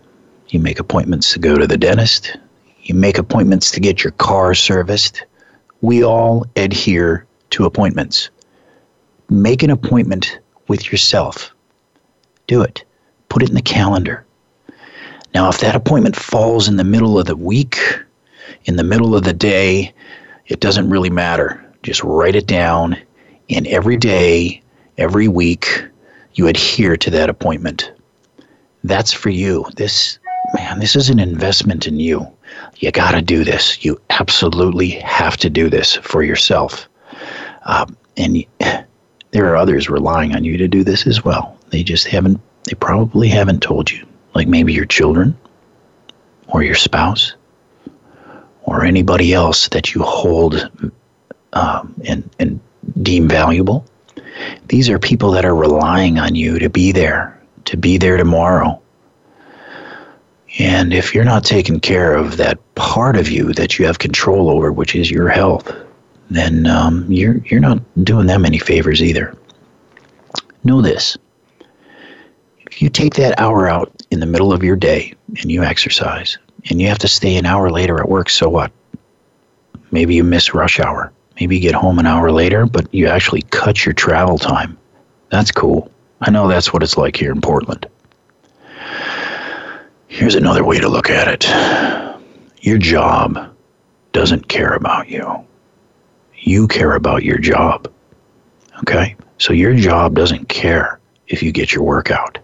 you 0.55 0.61
make 0.61 0.79
appointments 0.79 1.33
to 1.33 1.41
go 1.41 1.59
to 1.59 1.67
the 1.67 1.77
dentist. 1.77 2.37
You 2.85 2.95
make 2.95 3.19
appointments 3.19 3.73
to 3.73 3.81
get 3.81 4.05
your 4.05 4.13
car 4.13 4.55
serviced. 4.55 5.25
We 5.81 6.05
all 6.05 6.47
adhere 6.55 7.27
to 7.51 7.65
appointments. 7.65 8.31
Make 9.29 9.65
an 9.65 9.71
appointment 9.71 10.39
with 10.69 10.93
yourself. 10.93 11.53
Do 12.47 12.63
it. 12.63 12.85
Put 13.29 13.43
it 13.43 13.49
in 13.49 13.57
the 13.57 13.63
calendar. 13.63 14.25
Now, 15.35 15.49
if 15.49 15.59
that 15.59 15.75
appointment 15.75 16.15
falls 16.15 16.69
in 16.69 16.77
the 16.77 16.85
middle 16.85 17.19
of 17.19 17.27
the 17.27 17.37
week, 17.37 17.77
in 18.67 18.77
the 18.77 18.85
middle 18.85 19.17
of 19.17 19.25
the 19.25 19.33
day, 19.33 19.93
it 20.47 20.61
doesn't 20.61 20.89
really 20.89 21.11
matter. 21.11 21.61
Just 21.83 22.05
write 22.05 22.37
it 22.37 22.47
down, 22.47 22.97
and 23.51 23.67
every 23.67 23.97
day, 23.97 24.63
every 24.99 25.27
week, 25.27 25.85
you 26.35 26.47
adhere 26.47 26.97
to 26.99 27.11
that 27.11 27.29
appointment. 27.29 27.91
That's 28.85 29.13
for 29.13 29.31
you. 29.31 29.67
This 29.77 30.19
man, 30.55 30.79
this 30.79 30.97
is 30.97 31.11
an 31.11 31.19
investment 31.19 31.87
in 31.87 31.99
you. 31.99 32.27
You 32.79 32.91
got 32.93 33.13
to 33.13 33.23
do 33.23 33.45
this. 33.45 33.85
You 33.85 34.01
absolutely 34.11 34.91
have 34.91 35.37
to 35.39 35.51
do 35.51 35.69
this 35.69 35.97
for 35.97 36.23
yourself. 36.23 36.89
Uh, 37.65 37.87
and 38.17 38.45
there 39.31 39.51
are 39.51 39.57
others 39.57 39.91
relying 39.91 40.35
on 40.35 40.45
you 40.45 40.57
to 40.57 40.69
do 40.69 40.85
this 40.85 41.07
as 41.07 41.25
well. 41.25 41.59
They 41.71 41.83
just 41.83 42.07
haven't, 42.07 42.41
they 42.65 42.75
probably 42.75 43.29
haven't 43.29 43.61
told 43.61 43.91
you. 43.91 44.07
Like 44.35 44.49
maybe 44.49 44.73
your 44.73 44.87
children 44.87 45.37
or 46.49 46.63
your 46.63 46.75
spouse 46.75 47.35
or 48.63 48.85
anybody 48.85 49.33
else 49.33 49.69
that 49.69 49.95
you 49.95 50.03
hold 50.03 50.71
um, 51.53 51.95
and, 52.07 52.29
and 52.39 52.61
deem 53.03 53.29
valuable. 53.29 53.85
These 54.69 54.89
are 54.89 54.99
people 54.99 55.31
that 55.33 55.45
are 55.45 55.55
relying 55.55 56.19
on 56.19 56.35
you 56.35 56.59
to 56.59 56.69
be 56.69 56.93
there, 56.93 57.41
to 57.67 57.77
be 57.77 57.99
there 57.99 58.17
tomorrow, 58.17 58.81
and 60.59 60.93
if 60.95 61.15
you're 61.15 61.25
not 61.25 61.45
taking 61.45 61.81
care 61.81 62.15
of 62.15 62.37
that 62.37 62.59
part 62.77 63.17
of 63.17 63.29
you 63.29 63.53
that 63.55 63.79
you 63.79 63.87
have 63.87 63.99
control 63.99 64.51
over, 64.51 64.71
which 64.71 64.95
is 64.95 65.11
your 65.11 65.29
health, 65.29 65.73
then 66.31 66.67
um, 66.67 67.11
you're 67.11 67.39
you're 67.47 67.61
not 67.61 67.81
doing 68.05 68.27
them 68.27 68.45
any 68.45 68.59
favors 68.59 69.03
either. 69.03 69.37
Know 70.63 70.81
this: 70.81 71.17
if 72.71 72.81
you 72.81 72.89
take 72.89 73.15
that 73.15 73.39
hour 73.39 73.69
out 73.69 73.91
in 74.11 74.21
the 74.21 74.27
middle 74.27 74.53
of 74.53 74.63
your 74.63 74.77
day 74.77 75.15
and 75.41 75.51
you 75.51 75.65
exercise, 75.65 76.39
and 76.71 76.81
you 76.81 76.89
have 76.89 76.99
to 77.01 77.09
stay 77.09 77.37
an 77.37 77.47
hour 77.47 77.71
later 77.71 78.01
at 78.01 78.09
work, 78.09 78.31
so 78.31 78.49
what? 78.49 78.71
Maybe 79.91 80.15
you 80.15 80.25
miss 80.25 80.55
rush 80.55 80.81
hour. 80.81 81.13
Maybe 81.41 81.57
you 81.57 81.63
get 81.63 81.75
home 81.75 81.99
an 81.99 82.07
hour 82.07 82.31
later, 82.31 82.65
but 82.65 82.93
you 82.95 83.09
actually 83.09 83.43
cut 83.43 83.85
your 83.85 83.93
travel 83.93 84.39
time. 84.39 84.79
That's 85.31 85.51
cool. 85.51 85.91
I 86.21 86.31
know 86.31 86.47
that's 86.47 86.73
what 86.73 86.83
it's 86.83 86.97
like 86.97 87.17
here 87.17 87.33
in 87.33 87.41
Portland. 87.41 87.87
Here's 90.15 90.37
another 90.37 90.63
way 90.63 90.79
to 90.79 90.89
look 90.89 91.11
at 91.11 91.27
it 91.27 91.45
your 92.61 92.79
job 92.79 93.53
doesn't 94.13 94.47
care 94.47 94.75
about 94.75 95.09
you, 95.09 95.45
you 96.37 96.69
care 96.69 96.93
about 96.95 97.25
your 97.25 97.39
job. 97.39 97.93
Okay? 98.79 99.17
So 99.39 99.53
your 99.53 99.75
job 99.75 100.15
doesn't 100.15 100.49
care 100.49 101.01
if 101.27 101.43
you 101.43 101.51
get 101.51 101.73
your 101.73 101.83
workout. 101.83 102.39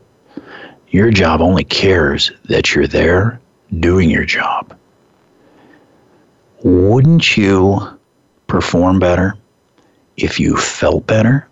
Your 0.88 1.12
job 1.12 1.40
only 1.40 1.62
cares 1.62 2.32
that 2.46 2.74
you're 2.74 2.88
there 2.88 3.40
doing 3.78 4.10
your 4.10 4.24
job. 4.24 4.76
Wouldn't 6.64 7.36
you 7.36 7.78
perform 8.48 8.98
better 8.98 9.34
if 10.16 10.40
you 10.40 10.56
felt 10.56 11.06
better? 11.06 11.48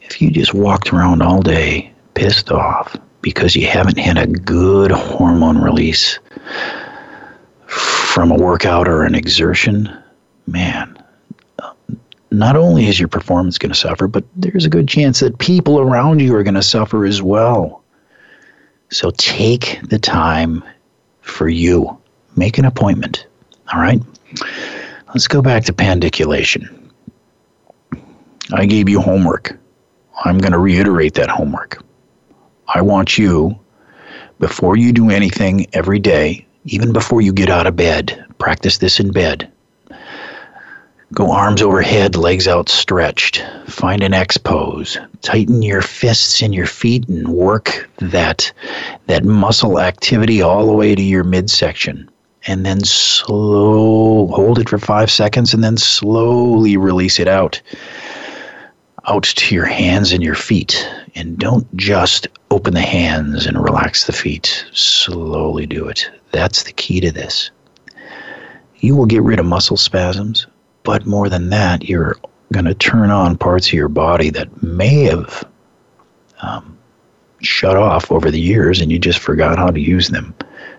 If 0.00 0.22
you 0.22 0.30
just 0.30 0.54
walked 0.54 0.94
around 0.94 1.20
all 1.20 1.42
day 1.42 1.92
pissed 2.14 2.50
off, 2.50 2.96
because 3.22 3.54
you 3.54 3.66
haven't 3.66 3.98
had 3.98 4.18
a 4.18 4.26
good 4.26 4.90
hormone 4.90 5.58
release 5.58 6.18
from 7.66 8.30
a 8.30 8.36
workout 8.36 8.88
or 8.88 9.04
an 9.04 9.14
exertion, 9.14 9.92
man, 10.46 11.00
not 12.30 12.56
only 12.56 12.86
is 12.86 12.98
your 12.98 13.08
performance 13.08 13.58
going 13.58 13.72
to 13.72 13.78
suffer, 13.78 14.06
but 14.06 14.24
there's 14.36 14.64
a 14.64 14.70
good 14.70 14.88
chance 14.88 15.20
that 15.20 15.38
people 15.38 15.80
around 15.80 16.20
you 16.20 16.34
are 16.34 16.42
going 16.42 16.54
to 16.54 16.62
suffer 16.62 17.04
as 17.04 17.22
well. 17.22 17.82
So 18.90 19.10
take 19.16 19.80
the 19.84 19.98
time 19.98 20.64
for 21.20 21.48
you. 21.48 21.96
Make 22.36 22.58
an 22.58 22.64
appointment. 22.64 23.26
All 23.72 23.80
right? 23.80 24.00
Let's 25.08 25.28
go 25.28 25.42
back 25.42 25.64
to 25.64 25.72
pandiculation. 25.72 26.90
I 28.52 28.66
gave 28.66 28.88
you 28.88 29.00
homework. 29.00 29.56
I'm 30.24 30.38
going 30.38 30.52
to 30.52 30.58
reiterate 30.58 31.14
that 31.14 31.30
homework. 31.30 31.82
I 32.72 32.82
want 32.82 33.18
you, 33.18 33.58
before 34.38 34.76
you 34.76 34.92
do 34.92 35.10
anything 35.10 35.66
every 35.72 35.98
day, 35.98 36.46
even 36.64 36.92
before 36.92 37.20
you 37.20 37.32
get 37.32 37.50
out 37.50 37.66
of 37.66 37.76
bed, 37.76 38.24
practice 38.38 38.78
this 38.78 39.00
in 39.00 39.12
bed. 39.12 39.50
Go 41.12 41.32
arms 41.32 41.60
overhead, 41.60 42.14
legs 42.14 42.46
outstretched. 42.46 43.44
Find 43.66 44.02
an 44.02 44.14
X 44.14 44.36
pose. 44.36 44.96
Tighten 45.22 45.62
your 45.62 45.82
fists 45.82 46.40
and 46.40 46.54
your 46.54 46.66
feet 46.66 47.08
and 47.08 47.26
work 47.28 47.90
that 47.98 48.52
that 49.06 49.24
muscle 49.24 49.80
activity 49.80 50.40
all 50.40 50.66
the 50.66 50.72
way 50.72 50.94
to 50.94 51.02
your 51.02 51.24
midsection. 51.24 52.08
And 52.46 52.64
then 52.64 52.84
slow 52.84 54.28
hold 54.28 54.60
it 54.60 54.68
for 54.68 54.78
5 54.78 55.10
seconds 55.10 55.52
and 55.52 55.64
then 55.64 55.76
slowly 55.76 56.76
release 56.76 57.18
it 57.18 57.28
out 57.28 57.60
out 59.08 59.24
to 59.24 59.54
your 59.54 59.66
hands 59.66 60.12
and 60.12 60.22
your 60.22 60.34
feet. 60.34 60.88
And 61.14 61.38
don't 61.38 61.76
just 61.76 62.28
open 62.50 62.74
the 62.74 62.80
hands 62.80 63.46
and 63.46 63.62
relax 63.62 64.06
the 64.06 64.12
feet. 64.12 64.64
Slowly 64.72 65.66
do 65.66 65.88
it. 65.88 66.10
That's 66.32 66.62
the 66.62 66.72
key 66.72 67.00
to 67.00 67.10
this. 67.10 67.50
You 68.76 68.96
will 68.96 69.06
get 69.06 69.22
rid 69.22 69.38
of 69.38 69.46
muscle 69.46 69.76
spasms, 69.76 70.46
but 70.84 71.06
more 71.06 71.28
than 71.28 71.50
that, 71.50 71.84
you're 71.84 72.16
going 72.52 72.64
to 72.64 72.74
turn 72.74 73.10
on 73.10 73.36
parts 73.36 73.68
of 73.68 73.72
your 73.74 73.88
body 73.88 74.30
that 74.30 74.62
may 74.62 75.04
have 75.04 75.44
um, 76.42 76.78
shut 77.42 77.76
off 77.76 78.10
over 78.10 78.30
the 78.30 78.40
years 78.40 78.80
and 78.80 78.90
you 78.90 78.98
just 78.98 79.18
forgot 79.18 79.58
how 79.58 79.70
to 79.70 79.80
use 79.80 80.08
them. 80.08 80.34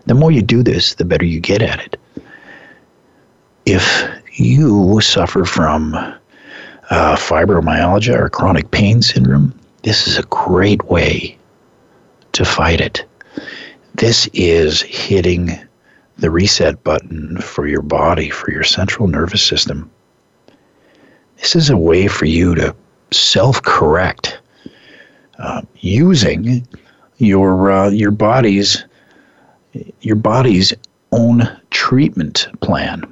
The 0.05 0.15
more 0.15 0.31
you 0.31 0.41
do 0.41 0.63
this, 0.63 0.95
the 0.95 1.05
better 1.05 1.25
you 1.25 1.39
get 1.39 1.61
at 1.61 1.79
it. 1.79 1.97
If 3.65 4.09
you 4.33 4.99
suffer 5.01 5.45
from 5.45 5.93
uh, 5.93 7.15
fibromyalgia 7.15 8.17
or 8.17 8.29
chronic 8.29 8.71
pain 8.71 9.01
syndrome, 9.01 9.57
this 9.83 10.07
is 10.07 10.17
a 10.17 10.23
great 10.23 10.83
way 10.85 11.37
to 12.33 12.45
fight 12.45 12.81
it. 12.81 13.05
This 13.95 14.27
is 14.33 14.81
hitting 14.81 15.51
the 16.17 16.29
reset 16.29 16.83
button 16.83 17.37
for 17.37 17.67
your 17.67 17.81
body, 17.81 18.29
for 18.29 18.51
your 18.51 18.63
central 18.63 19.07
nervous 19.07 19.43
system. 19.43 19.89
This 21.37 21.55
is 21.55 21.69
a 21.69 21.77
way 21.77 22.07
for 22.07 22.25
you 22.25 22.55
to 22.55 22.75
self 23.11 23.61
correct 23.63 24.39
uh, 25.39 25.63
using 25.77 26.67
your, 27.17 27.71
uh, 27.71 27.89
your 27.89 28.11
body's 28.11 28.85
your 30.01 30.15
body's 30.15 30.73
own 31.11 31.49
treatment 31.69 32.47
plan. 32.61 33.03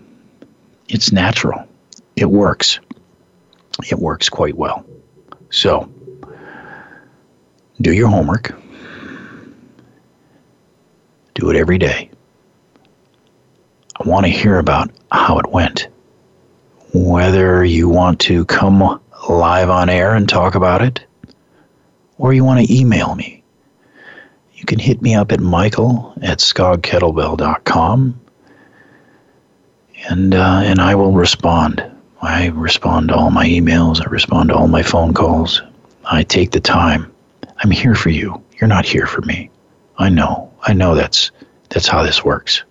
It's 0.90 1.12
natural. 1.12 1.66
It 2.16 2.32
works. 2.32 2.80
It 3.90 4.00
works 4.00 4.28
quite 4.30 4.58
well. 4.58 4.86
So, 5.52 5.90
do 7.82 7.94
your 7.94 8.08
homework. 8.08 8.54
Do 11.36 11.50
it 11.50 11.56
every 11.56 11.78
day. 11.78 12.10
I 14.00 14.08
want 14.08 14.26
to 14.26 14.32
hear 14.32 14.60
about 14.60 14.92
how 15.12 15.40
it 15.40 15.50
went. 15.52 15.88
Whether 16.94 17.64
you 17.64 17.88
want 17.88 18.20
to 18.22 18.46
come 18.46 19.00
live 19.30 19.70
on 19.70 19.90
air 19.90 20.16
and 20.16 20.28
talk 20.28 20.56
about 20.56 20.82
it, 20.82 21.06
or 22.18 22.34
you 22.34 22.44
want 22.44 22.66
to 22.66 22.74
email 22.76 23.16
me. 23.16 23.44
You 24.54 24.66
can 24.66 24.80
hit 24.80 25.02
me 25.02 25.16
up 25.16 25.32
at 25.32 25.40
michael 25.40 26.14
at 26.22 26.40
skoggkettlebell.com 26.40 28.20
and, 30.10 30.36
uh, 30.36 30.62
and 30.64 30.82
I 30.82 30.96
will 30.96 31.14
respond. 31.14 31.84
I 32.22 32.48
respond 32.48 33.10
to 33.10 33.16
all 33.16 33.32
my 33.32 33.46
emails, 33.46 34.02
I 34.02 34.10
respond 34.10 34.50
to 34.50 34.56
all 34.56 34.68
my 34.68 34.84
phone 34.84 35.14
calls. 35.14 35.62
I 36.06 36.24
take 36.24 36.52
the 36.52 36.60
time. 36.60 37.12
I'm 37.60 37.72
here 37.72 37.96
for 37.96 38.10
you. 38.10 38.42
You're 38.60 38.68
not 38.68 38.86
here 38.86 39.06
for 39.06 39.22
me. 39.22 39.50
I 39.98 40.10
know. 40.10 40.52
I 40.64 40.74
know 40.74 40.96
that's 40.96 41.32
that's 41.70 41.88
how 41.88 42.04
this 42.04 42.24
works. 42.24 42.64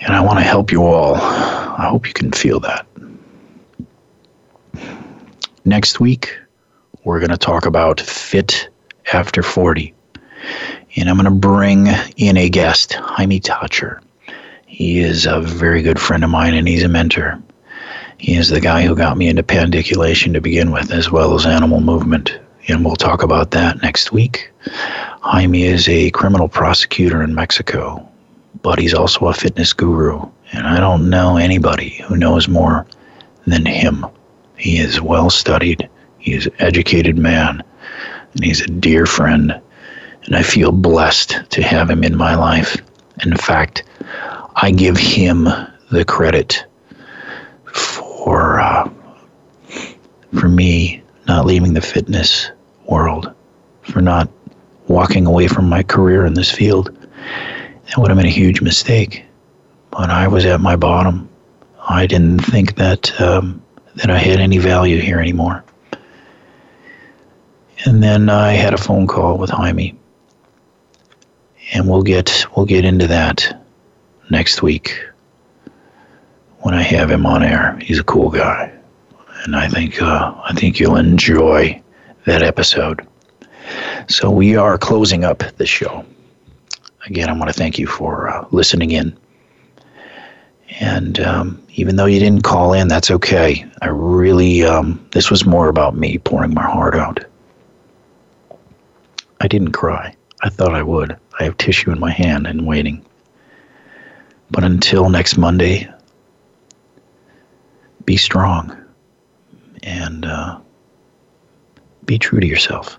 And 0.00 0.14
I 0.14 0.20
want 0.20 0.38
to 0.38 0.44
help 0.44 0.70
you 0.70 0.84
all. 0.84 1.14
I 1.14 1.88
hope 1.88 2.06
you 2.06 2.12
can 2.12 2.30
feel 2.30 2.60
that. 2.60 2.86
Next 5.64 5.98
week, 5.98 6.36
we're 7.04 7.20
going 7.20 7.30
to 7.30 7.38
talk 7.38 7.64
about 7.64 8.00
fit 8.00 8.68
after 9.12 9.42
40. 9.42 9.94
And 10.96 11.08
I'm 11.08 11.16
going 11.16 11.24
to 11.24 11.30
bring 11.30 11.88
in 12.16 12.36
a 12.36 12.50
guest, 12.50 12.92
Jaime 12.92 13.40
Tacher. 13.40 14.00
He 14.66 15.00
is 15.00 15.24
a 15.24 15.40
very 15.40 15.82
good 15.82 15.98
friend 15.98 16.22
of 16.22 16.30
mine 16.30 16.54
and 16.54 16.68
he's 16.68 16.82
a 16.82 16.88
mentor. 16.88 17.42
He 18.18 18.34
is 18.34 18.50
the 18.50 18.60
guy 18.60 18.82
who 18.82 18.94
got 18.94 19.16
me 19.16 19.28
into 19.28 19.42
pandiculation 19.42 20.34
to 20.34 20.40
begin 20.40 20.70
with, 20.70 20.92
as 20.92 21.10
well 21.10 21.34
as 21.34 21.46
animal 21.46 21.80
movement. 21.80 22.38
And 22.68 22.84
we'll 22.84 22.96
talk 22.96 23.22
about 23.22 23.50
that 23.52 23.82
next 23.82 24.12
week. 24.12 24.50
Jaime 25.20 25.64
is 25.64 25.88
a 25.88 26.10
criminal 26.10 26.48
prosecutor 26.48 27.22
in 27.22 27.34
Mexico 27.34 28.08
but 28.64 28.78
he's 28.78 28.94
also 28.94 29.26
a 29.28 29.34
fitness 29.34 29.74
guru. 29.74 30.26
And 30.52 30.66
I 30.66 30.80
don't 30.80 31.10
know 31.10 31.36
anybody 31.36 31.90
who 32.06 32.16
knows 32.16 32.48
more 32.48 32.86
than 33.46 33.66
him. 33.66 34.06
He 34.56 34.78
is 34.78 35.02
well 35.02 35.28
studied, 35.28 35.88
he 36.18 36.32
is 36.32 36.46
an 36.46 36.54
educated 36.58 37.18
man, 37.18 37.62
and 38.32 38.42
he's 38.44 38.62
a 38.62 38.66
dear 38.66 39.04
friend. 39.04 39.60
And 40.24 40.34
I 40.34 40.42
feel 40.42 40.72
blessed 40.72 41.42
to 41.50 41.62
have 41.62 41.90
him 41.90 42.02
in 42.02 42.16
my 42.16 42.34
life. 42.34 42.80
In 43.22 43.36
fact, 43.36 43.84
I 44.56 44.70
give 44.70 44.96
him 44.96 45.44
the 45.90 46.04
credit 46.06 46.64
for 47.66 48.60
uh, 48.60 48.90
for 50.32 50.48
me 50.48 51.02
not 51.26 51.46
leaving 51.46 51.74
the 51.74 51.80
fitness 51.80 52.50
world, 52.86 53.32
for 53.82 54.00
not 54.00 54.28
walking 54.88 55.26
away 55.26 55.48
from 55.48 55.68
my 55.68 55.82
career 55.82 56.26
in 56.26 56.34
this 56.34 56.50
field. 56.50 56.90
That 57.86 57.98
would 57.98 58.10
have 58.10 58.16
been 58.16 58.26
a 58.26 58.30
huge 58.30 58.60
mistake. 58.60 59.24
But 59.90 60.10
I 60.10 60.28
was 60.28 60.44
at 60.44 60.60
my 60.60 60.76
bottom. 60.76 61.28
I 61.86 62.06
didn't 62.06 62.40
think 62.40 62.76
that 62.76 63.20
um, 63.20 63.62
that 63.96 64.10
I 64.10 64.18
had 64.18 64.40
any 64.40 64.58
value 64.58 65.00
here 65.00 65.20
anymore. 65.20 65.64
And 67.86 68.02
then 68.02 68.28
I 68.28 68.52
had 68.52 68.74
a 68.74 68.78
phone 68.78 69.06
call 69.06 69.36
with 69.38 69.50
Jaime, 69.50 69.94
and 71.72 71.88
we'll 71.88 72.02
get 72.02 72.46
we'll 72.56 72.66
get 72.66 72.84
into 72.84 73.06
that 73.08 73.62
next 74.30 74.62
week 74.62 75.04
when 76.60 76.74
I 76.74 76.82
have 76.82 77.10
him 77.10 77.26
on 77.26 77.42
air. 77.42 77.78
He's 77.80 77.98
a 77.98 78.04
cool 78.04 78.30
guy, 78.30 78.73
and 79.44 79.54
I 79.56 79.68
think 79.68 80.02
uh, 80.02 80.34
I 80.44 80.52
think 80.54 80.80
you'll 80.80 80.96
enjoy 80.96 81.80
that 82.24 82.42
episode. 82.42 83.06
So 84.08 84.30
we 84.30 84.56
are 84.56 84.76
closing 84.76 85.24
up 85.24 85.38
the 85.56 85.66
show 85.66 86.04
again, 87.06 87.28
I 87.28 87.32
want 87.32 87.48
to 87.48 87.52
thank 87.52 87.78
you 87.78 87.86
for 87.86 88.28
uh, 88.28 88.46
listening 88.50 88.90
in. 88.90 89.16
And 90.80 91.20
um, 91.20 91.62
even 91.74 91.96
though 91.96 92.06
you 92.06 92.18
didn't 92.18 92.42
call 92.42 92.72
in, 92.72 92.88
that's 92.88 93.10
okay. 93.10 93.64
I 93.82 93.88
really, 93.88 94.64
um, 94.64 95.06
this 95.12 95.30
was 95.30 95.44
more 95.44 95.68
about 95.68 95.94
me 95.94 96.18
pouring 96.18 96.54
my 96.54 96.64
heart 96.64 96.94
out. 96.94 97.24
I 99.40 99.46
didn't 99.46 99.72
cry. 99.72 100.14
I 100.42 100.48
thought 100.48 100.74
I 100.74 100.82
would. 100.82 101.16
I 101.38 101.44
have 101.44 101.56
tissue 101.58 101.90
in 101.90 102.00
my 102.00 102.10
hand 102.10 102.46
and 102.46 102.66
waiting. 102.66 103.04
But 104.50 104.64
until 104.64 105.08
next 105.08 105.36
Monday, 105.36 105.88
be 108.04 108.16
strong 108.16 108.83
and 109.84 110.24
uh, 110.24 110.58
be 112.04 112.18
true 112.18 112.40
to 112.40 112.46
yourself. 112.46 112.98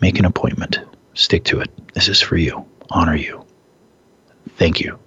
Make 0.00 0.18
an 0.18 0.26
appointment. 0.26 0.80
Stick 1.14 1.44
to 1.44 1.60
it. 1.60 1.70
This 1.94 2.08
is 2.08 2.20
for 2.20 2.36
you 2.36 2.66
honor 2.90 3.16
you. 3.16 3.44
Thank 4.56 4.80
you. 4.80 4.98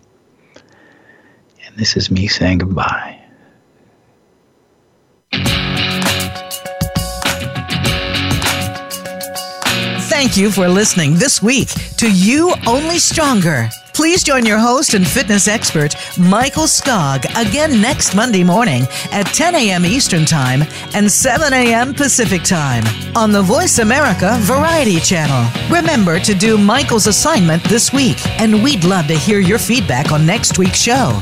And 1.66 1.76
this 1.78 1.96
is 1.96 2.12
me 2.12 2.28
saying 2.28 2.60
goodbye. 2.60 3.22
Thank 10.10 10.36
you 10.36 10.52
for 10.52 10.68
listening 10.68 11.16
this 11.16 11.42
week 11.44 11.70
to 11.98 12.12
You 12.12 12.54
Only 12.66 12.98
Stronger. 12.98 13.70
Please 13.98 14.22
join 14.22 14.46
your 14.46 14.60
host 14.60 14.94
and 14.94 15.08
fitness 15.08 15.48
expert, 15.48 15.96
Michael 16.20 16.68
Skogg, 16.68 17.26
again 17.36 17.82
next 17.82 18.14
Monday 18.14 18.44
morning 18.44 18.84
at 19.12 19.24
10 19.34 19.56
a.m. 19.56 19.88
Eastern 19.88 20.24
Time 20.24 20.62
and 20.94 21.12
7 21.12 21.52
a.m. 21.52 21.96
Pacific 21.96 22.44
Time 22.44 22.84
on 23.16 23.32
the 23.32 23.42
Voice 23.42 23.80
America 23.80 24.38
Variety 24.42 25.00
Channel. 25.00 25.50
Remember 25.76 26.20
to 26.20 26.36
do 26.36 26.60
Michael's 26.60 27.08
assignment 27.08 27.64
this 27.64 27.92
week, 27.92 28.24
and 28.40 28.62
we'd 28.62 28.84
love 28.84 29.08
to 29.08 29.18
hear 29.18 29.40
your 29.40 29.58
feedback 29.58 30.12
on 30.12 30.28
next 30.28 30.60
week's 30.60 30.78
show. 30.78 31.20